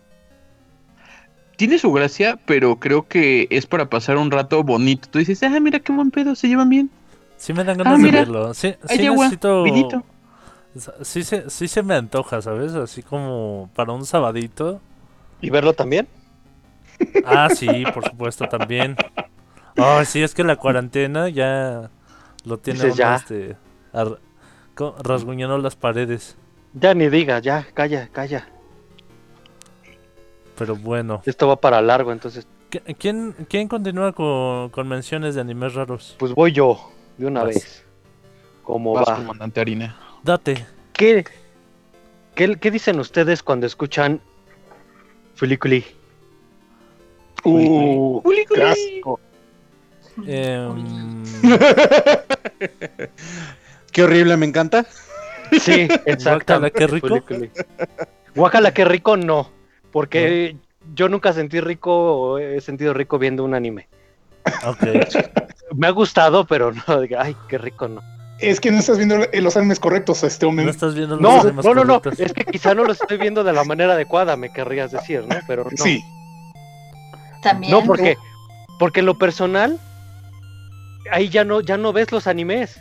[1.57, 5.09] Tiene su gracia, pero creo que es para pasar un rato bonito.
[5.11, 6.91] Tú dices, ah, mira qué buen pedo, se llevan bien.
[7.37, 8.53] Sí me dan Ah, ganas de mira, verlo.
[8.53, 9.63] Sí, sí agua, necesito...
[9.63, 10.03] vinito.
[11.01, 12.73] Sí se, sí se me antoja, ¿sabes?
[12.75, 14.81] Así como para un sabadito.
[15.41, 16.07] ¿Y verlo también?
[17.23, 18.95] Ah, sí, por supuesto, también.
[19.77, 21.91] Ay, sí, es que la cuarentena ya
[22.43, 23.15] lo tiene Dices, uno, ya.
[23.15, 23.57] este,
[25.03, 26.37] rasguñando las paredes.
[26.73, 28.47] Ya ni diga, ya, calla, calla.
[30.57, 31.21] Pero bueno.
[31.25, 36.15] Esto va para largo, entonces, ¿Qui- ¿Quién, quién continúa con, con menciones de animes raros?
[36.19, 37.53] pues voy yo, de una Vas.
[37.55, 37.83] vez.
[38.63, 39.15] cómo Vas, va.
[39.17, 39.97] comandante Harina.
[40.23, 40.65] Date.
[40.93, 41.23] ¿Qué,
[42.35, 44.19] qué, qué dicen ustedes cuando escuchan
[45.35, 45.85] Fuliculi?
[47.43, 48.21] Uh,
[48.53, 49.19] qué asco.
[50.25, 51.23] Em,
[53.91, 54.85] Qué horrible, me encanta.
[55.59, 56.59] Sí, exacto.
[56.59, 57.19] Guácala, qué rico.
[58.35, 59.49] Guácala, qué rico no.
[59.97, 60.55] Porque
[60.93, 63.87] yo nunca sentí rico o he sentido rico viendo un anime.
[64.63, 64.83] ok.
[65.75, 68.03] Me ha gustado, pero no, diga, ay, qué rico no.
[68.39, 70.69] Es que no estás viendo los animes correctos, este No hombre.
[70.69, 71.99] estás viendo los No, temas no, no, no.
[71.99, 72.27] correctos.
[72.27, 75.35] Es que quizá no lo estoy viendo de la manera adecuada, me querrías decir, ¿no?
[75.47, 75.83] Pero no.
[75.83, 75.99] Sí.
[77.41, 77.71] También.
[77.71, 78.17] No, porque,
[78.77, 79.79] porque en lo personal,
[81.11, 82.79] ahí ya no, ya no ves los animes.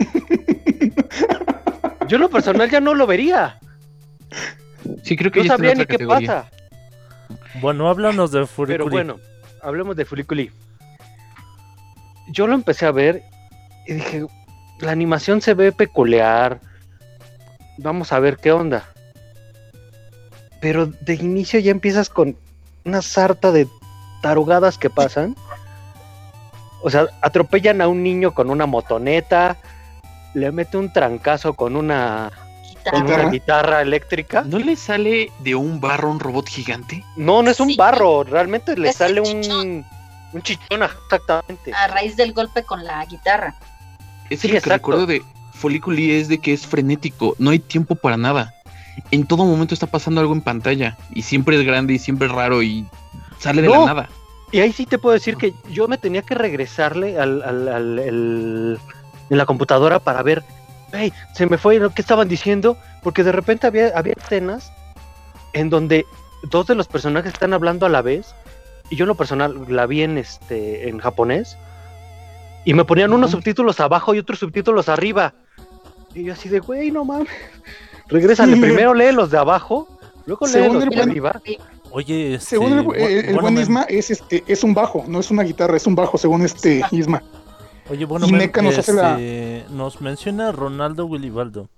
[2.08, 3.60] Yo en lo personal ya no lo vería.
[5.02, 6.50] Sí, creo que No sabría ni qué pasa.
[7.60, 8.78] Bueno, háblanos de Furikuri.
[8.78, 9.20] Pero bueno,
[9.62, 10.50] hablemos de Fuliculi.
[12.30, 13.22] Yo lo empecé a ver
[13.86, 14.26] y dije,
[14.80, 16.60] la animación se ve peculiar.
[17.78, 18.88] Vamos a ver qué onda.
[20.60, 22.36] Pero de inicio ya empiezas con
[22.84, 23.68] una sarta de
[24.22, 25.36] tarugadas que pasan.
[26.82, 29.56] O sea, atropellan a un niño con una motoneta,
[30.34, 32.30] le mete un trancazo con una,
[32.92, 33.22] Guitarra.
[33.22, 34.42] una guitarra eléctrica.
[34.46, 37.04] ¿No le sale de un barro un robot gigante?
[37.16, 37.76] No, no es un Sí.
[37.76, 39.56] barro, realmente le Es un sale chichón.
[39.68, 39.86] un,
[40.32, 41.72] un chichón, exactamente.
[41.74, 43.54] A raíz del golpe con la guitarra.
[44.30, 44.74] Es Sí, lo que exacto.
[44.74, 45.22] recuerdo de
[45.54, 48.54] Folliculi es de que es frenético, no hay tiempo para nada.
[49.10, 52.32] En todo momento está pasando algo en pantalla y siempre es grande y siempre es
[52.32, 52.84] raro y
[53.38, 53.80] sale de No.
[53.80, 54.08] la nada.
[54.50, 57.98] Y ahí sí te puedo decir que yo me tenía que regresarle al, al- al-
[57.98, 58.78] el-
[59.30, 60.42] en la computadora para ver,
[60.92, 64.72] hey, se me fue lo que estaban diciendo, porque de repente había, había escenas
[65.52, 66.04] en donde
[66.50, 68.34] dos de los personajes están hablando a la vez,
[68.90, 71.56] y yo en lo personal la vi en este en japonés,
[72.64, 75.34] y me ponían unos subtítulos abajo y otros subtítulos arriba.
[76.14, 77.28] Y yo así de, güey, no mames.
[78.08, 78.60] Regrésale, Sí.
[78.60, 79.88] primero lee los de abajo,
[80.26, 81.40] luego lee Según los de buen- arriba.
[81.90, 85.04] Oye, este, Según el, bu- el- el bueno, buen Isma, es este, es un bajo,
[85.08, 87.22] no es una guitarra, es un bajo, según este Isma.
[87.90, 91.68] Oye, bueno, Y Meca nos hace la- este, nos menciona Ronaldo Willibaldo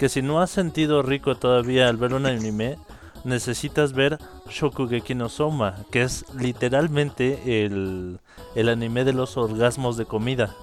[0.00, 2.78] que si no has sentido rico todavía al ver un anime,
[3.24, 8.18] necesitas ver Shokugeki no Soma, que es literalmente el,
[8.54, 10.56] el anime de los orgasmos de comida.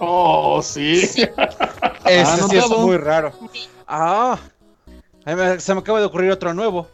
[0.00, 1.06] Oh, sí.
[1.06, 1.22] Sí.
[2.06, 3.32] Ese sí es muy raro.
[3.86, 4.36] Ah,
[5.58, 6.88] se me acaba de ocurrir otro nuevo.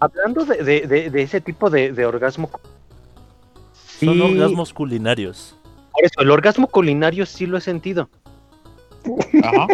[0.00, 2.48] Hablando de, de- de- de ese tipo de, de orgasmo.
[4.00, 5.56] Son sí, orgasmos culinarios.
[5.96, 8.08] Por eso, el orgasmo culinario sí lo he sentido.
[9.42, 9.66] Ajá.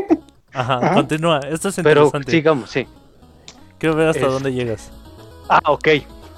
[0.52, 0.94] Ajá, Ajá.
[0.94, 1.40] continúa.
[1.50, 2.30] Esto es Pero interesante.
[2.30, 2.86] sigamos, sí.
[3.78, 4.90] Quiero ver hasta Es- dónde llegas.
[5.48, 5.88] Ah, ok.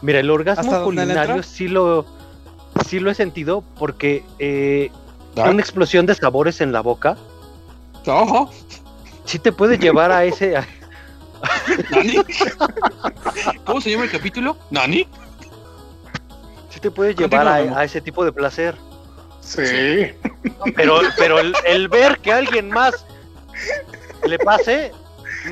[0.02, 2.06] Mira, el orgasmo ¿Hasta dónde le culinario sí lo,
[2.86, 4.90] sí lo he sentido porque eh,
[5.36, 5.50] Ah.
[5.50, 7.16] una explosión de sabores en la boca
[8.06, 8.46] Ajá.
[9.24, 10.56] sí te puede llevar a ese.
[10.56, 10.66] a-
[11.90, 12.16] ¿Nani?
[13.64, 14.56] ¿Cómo se llama el capítulo?
[14.70, 15.06] ¿Nani?
[16.70, 18.76] sí te puede llevar a, a ese tipo de placer.
[19.44, 20.10] Sí.
[20.76, 23.04] Pero, pero el, el ver que a alguien más
[24.26, 24.92] le pase,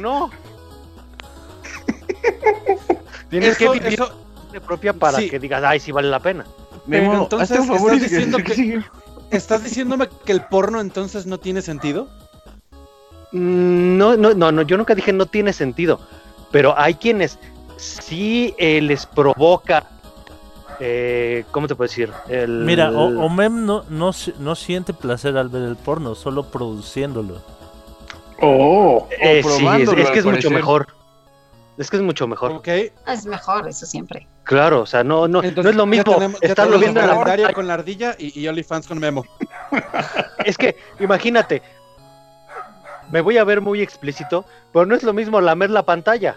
[0.01, 0.30] no.
[3.30, 4.18] Tienes que vivir eso-
[4.53, 5.30] de propia para sí.
[5.30, 6.45] que digas, ay, sí vale la pena.
[6.88, 8.82] Pero Memo, entonces, un favor ¿estás diciendo que-.
[9.30, 12.09] ¿Estás diciéndome que el porno entonces no tiene sentido?
[13.32, 16.01] Mm, No, no, no, no, yo nunca dije no tiene sentido,
[16.51, 17.38] pero hay quienes
[17.78, 19.86] sí eh, les provoca,
[20.85, 22.12] eh, ¿cómo te puedo decir?
[22.28, 24.11] El- Mira, o- Omem no, no,
[24.41, 27.41] no siente placer al ver el porno, solo produciéndolo.
[28.41, 29.07] Oh.
[29.20, 30.89] eh, sí, es, que es mucho mejor.
[31.78, 32.51] Es que es mucho mejor.
[32.53, 32.68] Ok.
[33.07, 34.26] Es mejor, eso siempre.
[34.43, 37.45] Claro, o sea, no, no, no es lo mismo tenemos- estarlo viendo en la calendario
[37.45, 37.55] pantalla.
[37.55, 39.24] con la ardilla y, y OnlyFans con Memo.
[40.45, 41.62] Es que, imagínate,
[43.12, 46.37] me voy a ver muy explícito, pero no es lo mismo lamer la pantalla.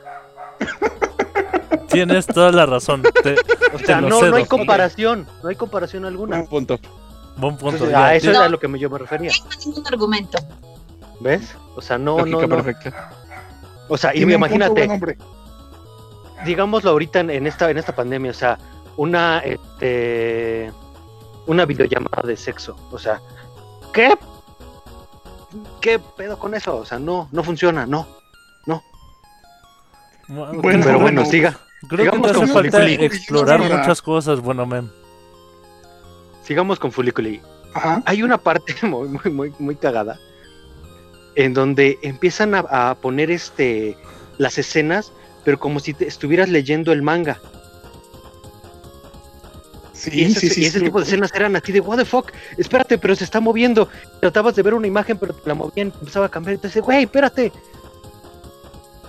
[1.89, 3.01] Tienes toda la razón.
[3.01, 3.35] Te,
[3.73, 4.31] O te sea, lo no, cedo.
[4.31, 6.39] no hay comparación, no hay comparación alguna.
[6.41, 6.79] Un punto.
[7.37, 7.75] Buen punto.
[7.85, 8.05] Entonces, ya.
[8.05, 8.33] a eso No.
[8.33, 9.31] es a lo que me- yo me refería.
[9.43, 10.37] No ningún argumento.
[11.19, 11.55] ¿Ves?
[11.75, 12.63] O sea, no, no, Lógica no.
[12.63, 13.09] perfecta.
[13.89, 15.17] O sea, y un imagínate, buen
[16.45, 18.57] digámoslo ahorita en, en esta en esta pandemia, o sea,
[18.97, 20.71] una este
[21.47, 23.21] una videollamada de sexo, o sea,
[23.93, 24.13] ¿qué?
[25.81, 26.75] ¿Qué pedo con eso?
[26.77, 28.07] O sea, no no funciona, no.
[30.27, 31.25] Bueno, Pero bueno, bueno.
[31.25, 31.55] siga.
[31.87, 33.05] Creo que digamos te hace con falta Fuliculi.
[33.05, 34.89] explorar muchas cosas, bueno, mem.
[36.43, 37.41] Sigamos con Fuliculi.
[37.73, 38.01] Ajá.
[38.05, 40.19] Hay una parte muy muy muy muy cagada
[41.35, 43.97] en donde empiezan a, a poner este
[44.37, 45.11] las escenas,
[45.43, 47.39] pero como si te estuvieras leyendo el manga.
[49.93, 50.61] Sí, y ese, sí, sí.
[50.61, 53.23] y ese sí, tipo de escenas eran así de, what the fuck, espérate, pero se
[53.23, 53.87] está moviendo.
[54.19, 56.55] Tratabas de ver una imagen, pero te la movían, empezaba a cambiar.
[56.55, 57.51] Entonces, güey, espérate.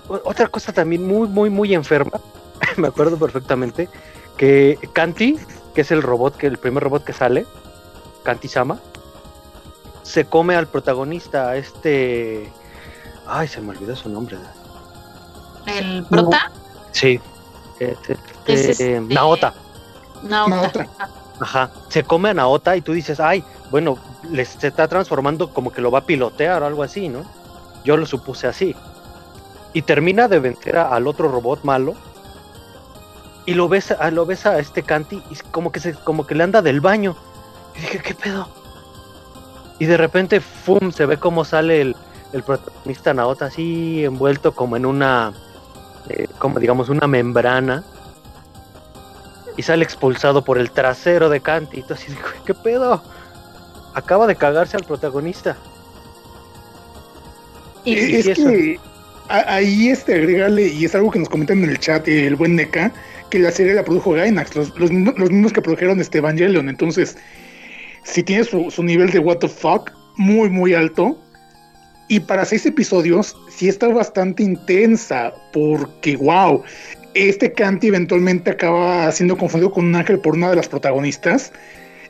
[0.08, 2.20] O- otra cosa también muy, muy, muy enferma.
[2.76, 3.88] Me acuerdo perfectamente
[4.36, 5.38] que Kanti,
[5.74, 7.46] que es el robot, que el primer robot que sale,
[8.24, 8.78] Kanti Sama,
[10.02, 12.50] se come al protagonista, a este.
[13.26, 14.36] Ay, se me olvidó su nombre.
[15.66, 16.50] El prota,
[16.92, 17.20] Sí.
[17.80, 18.16] Este,
[18.46, 19.52] Es este, Naota.
[20.22, 20.48] Naota.
[20.56, 20.86] Naota.
[21.40, 23.98] Ajá, se come a Naota y tú dices, ay, bueno,
[24.30, 27.24] les, se está transformando como que lo va a pilotear o algo así, ¿no?
[27.84, 28.74] Yo lo supuse así.
[29.74, 31.94] Y termina de vencer a- al otro robot malo.
[33.46, 36.34] Y lo ves, a, lo ves a este Kanti y como que, se, como que
[36.34, 37.16] le anda del baño.
[37.76, 38.48] Y dije, ¿qué pedo?
[39.78, 40.90] Y de repente, ¡fum!
[40.90, 41.96] Se ve cómo sale el,
[42.32, 45.32] el protagonista Naota así envuelto como en una,
[46.08, 47.84] eh, como digamos, una membrana
[49.56, 51.80] y sale expulsado por el trasero de Kanti.
[51.80, 53.02] Y tú así, de, "Güey, ¿qué pedo?
[53.94, 55.56] Acaba de cagarse al protagonista.
[57.84, 58.48] Eh, y es eso.
[58.48, 58.80] que
[59.28, 62.92] ahí este agregarle, y es algo que nos comentan en el chat, el buen Neka,
[63.30, 66.68] que la serie la produjo Gainax, los, los, mismos- los mismos que produjeron este Evangelion.
[66.68, 67.16] Entonces,
[68.04, 71.20] si tiene su, su nivel de what the fuck muy, muy alto.
[72.08, 76.62] Y para seis episodios, sí está bastante intensa, porque wow,
[77.14, 81.52] este Kanti eventualmente acaba siendo confundido con un ángel por una de las protagonistas.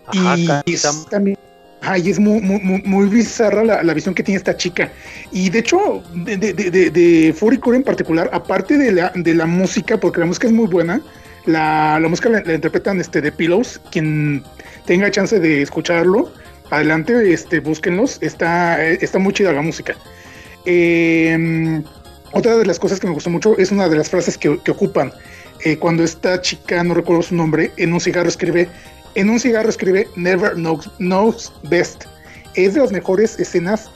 [0.07, 0.77] Ajá, y
[1.11, 1.39] también
[1.83, 4.91] Ay, es muy, muy, muy, muy bizarra la, la visión que tiene esta chica.
[5.31, 9.47] Y de hecho, de, de, de, de, Furikuri en particular, aparte de la, de la
[9.47, 11.01] música, porque la música es muy buena,
[11.45, 13.81] la, la música la, interpretan este, de Pillows.
[13.93, 14.43] Quien
[14.87, 16.33] tenga chance de escucharlo,
[16.71, 18.19] adelante, este, búsquenlos.
[18.21, 19.95] Está, está muy chida la música.
[20.65, 21.83] Eh,
[22.33, 24.71] otra de las cosas que me gustó mucho es una de las frases que, que
[24.73, 25.13] ocupan.
[25.65, 28.69] Eh, cuando esta chica, no recuerdo su nombre, en un cigarro escribe
[29.17, 32.05] en un cigarro escribe Never knows, knows best.
[32.55, 33.91] Es de las mejores escenas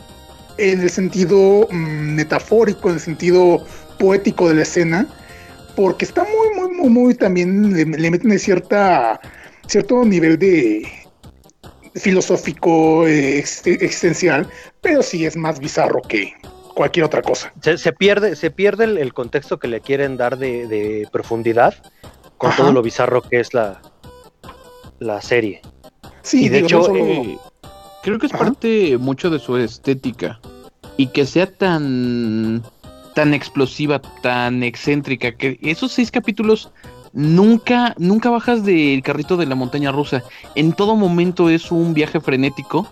[0.58, 3.64] en el sentido mm, metafórico, en el sentido
[3.98, 5.06] poético de la escena,
[5.76, 9.20] porque está muy, muy, muy, muy también le, le meten de cierta
[9.66, 10.86] cierto nivel de
[11.94, 14.48] filosófico eh, ex- existencial,
[14.80, 16.32] pero sí es más bizarro que
[16.74, 17.52] cualquier otra cosa.
[17.62, 21.74] Se, se pierde, se pierde el, el contexto que le quieren dar de, de profundidad
[22.38, 22.62] con Ajá.
[22.62, 23.80] todo lo bizarro que es la,
[25.00, 25.60] la serie.
[26.22, 27.38] Sí, Y de digo, hecho, no solo- Eh,
[28.02, 30.40] creo que es parte mucho de su estética.
[30.96, 32.62] Y que sea tan,
[33.14, 36.70] tan explosiva, tan excéntrica, que esos seis capítulos
[37.12, 40.22] nunca, nunca bajas del carrito de la montaña rusa.
[40.54, 42.86] En todo momento es un viaje frenético.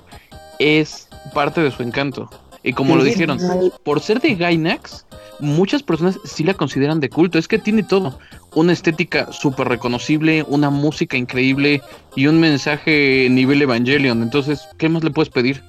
[0.59, 2.29] Es parte de su encanto.
[2.63, 3.39] Y como lo dijeron,
[3.85, 5.07] por ser de Gainax,
[5.39, 7.39] muchas personas sí la consideran de culto.
[7.39, 8.19] Es que tiene todo.
[8.59, 11.81] Una estética súper reconocible, una música increíble
[12.17, 14.21] y un mensaje nivel Evangelion.
[14.21, 15.63] Entonces, ¿qué más le puedes pedir?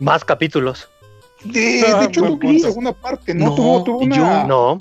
[0.00, 0.88] Más capítulos.
[1.44, 3.46] De, de Ah, hecho, no vi segunda parte, ¿no?
[3.50, 4.16] No, tuvo, tuvo y una...
[4.16, 4.78] yo- No,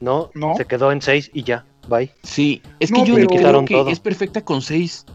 [0.00, 0.54] no, ¿No?
[0.54, 2.12] se quedó en seis y ya, bye.
[2.24, 3.88] Sí, es No, que yo pero- creo Quitaron que todo.
[3.88, 5.06] es perfecta con seis.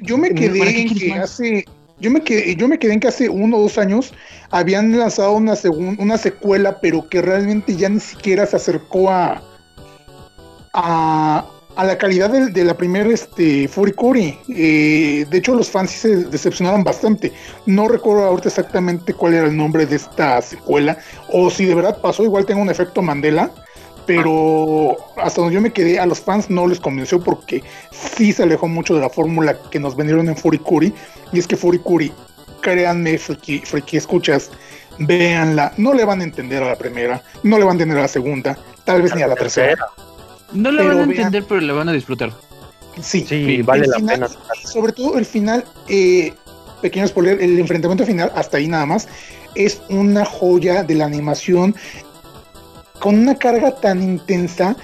[0.00, 1.64] Yo me ¿Para quedé en que hace,
[2.00, 4.12] yo me quedé, yo me quedé en que hace uno o dos años
[4.50, 9.42] habían lanzado una segun- una secuela, pero que realmente ya ni siquiera se acercó a
[10.74, 11.46] a,
[11.76, 14.38] a la calidad de, de la primera este Furikuri.
[14.48, 17.32] Eh, de hecho, los fans sí se decepcionaron bastante.
[17.64, 20.98] No recuerdo ahorita exactamente cuál era el nombre de esta secuela,
[21.32, 23.50] o si de verdad pasó, igual tengo un efecto Mandela.
[24.06, 28.42] Pero hasta donde yo me quedé, a los fans no les convenció porque sí se
[28.42, 30.92] alejó mucho de la fórmula que nos vendieron en Furikuri.
[31.32, 32.12] Y es que Furikuri,
[32.60, 34.50] créanme, friki, friki escuchas,
[34.98, 38.02] véanla, no le van a entender a la primera, no le van a entender a
[38.02, 39.86] la segunda, tal vez ni a la tercera.
[40.54, 42.32] No la Pero van a vean- entender, pero la van a disfrutar.
[43.02, 44.28] Sí, vale la final- pena.
[44.64, 46.32] sobre todo el final, eh,
[46.80, 49.08] pequeño spoiler, el enfrentamiento final, hasta ahí nada más,
[49.56, 51.74] es una joya de la animación
[53.00, 54.76] con una carga tan intensa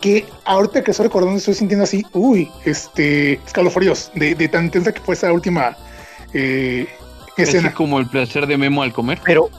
[0.00, 4.92] que ahorita que estoy recordando estoy sintiendo así, uy, este, escalofríos, de, de tan intensa
[4.92, 5.76] que fue esa última
[6.32, 6.86] eh,
[7.36, 7.72] Es escena.
[7.74, 9.20] como el placer de Memo al comer.
[9.24, 9.50] Pero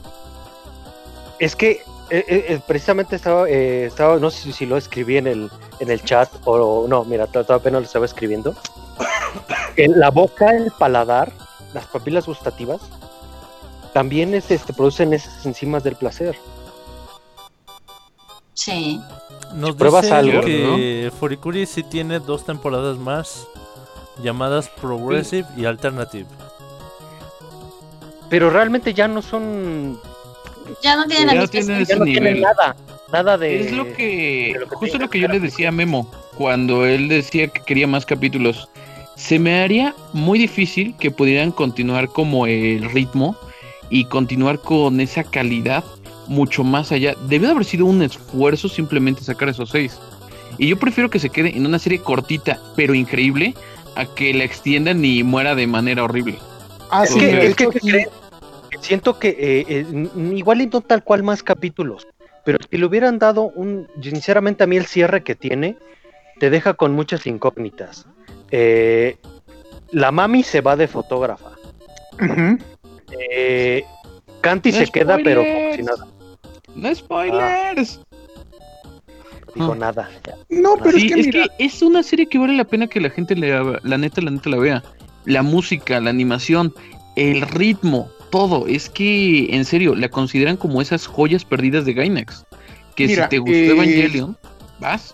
[1.40, 5.28] es que eh, eh, eh, precisamente estaba, eh, estaba, no sé si, lo escribí en
[5.28, 8.56] el, en el chat o no, mira, apenas lo estaba escribiendo.
[9.76, 11.32] En la boca, el paladar,
[11.74, 12.82] las papilas gustativas,
[13.94, 16.38] también es, este, producen esas enzimas del placer.
[18.54, 19.02] Sí.
[19.54, 23.48] Nos pruebas dicen algo, que Furikuri sí tiene dos temporadas más
[24.22, 26.28] llamadas Progressive y Alternative.
[28.30, 30.00] Pero realmente ya no son,
[30.84, 32.76] Ya no tienen Ya no tienen ya no nada,
[33.12, 33.62] nada de...
[33.62, 36.86] Es lo que, de lo que justo lo que yo le decía a Memo cuando
[36.86, 38.70] él decía que quería más capítulos.
[39.16, 43.36] se me haría muy difícil que pudieran continuar como el ritmo
[43.90, 45.84] y continuar con esa calidad
[46.28, 47.16] mucho más allá.
[47.28, 49.98] Debió de haber sido un esfuerzo simplemente sacar esos seis.
[50.58, 53.54] Y yo prefiero que se quede en una serie cortita pero increíble
[53.96, 56.38] a que la extiendan y muera de manera horrible.
[56.92, 58.08] Ah, Es que, es que
[58.82, 59.86] siento que eh, eh,
[60.34, 62.08] igual y no tal cual más capítulos,
[62.46, 65.78] pero si le hubieran dado un, sinceramente a mí el cierre que tiene,
[66.40, 68.06] te deja con muchas incógnitas.
[68.52, 69.18] Eh,
[69.92, 71.52] la mami se va de fotógrafa.
[73.32, 73.84] Eh,
[74.42, 76.08] Canti No se queda, pero como si nada.
[76.76, 78.00] No spoilers.
[78.00, 79.76] No digo Ah.
[79.76, 80.10] nada.
[80.50, 82.88] No, pero Sí, es que es mira, que es una serie que vale la pena
[82.88, 83.50] que la gente le,
[83.84, 84.84] la neta, la neta la vea.
[85.26, 86.74] La música, la animación,
[87.16, 88.68] el ritmo, todo.
[88.68, 92.46] Es que, en serio, la consideran como esas joyas perdidas de Gainax.
[92.96, 94.38] Que Mira, si te gustó eh, Evangelion,
[94.80, 95.14] vas.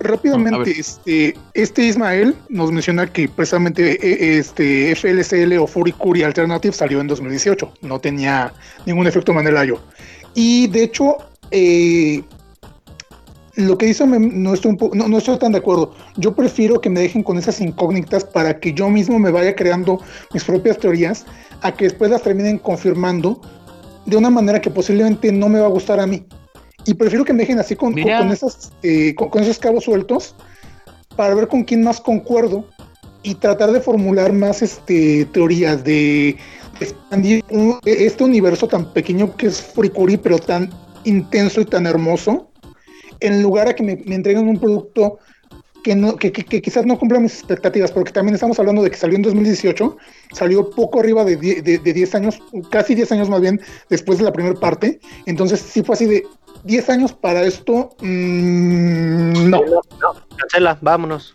[0.00, 7.00] rápidamente, este, este Ismael nos menciona que precisamente eh, este FLCL o Furikuri Alternative salió
[7.00, 8.52] en 2018, no tenía
[8.84, 9.80] ningún efecto Mandela-yo.
[10.34, 11.16] Y de hecho,
[11.50, 12.22] eh,
[13.56, 15.92] lo que me- no estoy, un po- no, no estoy tan de acuerdo.
[16.16, 20.00] Yo prefiero que me dejen con esas incógnitas para que yo mismo me vaya creando
[20.32, 21.24] mis propias teorías,
[21.62, 23.40] a que después las terminen confirmando
[24.06, 26.24] de una manera que posiblemente no me va a gustar a mí.
[26.84, 30.34] Y prefiero que me dejen así con, con- esas, eh, con, con esos cabos sueltos
[31.16, 32.66] para ver con quién más concuerdo
[33.22, 36.36] y tratar de formular más este, teorías de
[36.80, 40.68] expandir un- este universo tan pequeño que es Furikuri, pero tan
[41.04, 42.50] intenso y tan hermoso,
[43.20, 45.18] en lugar a que me, me entreguen un producto
[45.82, 48.90] que, no, que, que- que quizás no cumpla mis expectativas, porque también estamos hablando de
[48.90, 49.96] que salió en 2018,
[50.32, 52.38] salió poco arriba de, die- de, de 10 años,
[52.70, 53.60] casi 10 años más bien,
[53.90, 56.26] después de la primera parte, entonces sí fue así de
[56.64, 59.60] 10 años para esto, mm, no.
[60.36, 61.34] Cancela, vámonos.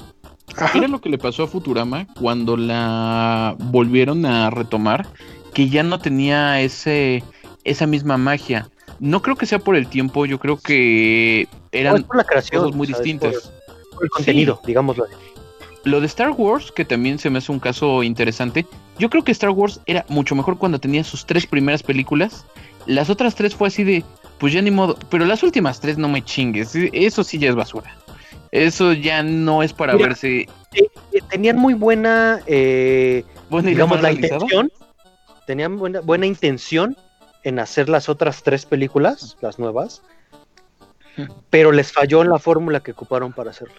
[0.57, 0.71] Ajá.
[0.73, 5.07] Mira lo que le pasó a Futurama cuando la volvieron a retomar,
[5.53, 7.23] que ya no tenía ese
[7.63, 8.67] esa misma magia.
[8.99, 12.23] No creo que sea por el tiempo, yo creo que No, eran es por la
[12.23, 12.61] creación.
[12.63, 13.33] cosas muy distintas.
[13.35, 15.03] por- por el contenido, digámoslo.
[15.05, 15.13] así.
[15.83, 18.65] Lo de Star Wars, que también se me hace un caso interesante,
[18.97, 22.45] yo creo que Star Wars era mucho mejor cuando tenía sus tres primeras películas.
[22.85, 24.03] Las otras tres fue así de,
[24.37, 27.49] pues ya ni modo, pero las últimas tres no me chingues, e- eso sí ya
[27.49, 27.95] es basura.
[28.51, 30.47] Eso ya no es para Mira, verse Eh,
[31.13, 34.71] eh, tenían muy buena, eh, buena digamos, la intención.
[35.45, 36.95] Tenían buena, buena intención
[37.43, 40.01] en hacer las otras tres películas, las nuevas,
[41.49, 43.77] pero les falló en la fórmula que ocuparon para hacerlas.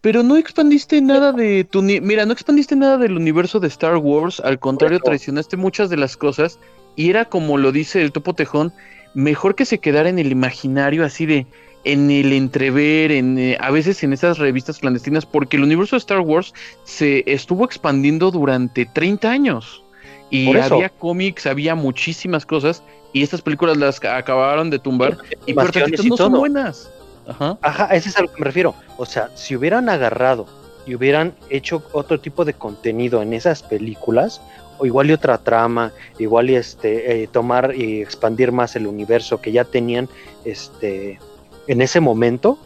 [0.00, 4.40] Pero no expandiste nada de tu mira, no expandiste nada del universo de Star Wars,
[4.40, 6.58] al contrario, traicionaste muchas de las cosas
[6.94, 8.72] y era como lo dice el Topo Tejón,
[9.14, 11.46] mejor que se quedara en el imaginario así de
[11.84, 16.00] en el entrever, en eh, a veces en esas revistas clandestinas, porque el universo de
[16.00, 16.52] Star Wars
[16.84, 19.82] se estuvo expandiendo durante 30 años.
[20.30, 22.82] Y había cómics, había muchísimas cosas
[23.12, 25.16] y estas películas las ca- acabaron de tumbar
[25.46, 25.74] y por
[26.08, 26.90] no son buenas.
[27.26, 27.58] Ajá.
[27.62, 28.74] Ajá, ese es a lo que me refiero.
[28.96, 30.46] O sea, si hubieran agarrado
[30.86, 34.40] y hubieran hecho otro tipo de contenido en esas películas,
[34.78, 39.40] o igual y otra trama, igual y este eh, tomar y expandir más el universo
[39.40, 40.08] que ya tenían
[40.44, 41.18] este
[41.66, 42.56] en ese momento,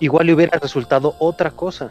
[0.00, 1.90] igual y hubiera resultado otra cosa.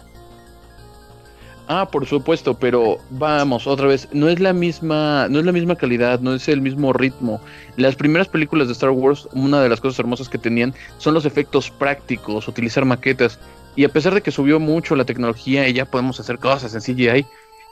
[1.71, 5.75] Ah, por supuesto, pero vamos, otra vez, no es la misma, no es la misma
[5.75, 7.39] calidad, no es el mismo ritmo.
[7.77, 11.25] Las primeras películas de Star Wars, una de las cosas hermosas que tenían son los
[11.25, 13.37] efectos prácticos, utilizar maquetas.
[13.75, 16.81] Y a pesar de que subió mucho la tecnología y ya podemos hacer cosas en
[16.81, 17.23] CGI,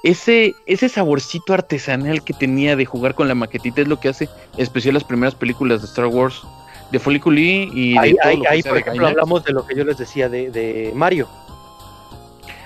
[0.04, 4.30] ese, ese saborcito artesanal que tenía de jugar con la maquetita es lo que hace
[4.58, 6.44] especial las primeras películas de Star Wars,
[6.92, 9.54] de Folliculi y de Ahí, todo ahí- lo que ahí, sea por ejemplo, hablamos de
[9.54, 11.28] lo que yo les decía de, de Mario.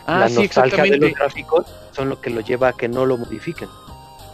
[0.07, 3.06] Ah, la sí, nostalgia de los gráficos son lo que lo lleva a que no
[3.06, 3.69] lo modifiquen.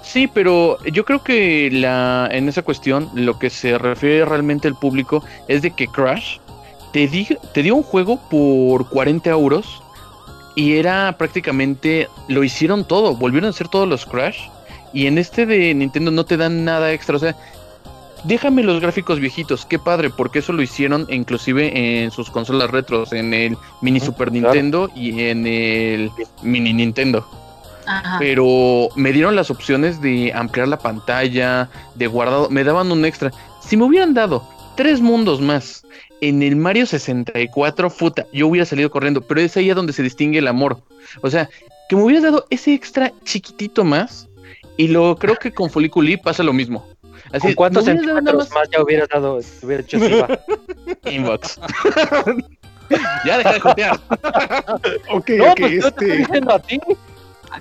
[0.02, 4.76] Sí, pero yo creo que la en esa cuestión lo que se refiere realmente el
[4.76, 6.38] público es de que Crash
[6.94, 9.82] te, di- te dio un juego por 40 euros
[10.56, 14.40] y era prácticamente lo hicieron todo, volvieron a hacer todos los Crash
[14.94, 17.36] y en este de Nintendo no te dan nada extra, o sea,
[18.24, 23.14] déjame los gráficos viejitos, qué padre, porque eso lo hicieron inclusive en sus consolas retros,
[23.14, 24.54] en el mini Super claro.
[24.54, 26.12] Nintendo y en el
[26.42, 27.28] mini Nintendo
[27.86, 28.18] Ajá.
[28.20, 33.32] pero me dieron las opciones de ampliar la pantalla, de guardado, me daban un extra.
[33.62, 35.86] Si me hubieran dado tres mundos más
[36.22, 40.04] en el Mario 64, puta, yo hubiera salido corriendo, pero es ahí a donde se
[40.04, 40.82] distingue el amor.
[41.22, 41.50] O sea,
[41.90, 44.28] que me hubieras dado ese extra chiquitito más,
[44.78, 46.86] y lo creo que con Folliculi pasa lo mismo.
[47.34, 49.98] Así, ¿Con cuántos centímetros más ya hubieras dado, hubiera hecho?
[51.10, 51.60] Inbox.
[53.26, 54.00] ya deja de jotear.
[55.10, 56.80] Ok, No, ok, pues yo te estoy este, diciendo a ti.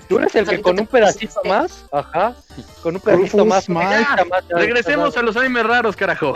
[0.09, 2.35] Tú eres el que con un pedacito más, ajá,
[2.83, 3.69] con un pedacito Rufus, más.
[3.69, 4.05] Mike.
[4.17, 6.33] ya, más, ya, Regresemos a los animes raros, carajo.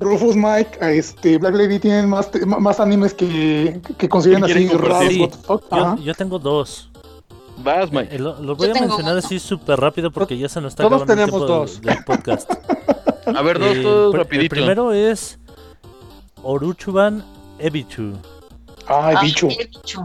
[0.00, 4.52] Rufus Mike, a este Black Lady tienen más, te- más animes que, que consideran ¿Que
[4.52, 5.12] así raros.
[5.70, 6.88] Yo, yo tengo dos.
[7.58, 8.16] Vas, Mike.
[8.16, 9.18] Eh, lo, lo voy Yo a mencionar uno.
[9.24, 11.80] así súper rápido porque ya se nos está Todos acabando el tenemos tiempo dos.
[11.80, 12.50] del podcast.
[13.26, 14.54] A ver, dos, Eh, todos pr- el rapidito.
[14.54, 15.38] primero es
[16.42, 17.24] Oruchuban
[17.58, 18.12] Ebichu.
[19.22, 19.48] Bicho.
[19.48, 20.04] qué bicho.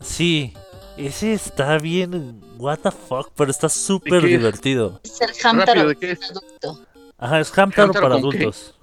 [0.00, 0.52] Sí,
[0.96, 5.00] ese está bien, what the fuck, pero está súper divertido.
[5.02, 6.30] Es el Hamtaro Rápido, ¿de qué es?
[6.30, 6.80] adulto.
[7.18, 8.74] Ajá, es Hamtaro ¿Hamtaro para adultos.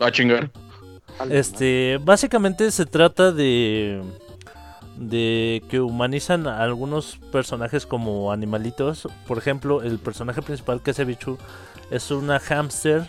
[0.00, 0.50] A chingar.
[1.30, 4.00] Este, básicamente se trata de
[5.08, 9.08] de que humanizan a algunos personajes como animalitos.
[9.26, 11.38] Por ejemplo, el personaje principal que es Ebichu
[11.90, 13.04] es una hámster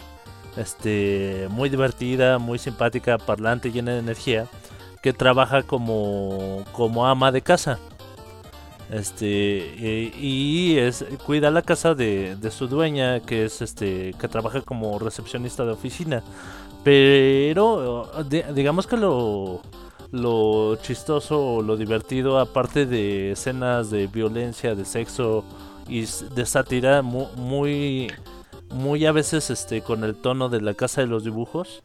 [0.57, 4.47] este muy divertida, muy simpática, parlante, llena de energía,
[5.01, 7.79] que trabaja como como ama de casa.
[8.91, 9.27] Este
[9.79, 14.61] eh, y es cuida la casa de, de su dueña que es este que trabaja
[14.61, 16.21] como recepcionista de oficina.
[16.83, 19.61] Pero di- digamos que lo,
[20.13, 25.43] lo chistoso o lo divertido, aparte de escenas de violencia, de sexo
[25.87, 28.11] y de sátira, mu- muy,
[28.69, 31.81] muy a veces este con el tono de la casa de los dibujos.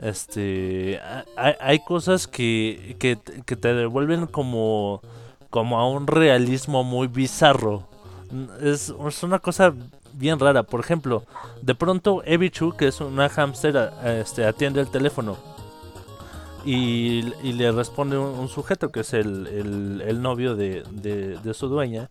[0.00, 3.14] Este, ha- hay, hay cosas que, que,
[3.56, 5.00] te devuelven como,
[5.48, 7.84] como a un realismo muy bizarro.
[8.60, 9.72] Es, una cosa
[10.14, 10.64] bien rara.
[10.64, 11.22] Por ejemplo,
[11.60, 15.36] de pronto Ebichu, que es una hámster, a- este, atiende el teléfono.
[16.64, 21.36] Y, y le responde un, un sujeto que es el, el- el novio de, de-
[21.38, 22.08] de su dueña.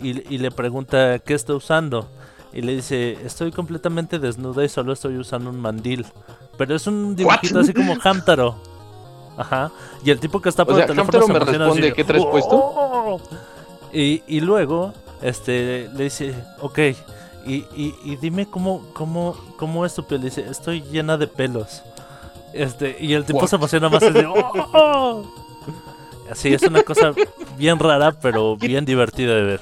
[0.00, 2.08] Y, y le pregunta qué está usando.
[2.52, 6.04] Y le dice, estoy completamente desnuda y solo estoy usando un mandil.
[6.58, 8.56] Pero es un dibujito así como Hamtaro.
[9.38, 9.70] Ajá.
[10.04, 12.04] Y el tipo que está por O sea, el teléfono se me responde, así, ¿qué
[12.04, 12.50] traes puesto?
[12.54, 13.20] "Oh".
[13.92, 14.92] Y, y luego,
[15.22, 16.78] este, le dice, ok,
[17.46, 20.20] y, y, y dime cómo, cómo, cómo es tu piel.
[20.20, 21.82] Le dice, estoy llena de pelos.
[22.54, 23.48] Este, y el tipo What?
[23.48, 25.34] se emociona más dice, "Oh, oh".
[26.30, 27.12] Así, es una cosa
[27.58, 29.60] bien rara, pero bien divertida de ver.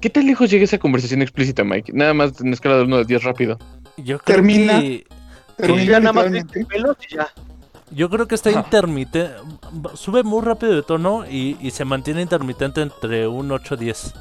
[0.00, 1.92] ¿Qué tan lejos llega esa conversación explícita, Mike?
[1.92, 3.58] Nada más en escala de 1 de 10 rápido.
[3.96, 4.80] Yo creo Termina.
[4.80, 5.06] que...
[5.56, 7.28] Termina Ya nada más pelos y ya.
[7.90, 9.30] Yo creo que está intermitente.
[9.94, 14.14] Sube muy rápido de tono y, y se mantiene intermitente entre un 8-10.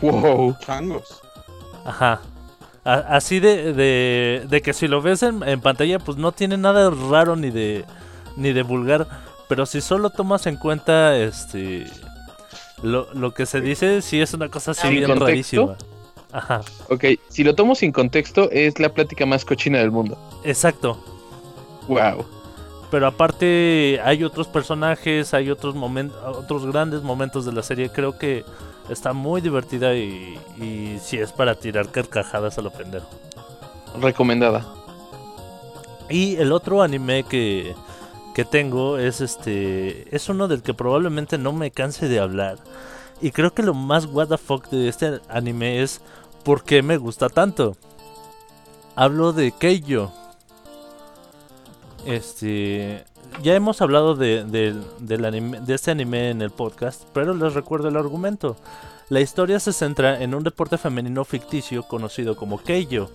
[0.00, 0.56] Wow.
[0.60, 1.20] Changos.
[1.84, 2.20] Ajá.
[2.84, 6.56] A- así de, de, de que si lo ves en, en pantalla, pues no tiene
[6.58, 7.84] nada raro ni de
[8.36, 9.06] ni de vulgar.
[9.48, 11.86] Pero si solo tomas en cuenta este
[12.82, 15.26] lo, lo que se dice, sí es una cosa así ¿Sin bien contexto?
[15.26, 15.76] rarísima.
[16.32, 20.18] Ajá, Ok, si lo tomo sin contexto, es la plática más cochina del mundo.
[20.44, 20.98] exacto.
[21.86, 22.24] Wow.
[22.90, 27.90] Pero aparte hay otros personajes, hay otros momentos, otros grandes momentos de la serie.
[27.90, 28.44] Creo que
[28.88, 33.08] está muy divertida y, y si es para tirar carcajadas a lo pendejo.
[34.00, 34.66] Recomendada.
[36.08, 37.74] Y el otro anime que,
[38.34, 40.14] que tengo es este.
[40.14, 42.58] Es uno del que probablemente no me canse de hablar.
[43.20, 46.00] Y creo que lo más what the fuck de este anime es
[46.42, 47.76] por qué me gusta tanto.
[48.96, 50.12] Hablo de Keijo.
[52.04, 53.04] Este.
[53.42, 54.74] Ya hemos hablado de,
[55.68, 58.56] este anime en el podcast, pero les recuerdo el argumento.
[59.08, 63.10] La historia se centra en un deporte femenino ficticio conocido como Keijo,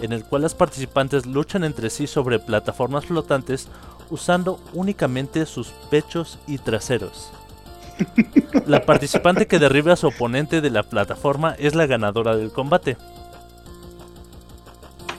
[0.00, 3.68] en el cual las participantes luchan entre sí sobre plataformas flotantes
[4.10, 7.30] usando únicamente sus pechos y traseros.
[8.66, 12.96] La participante que derribe a su oponente de la plataforma es la ganadora del combate.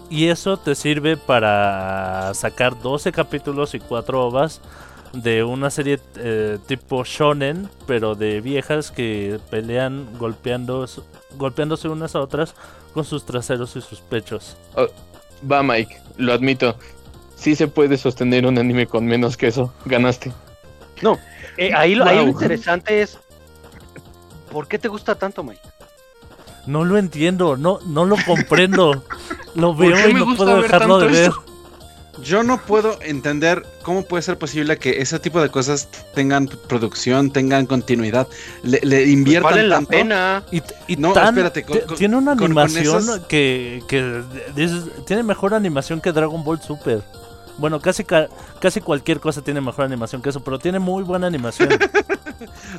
[0.10, 4.60] Y eso te sirve para sacar 12 capítulos y 4 ovas
[5.14, 10.86] de una serie eh, tipo shonen, pero de viejas que pelean golpeando,
[11.38, 12.56] golpeándose unas a otras
[12.94, 14.58] con sus traseros y sus pechos.
[15.50, 16.76] Va, Mike, lo admito.
[17.36, 19.74] Sí se puede sostener un anime con menos que eso.
[19.86, 20.32] Ganaste.
[21.58, 22.32] Eh, ahí, lo, ahí lo Wow.
[22.32, 23.18] interesante es.
[24.52, 25.62] ¿Por qué te gusta tanto, Mike?
[26.70, 29.04] No lo entiendo, no, no lo comprendo.
[29.56, 31.16] Lo ¿Por veo y no puedo dejarlo de ver.
[31.30, 31.44] esto?
[32.24, 37.32] Yo no puedo entender cómo puede ser posible que ese tipo de cosas tengan producción,
[37.32, 38.28] tengan continuidad,
[38.62, 40.44] le, le inviertan Vale la pena.
[40.52, 43.82] Y, y No, tan- espérate, con- te- con- tiene una con- con animación esas- que,
[43.88, 44.22] que
[44.54, 47.02] dices, tiene mejor animación que Dragon Ball Super.
[47.60, 48.30] Bueno, casi ca-
[48.60, 51.70] casi cualquier cosa tiene mejor animación que eso, pero tiene muy buena animación.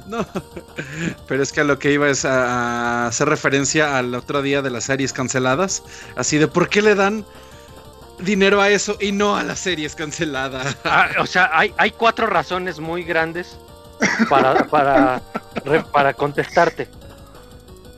[0.06, 0.24] No,
[1.28, 4.70] pero es que a lo que iba es a, hacer referencia al otro día de
[4.70, 5.82] las series canceladas,
[6.16, 7.26] así de por qué le dan
[8.20, 10.76] dinero a eso y no a las series canceladas.
[10.84, 13.58] Ah, o sea, hay, hay cuatro razones muy grandes
[14.30, 15.20] para, para,
[15.66, 16.88] re- para contestarte.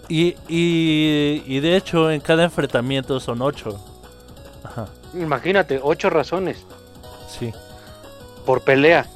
[0.08, 3.78] Y, y, y de hecho, en cada enfrentamiento son ocho.
[4.64, 6.64] Ajá, Imagínate, ocho razones
[7.28, 7.52] sí.
[8.46, 9.06] por pelea.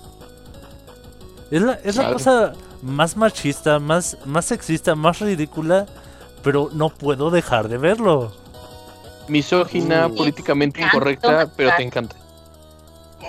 [1.50, 2.52] Es la, es la cosa
[2.82, 5.86] más machista, más, más sexista, más ridícula,
[6.42, 8.32] pero no puedo dejar de verlo.
[9.28, 10.14] Misógina, Mm.
[10.16, 12.16] políticamente incorrecta, pero te encanta.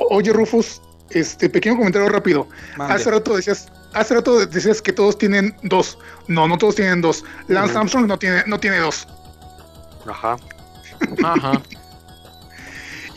[0.10, 2.48] Oye, Rufus, este pequeño comentario rápido.
[2.76, 2.94] Mande.
[2.95, 5.98] Hace rato decías, hace rato decías que todos tienen dos.
[6.27, 7.23] No, no todos tienen dos.
[7.48, 7.76] Lance.
[7.77, 9.07] Armstrong no tiene, no tiene dos.
[10.07, 10.38] Ajá.
[11.23, 11.61] Ajá.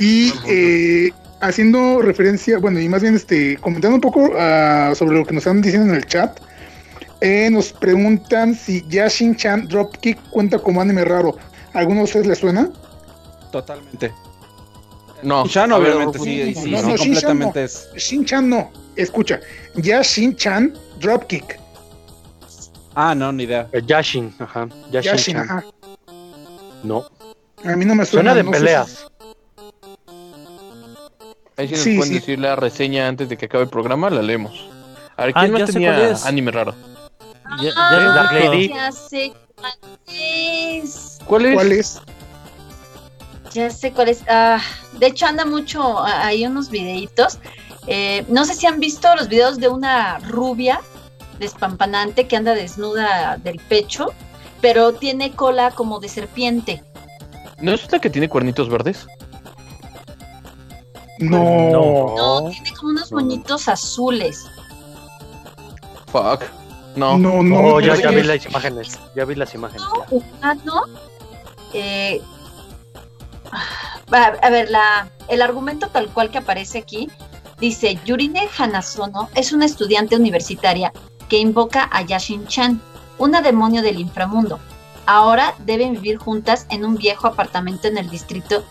[0.01, 5.27] Y eh, haciendo referencia, bueno, y más bien este, comentando un poco ah, sobre lo
[5.27, 6.41] que nos están diciendo en el chat,
[7.21, 11.37] eh, nos preguntan si Yashin Chan Dropkick cuenta como anime raro.
[11.75, 12.71] ¿Alguno de ustedes le suena?
[13.53, 14.11] Totalmente.
[15.23, 15.45] No.
[15.45, 17.65] Ver, obviamente sí, sí, No, sí, no, Shin-chan completamente no.
[17.67, 17.89] es.
[17.97, 19.41] Shin Chan no, escucha.
[19.75, 21.61] Yashin Chan Dropkick.
[22.95, 23.69] Ah, no, ni idea.
[23.73, 24.67] Eh, Yashin, ajá.
[24.91, 25.65] Yashin, Yashin, ajá.
[26.83, 27.05] No.
[27.65, 28.33] A mí no me suena.
[28.33, 29.11] Suena de no peleas.
[31.61, 32.19] Ahí si nos Sí, pueden sí.
[32.21, 34.53] decir la reseña antes de que acabe el programa, la leemos.
[35.17, 36.25] A ver, Ah, ¿quién ya más tenía cuál es.
[36.27, 36.75] anime raro?
[37.63, 38.53] Ya, Ah, ya lo Black dijo.
[38.53, 38.69] Lady.
[38.69, 39.73] Ya sé cuál
[40.07, 41.19] es.
[41.27, 41.55] ¿Cuál es?
[41.55, 42.01] ¿Cuál es?
[43.53, 44.23] Ya sé cuál es.
[44.29, 44.61] Ah,
[44.99, 45.99] de hecho, anda mucho.
[45.99, 47.39] ah, Hay unos videitos.
[47.87, 50.81] Eh, no sé si han visto los videos de una rubia
[51.39, 54.13] despampanante que anda desnuda del pecho,
[54.61, 56.83] pero tiene cola como de serpiente.
[57.61, 59.07] ¿No es la que tiene cuernitos verdes?
[61.21, 61.71] No.
[61.71, 62.15] No.
[62.17, 64.47] No, tiene como unos moñitos azules.
[66.07, 66.43] Fuck.
[66.97, 67.17] No.
[67.19, 67.75] No, no.
[67.75, 68.99] Oh, ya, no vi las imágenes.
[69.15, 69.83] Ya vi las imágenes.
[69.83, 70.17] ya.
[70.17, 70.83] humano.
[71.73, 72.21] eh,
[74.13, 77.09] a, a ver, la, el argumento tal cual que aparece aquí
[77.61, 80.93] dice: Yurine Hanazono es una estudiante universitaria
[81.29, 82.81] que invoca a Yashin Chan,
[83.19, 84.59] una demonio del inframundo.
[85.07, 88.65] Ahora deben vivir juntas en un viejo apartamento en el distrito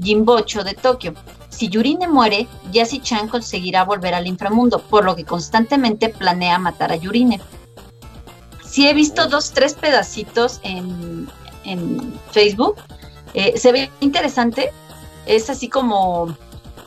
[0.00, 1.14] Jimbocho de Tokio.
[1.52, 6.96] Si Yurine muere, Yashi-chan conseguirá volver al inframundo, por lo que constantemente planea matar a
[6.96, 7.40] Yurine.
[8.64, 11.28] Sí he visto dos, tres pedacitos en,
[11.64, 12.76] en Facebook.
[13.34, 14.72] Eh, se ve interesante.
[15.26, 16.34] Es así como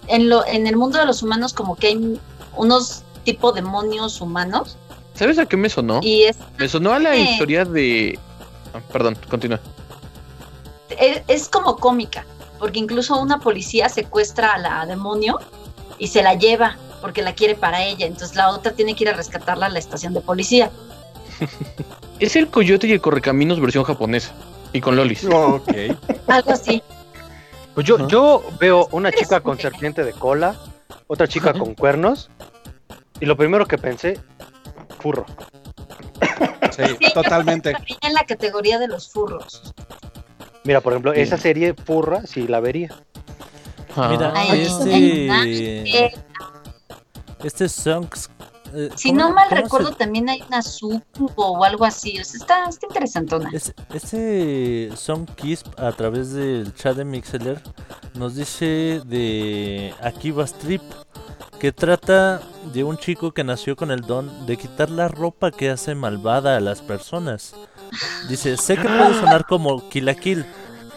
[0.07, 2.19] en, lo, en el mundo de los humanos como que hay
[2.57, 4.77] unos tipo demonios humanos.
[5.13, 5.99] ¿Sabes a qué me sonó?
[6.03, 7.21] Y es, Me sonó a la Eh.
[7.21, 8.19] historia de...
[8.73, 9.59] Ah, perdón, continúa.
[10.99, 12.25] es, es como cómica,
[12.59, 15.39] porque incluso una policía secuestra a la demonio
[15.97, 18.05] y se la lleva porque la quiere para ella.
[18.05, 20.71] Entonces la otra tiene que ir a rescatarla a la estación de policía.
[22.17, 24.33] Es el coyote y el correcaminos versión japonesa.
[24.71, 25.25] Y con lolis.
[25.29, 25.69] Ok.
[26.27, 26.81] Algo así.
[27.73, 30.55] Pues yo, yo veo una chica con serpiente de cola,
[31.07, 32.29] otra chica con cuernos,
[33.19, 34.17] y lo primero que pensé,
[34.99, 35.25] furro.
[36.71, 36.83] Sí,
[37.13, 37.73] totalmente.
[38.01, 39.73] En la categoría de los furros.
[40.65, 42.89] Mira, por ejemplo, esa serie furra sí la vería.
[43.95, 44.09] Ah.
[44.09, 46.13] Mira, este.
[47.43, 48.29] Este Songs.
[48.73, 52.19] eh, si ¿cómo- no mal se- recuerdo, también hay una sucubo o algo así.
[52.19, 53.49] O sea, está, está interesantona.
[53.53, 57.61] Es- Este Song Kisp a través del chat de Mixeler
[58.15, 60.81] nos dice de Akiba Strip
[61.59, 62.41] que trata
[62.73, 66.57] de un chico que nació con el don de quitar la ropa que hace malvada
[66.57, 67.53] a las personas.
[68.29, 70.45] Dice, sé que puede sonar como Kill la Kill,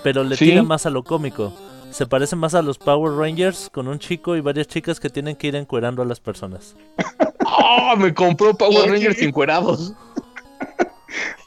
[0.03, 0.47] pero le Sí.
[0.47, 1.53] tira más a lo cómico.
[1.91, 5.37] Se parece más a los Power Rangers con un chico y varias chicas que tienen
[5.37, 6.77] que ir encuerando a las personas.
[7.47, 7.95] ¡Ah!
[7.97, 8.91] me compró Power.
[8.91, 9.93] Rangers encuerados.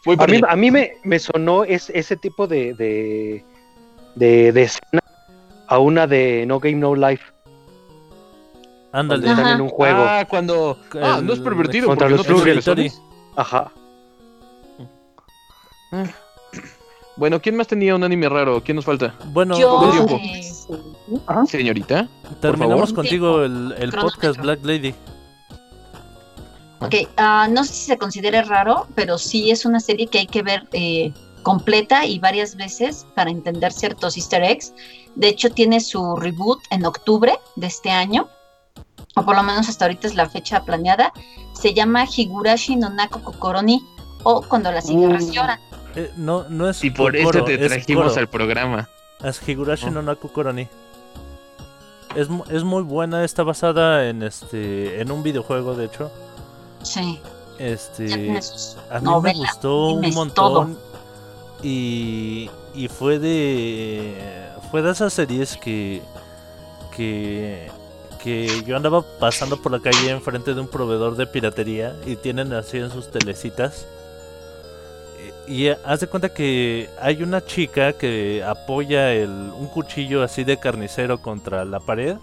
[0.03, 3.45] Voy A mí, a mí me, me sonó es, ese tipo de, de,
[4.15, 5.01] de, de escena
[5.67, 7.23] a una de No Game No Life,
[8.91, 9.29] Ándale.
[9.29, 10.03] están en un juego.
[10.03, 10.77] Ah, cuando.
[11.01, 11.87] Ah, no es pervertido.
[11.87, 12.35] contra los no.
[13.35, 13.71] Ajá.
[17.17, 18.63] Bueno, ¿quién más tenía un anime raro?
[18.63, 19.13] ¿Quién nos falta?
[19.27, 20.41] Bueno, Yo, eh,
[21.27, 21.45] Ajá.
[21.45, 22.07] Señorita.
[22.39, 22.95] terminamos favor.
[22.95, 24.95] contigo el, podcast Black Lady.
[26.79, 30.27] ok, ah, no sé si se considere raro, pero sí es una serie que hay
[30.27, 31.11] que ver eh,
[31.43, 34.73] completa y varias veces para entender ciertos easter eggs.
[35.15, 38.29] De hecho, tiene su reboot en octubre de este año,
[39.15, 41.11] o por lo menos hasta ahorita es la fecha planeada.
[41.53, 43.81] Se llama Higurashi no Nako Kokoroni,
[44.23, 45.31] o Cuando las cigarras Uh.
[45.33, 45.59] lloran.
[45.95, 48.19] Eh, no, no es Y por eso Kokoro, te es trajimos Koro.
[48.19, 48.89] al programa.
[49.23, 49.91] Es Higurashi Oh.
[49.91, 50.67] no Naku Koroni.
[52.15, 56.11] Es, es muy buena, está basada en este en un videojuego de hecho.
[56.83, 57.19] Sí,
[57.57, 58.05] Este
[58.89, 60.77] a mí me gustó un montón
[61.63, 64.15] y, y fue de
[64.71, 66.01] fue de esas series que
[66.95, 67.69] que
[68.23, 72.53] que yo andaba pasando por la calle enfrente de un proveedor de piratería y tienen
[72.53, 73.85] así en sus telecitas.
[75.47, 80.43] Y, y haz de cuenta que hay una chica que apoya el, un cuchillo así
[80.43, 82.15] de carnicero contra la pared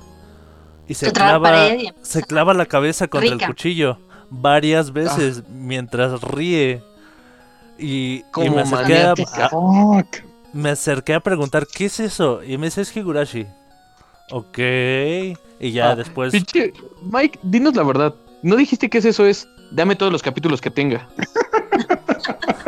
[0.87, 3.45] y se Contra clava, pared y- se clava la cabeza contra Rica.
[3.47, 3.99] el cuchillo
[4.31, 6.83] varias veces mientras ríe.
[7.79, 9.15] Y, me acerqué a,
[10.53, 12.43] me acerqué a preguntar, ¿qué es eso?
[12.43, 13.47] Y me dice, es Higurashi.
[14.31, 14.59] Ok.
[15.61, 16.33] Y ya Ah, después...
[16.33, 16.73] Pinche,
[17.03, 18.15] Mike, dinos la verdad.
[18.43, 19.47] No dijiste que es eso es.
[19.71, 21.09] Dame todos los capítulos que tenga.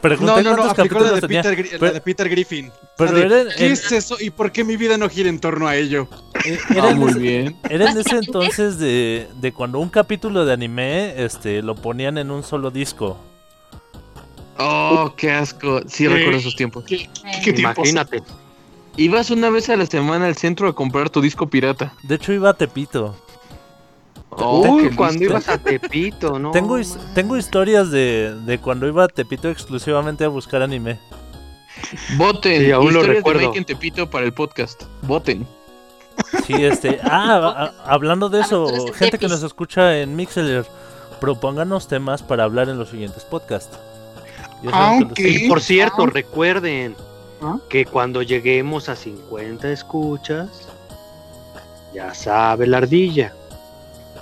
[0.00, 1.42] Pregunté No, no, no, aplicó la capítulos de, tenía.
[1.42, 2.72] Peter, Gri- la Pero- de Peter Griffin.
[2.96, 5.08] pero La de, era en- ¿Qué en- es eso y por qué mi vida no
[5.08, 6.08] gira en torno a ello?
[6.44, 7.56] eh, Era, Ah, en muy ese, bien.
[7.68, 12.30] era en ese entonces de, de cuando un capítulo de anime este, lo ponían en
[12.30, 13.18] un solo disco.
[14.58, 15.80] Oh, qué asco.
[15.86, 16.84] Sí, Eh, recuerdo esos tiempos.
[16.84, 17.08] ¿Qué,
[17.44, 17.78] qué tiempos?
[17.88, 18.22] Imagínate.
[18.96, 21.94] Ibas una vez a la semana al centro a comprar tu disco pirata.
[22.02, 23.16] De hecho iba a Tepito.
[24.30, 26.52] Oh, Uy, cuando ibas a Tepito, ¿no?
[26.52, 30.98] tengo, his- tengo historias de, de cuando iba a Tepito exclusivamente a buscar anime.
[32.16, 32.60] Voten.
[32.62, 33.40] Sí, aún lo Historias de recuerdo.
[33.48, 34.82] Mike en Tepito para el podcast.
[35.02, 35.46] Voten.
[36.46, 37.00] Sí, este.
[37.04, 40.64] Ah, a- hablando de eso, de gente que nos escucha en Mixeler,
[41.20, 43.78] propónganos temas para hablar en los siguientes podcasts.
[44.62, 46.10] Los- Aunque- Y por cierto, Ah.
[46.12, 46.94] recuerden
[47.42, 47.58] ¿Ah?
[47.68, 50.68] que cuando lleguemos a 50 escuchas,
[51.94, 53.34] ya sabe la ardilla.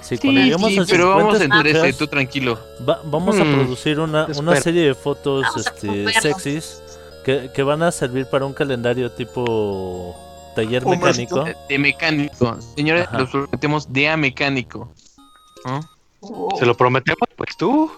[0.08, 2.58] Sí, cuando Sí, lleguemos sí, a pero 50 vamos en 13, escuchas, tú tranquilo.
[2.88, 6.82] va- vamos a Mm, producir una, una serie de fotos a este, sexys
[7.24, 10.16] que, que van a servir para un calendario tipo
[10.56, 11.44] taller mecánico.
[11.68, 12.58] De, mecánico.
[12.74, 13.18] Señores, Ajá.
[13.18, 14.92] los prometemos de a mecánico.
[16.58, 17.90] Se lo prometemos, pues tú.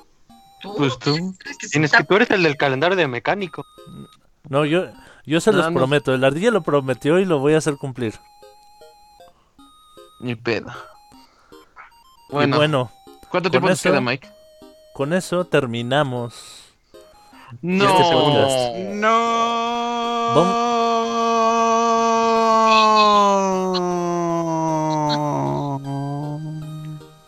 [0.60, 1.34] ¿tú Pues tú.
[1.38, 3.64] crees que se Tienes que tú eres el del calendario de mecánico.
[4.48, 4.86] No, yo,
[5.24, 5.78] yo se los no.
[5.78, 6.12] prometo.
[6.12, 8.14] El ardilla lo prometió y lo voy a hacer cumplir.
[10.20, 10.70] Ni pedo.
[12.30, 12.90] Y Bueno, bueno,
[13.30, 14.28] ¿cuánto con tiempo nos eso- queda, Mike?
[14.94, 16.34] con eso terminamos.
[17.62, 17.84] No.
[17.84, 19.70] Este podcast.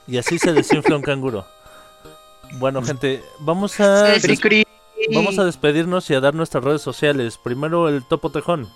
[0.06, 1.46] Y así se desinfla un canguro.
[2.58, 4.14] Bueno, gente, vamos a,
[5.14, 7.38] vamos a despedirnos y a dar nuestras redes sociales.
[7.42, 8.68] Primero el Topo Tejón.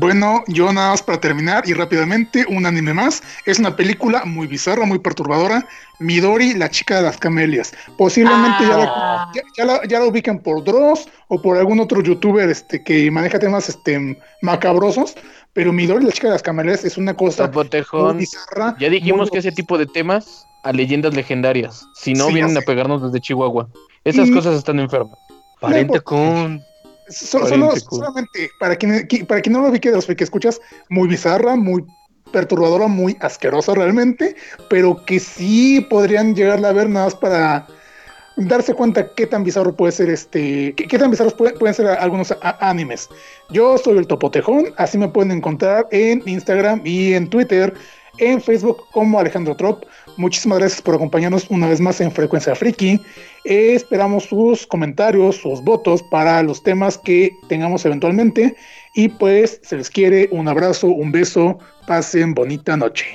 [0.00, 3.22] Bueno, yo nada más para terminar y rápidamente, un anime más.
[3.46, 5.66] Es una película muy bizarra, muy perturbadora.
[5.98, 7.72] Midori, la chica de las camelias.
[7.96, 9.32] Posiblemente ya, la, Ah.
[9.34, 13.10] ya, ya la, ya la ubican por Dross o por algún otro youtuber este, que
[13.10, 15.14] maneja temas este, macabrosos.
[15.52, 18.76] Pero Midori, la chica de las camelias, es una cosa muy bizarra.
[18.78, 21.84] Ya dijimos muy- que ese tipo de temas a leyendas legendarias.
[21.94, 23.68] Si no, Sí, vienen a pegarnos desde Chihuahua.
[24.04, 25.18] Esas Y- cosas están enfermas.
[25.60, 26.62] Pariente No, con.
[27.10, 31.08] Solo- solamente para quien, qui- para quien no lo ubique de los que escuchas, muy
[31.08, 31.84] bizarra, muy
[32.32, 34.36] perturbadora, muy asquerosa realmente,
[34.68, 37.66] pero que sí podrían llegarla a ver nada más para
[38.36, 41.86] darse cuenta qué tan bizarro puede ser este, qué, qué tan bizarros puede- pueden ser
[41.86, 43.08] algunos animes.
[43.50, 47.74] Yo soy el Topotejón, así me pueden encontrar en Instagram y en Twitter,
[48.18, 49.84] en Facebook como Alejandro Trop.
[50.18, 53.00] Muchísimas gracias por acompañarnos una vez más en Frecuencia Friki.
[53.44, 58.56] Eh, esperamos sus comentarios, sus votos para los temas que tengamos eventualmente.
[58.94, 63.06] Y pues se les quiere un abrazo, un beso, pasen bonita noche.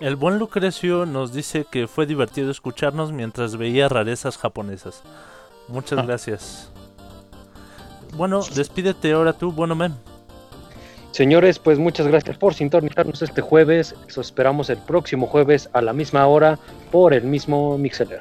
[0.00, 5.02] El buen Lucrecio nos dice que fue divertido escucharnos mientras veía rarezas japonesas.
[5.68, 6.02] Muchas Ah.
[6.06, 6.70] gracias.
[8.16, 9.92] Bueno, despídete ahora tú, bueno mem.
[11.16, 13.94] Señores, pues muchas gracias por sintonizarnos este jueves.
[14.08, 16.58] Los esperamos el próximo jueves a la misma hora
[16.92, 18.20] por el mismo Mixeler.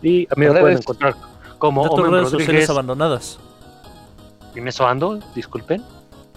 [0.00, 1.14] Y a mí me pueden encontrar
[1.58, 2.70] como Omen redes sociales Rodríguez.
[2.70, 3.38] abandonadas.
[4.54, 5.82] En eso ando, disculpen.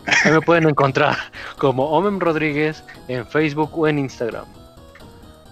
[0.06, 1.16] A mí me pueden encontrar
[1.58, 4.44] como Omen Rodríguez en Facebook o en Instagram.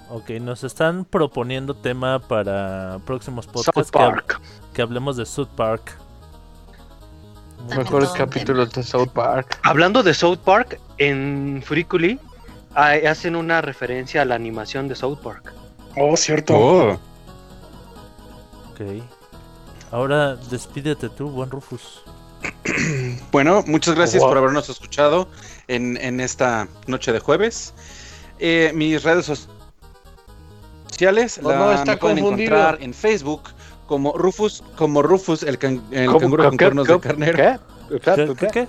[0.10, 4.42] Ok, nos están proponiendo tema para próximos South podcasts
[4.74, 5.98] que hablemos de South Park.
[7.76, 9.60] Mejores capítulos de South Park.
[9.64, 12.20] Hablando de South Park, en Furikuli
[12.76, 15.54] ah, hacen una referencia a la animación de South Park.
[15.98, 16.56] Oh, cierto.
[16.56, 16.92] Oh.
[18.72, 18.82] Ok.
[19.92, 22.02] Ahora despídete tú, buen Rufus.
[23.32, 24.30] Bueno, muchas gracias Wow.
[24.32, 25.28] por habernos escuchado
[25.68, 27.74] en, en esta noche de jueves.
[28.40, 29.36] Eh, mis redes so-
[30.90, 33.44] sociales Oh, la no, está me pueden encontrar en Facebook
[33.88, 37.38] como Rufus, como Rufus, el, can- el ¿Cómo- canguro con cuernos qué- de carnero.
[37.38, 38.00] ¿Qué?
[38.00, 38.36] ¿Qué?
[38.38, 38.68] qué- qué?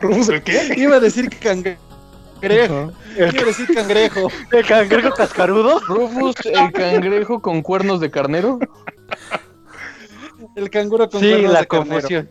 [0.00, 0.74] ¿Rufus el qué?
[0.76, 1.78] Iba a decir cangrejo.
[2.42, 4.28] Iba a decir cangrejo.
[4.52, 5.78] ¿El cangrejo cascarudo?
[5.80, 8.58] Rufus, el cangrejo con cuernos de carnero.
[10.56, 11.92] El canguro con Sí, cuernos la de carnero.
[11.92, 12.30] confusión.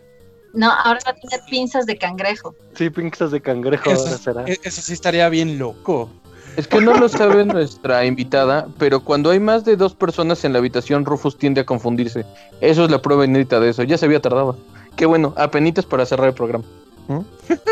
[0.53, 2.55] No, ahora va a tener pinzas de cangrejo.
[2.75, 4.43] Sí, pinzas de cangrejo ahora será.
[4.45, 6.09] e- eso sí estaría bien loco.
[6.57, 10.53] Es que no lo sabe nuestra invitada, pero cuando hay más de dos personas en
[10.53, 12.25] la habitación, Rufus tiende a confundirse.
[12.61, 13.83] Eso es la prueba inédita de eso.
[13.83, 14.57] Ya se había tardado.
[14.95, 16.63] Qué bueno, apenitas para cerrar el programa.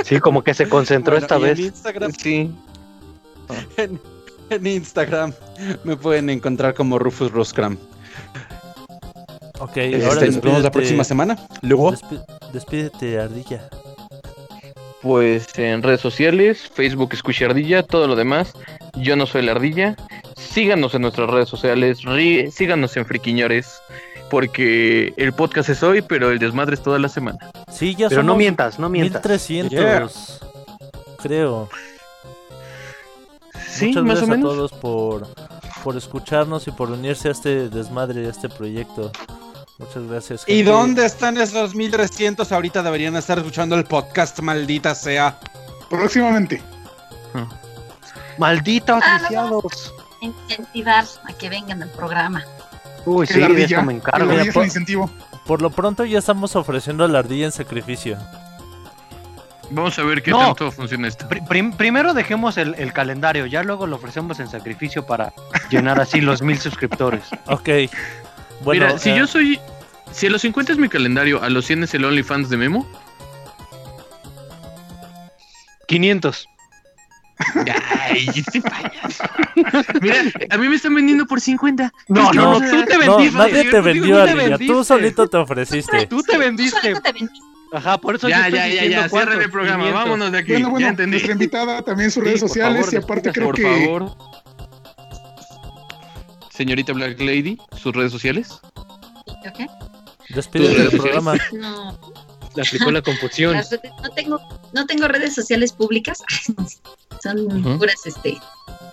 [0.04, 1.60] Sí, como que se concentró Bueno, esta y En vez.
[1.60, 2.52] Instagram, Sí.
[3.78, 4.00] en,
[4.50, 5.34] en Instagram
[5.84, 7.78] me pueden encontrar como Rufus Roscram.
[9.60, 11.38] Ok, Este, ahora nos vemos la próxima semana.
[11.62, 11.94] Luego,
[12.52, 13.70] despídete, Ardilla.
[15.04, 18.54] Pues en redes sociales, Facebook Escucha Ardilla, todo lo demás.
[18.96, 19.96] Yo no soy la ardilla.
[20.38, 23.82] Síganos en nuestras redes sociales, rí- síganos en Friquiñores,
[24.30, 27.38] porque el podcast es hoy, pero el desmadre es toda la semana.
[27.70, 29.22] Sí, ya Pero no mientas, no mientas.
[29.24, 30.40] 1300,
[31.22, 31.70] creo.
[33.68, 35.28] Sí, Muchas más o gracias a todos por,
[35.84, 39.12] por escucharnos y por unirse a este desmadre, a este proyecto.
[39.80, 40.44] Muchas gracias.
[40.48, 40.72] ¿y gente.
[40.72, 42.52] dónde están esos 1300?
[42.52, 45.40] Ahorita deberían estar escuchando el podcast, maldita sea.
[45.90, 46.62] Próximamente.
[48.38, 49.20] Malditos Ah.
[50.22, 52.44] Incentivar a que vengan al programa.
[53.06, 53.78] Uy, sí, de ardilla.
[53.78, 54.30] eso me encargo.
[54.32, 55.10] ardilla es po- el incentivo.
[55.46, 58.18] Por lo pronto ya estamos ofreciendo a la ardilla en sacrificio.
[59.72, 60.40] Vamos a ver qué No.
[60.40, 61.28] tanto funciona esto.
[61.28, 65.34] Pri- prim- primero dejemos el, el calendario, ya luego lo ofrecemos en sacrificio para
[65.70, 67.24] llenar así los mil suscriptores.
[67.48, 67.70] Ok.
[68.64, 69.60] Bueno, Mira, si eh, yo soy.
[70.12, 72.88] Si a los 50 es mi calendario, a los 100 es el OnlyFans de Memo.
[75.88, 76.48] 500.
[78.00, 79.24] Ay, este payaso.
[80.02, 80.18] Mira,
[80.50, 81.92] a mí me están vendiendo por 50.
[82.08, 83.38] No, Es que, no, no, tú te no, vendiste.
[83.38, 84.36] nadie te tú vendió, te ardilla.
[84.50, 84.84] Tú vendiste.
[84.86, 86.08] solito te ofreciste.
[86.08, 86.94] Tú te vendiste.
[87.74, 90.04] Ajá, por eso yo Ya, estoy ya, ya, ya, cierren el programa, 500.
[90.04, 90.52] vámonos de aquí.
[90.52, 91.12] Bueno, ya bueno, entendí.
[91.12, 94.16] nuestra invitada también sus redes sociales favor, y aparte creo Por que favor.
[96.54, 98.60] Señorita Black Lady, sus redes sociales.
[99.26, 99.70] ¿Ok?
[100.30, 101.36] Despídete del ¿Tus redes programa.
[101.54, 101.98] No,
[102.56, 103.58] Le aplicó la confusión.
[103.58, 104.40] no tengo,
[104.72, 106.22] no tengo redes sociales públicas.
[107.24, 108.38] Son puras, este.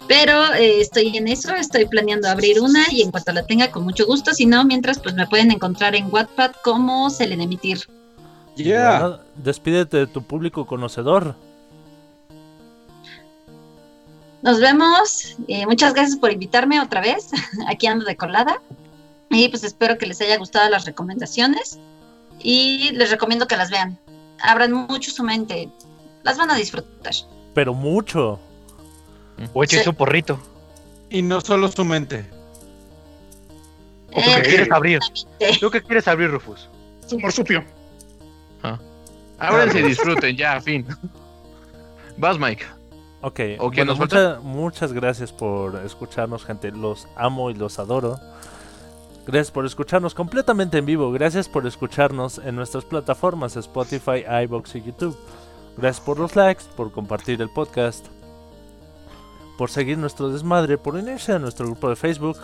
[0.09, 3.85] Pero eh, estoy en eso, estoy planeando abrir una y en cuanto la tenga, con
[3.85, 4.32] mucho gusto.
[4.32, 7.81] Si no, mientras, pues me pueden encontrar en Wattpad como Selene Emitir.
[8.57, 9.01] Yeah.
[9.01, 11.37] Bueno, despídete de tu público conocedor.
[14.43, 15.37] Nos vemos.
[15.49, 17.31] eh, muchas gracias por invitarme otra vez.
[17.69, 18.61] Aquí ando de colada.
[19.31, 21.79] Y pues espero que les haya gustado las recomendaciones.
[22.39, 23.99] Y les recomiendo que las vean.
[24.41, 25.69] Abran mucho su mente.
[26.23, 27.12] Las van a disfrutar.
[27.55, 28.41] Pero mucho.
[29.53, 29.85] O eche Sí.
[29.85, 30.41] su porrito.
[31.11, 32.25] Y no solo su mente.
[34.12, 34.99] ¿O tú qué Eh, quieres abrir?
[35.61, 36.69] ¿Tú qué quieres abrir, Rufus?
[37.07, 37.65] su marsupio.
[39.39, 40.87] Ábranse y disfruten, ya, fin.
[42.19, 42.65] Vas, Mike.
[43.23, 46.71] Ok, ¿O quién bueno, mucha- muchas gracias por escucharnos, gente.
[46.73, 48.19] Los amo y los adoro.
[49.27, 51.13] Gracias por escucharnos completamente en vivo.
[51.13, 55.17] Gracias por escucharnos en nuestras plataformas Spotify, iBox y YouTube.
[55.77, 58.07] Gracias por los likes, por compartir el podcast,
[59.59, 62.39] por seguir nuestro desmadre, por unirse a nuestro grupo de Facebook.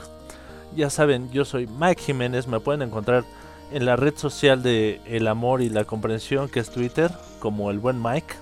[0.76, 2.46] Ya saben, yo soy Mike Jiménez.
[2.46, 3.24] Me pueden encontrar
[3.72, 7.78] en la red social de el amor y la comprensión que es Twitter, como el
[7.78, 8.34] buen Mike.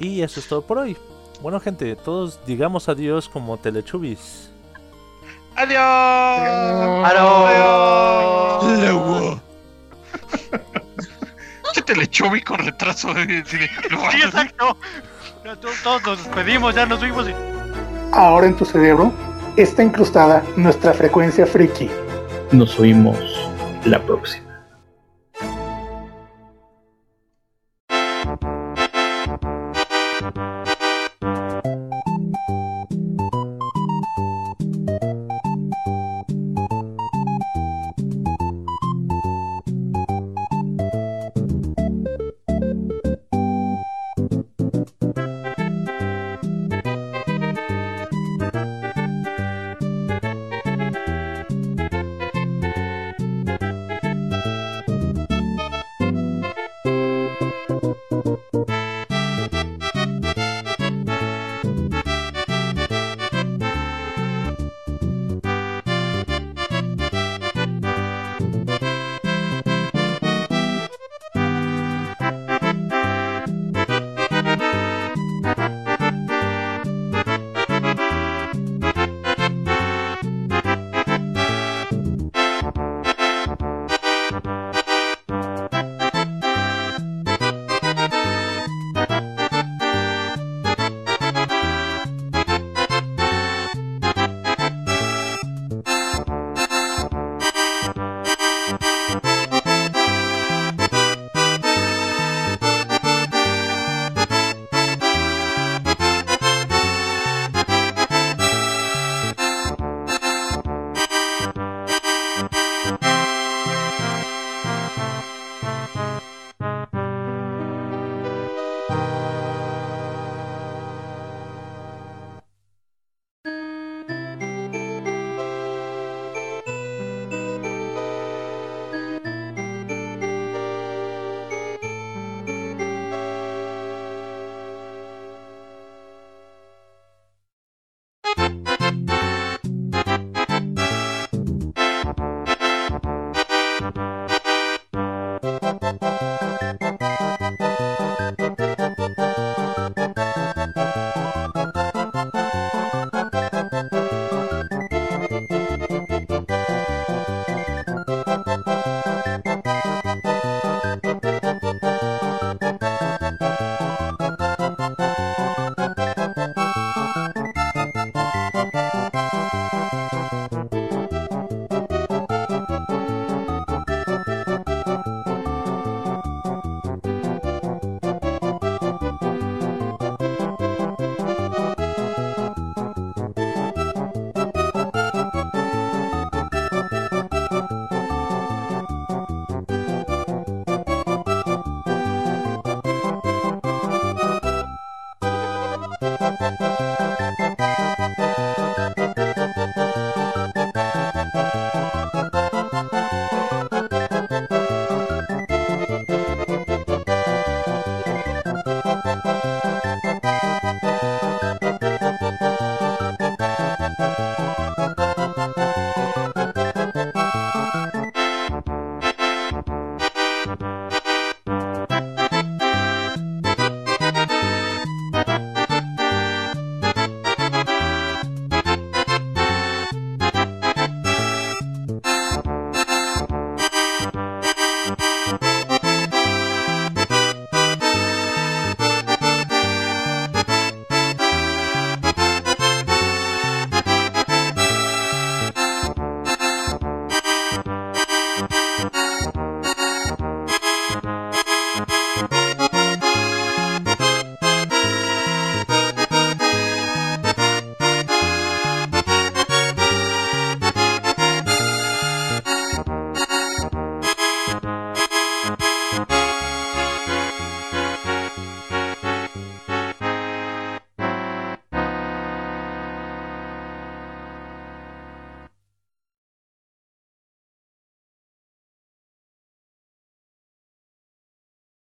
[0.00, 0.96] Y eso es todo por hoy.
[1.42, 4.50] Bueno, gente, todos digamos adiós como Telechubis.
[5.56, 7.04] ¡Adiós!
[7.04, 8.64] ¡Adiós!
[8.78, 9.40] Luego.
[11.74, 13.12] ¿Qué te le echó con retraso?
[13.14, 13.68] de- de- de-
[14.12, 14.76] Sí, exacto.
[15.44, 17.28] Ya Todos nos despedimos, ya nos fuimos.
[17.28, 17.34] y-
[18.12, 19.12] Ahora en tu cerebro
[19.56, 21.90] está incrustada nuestra frecuencia friki.
[22.52, 23.18] Nos oímos
[23.84, 24.47] la próxima.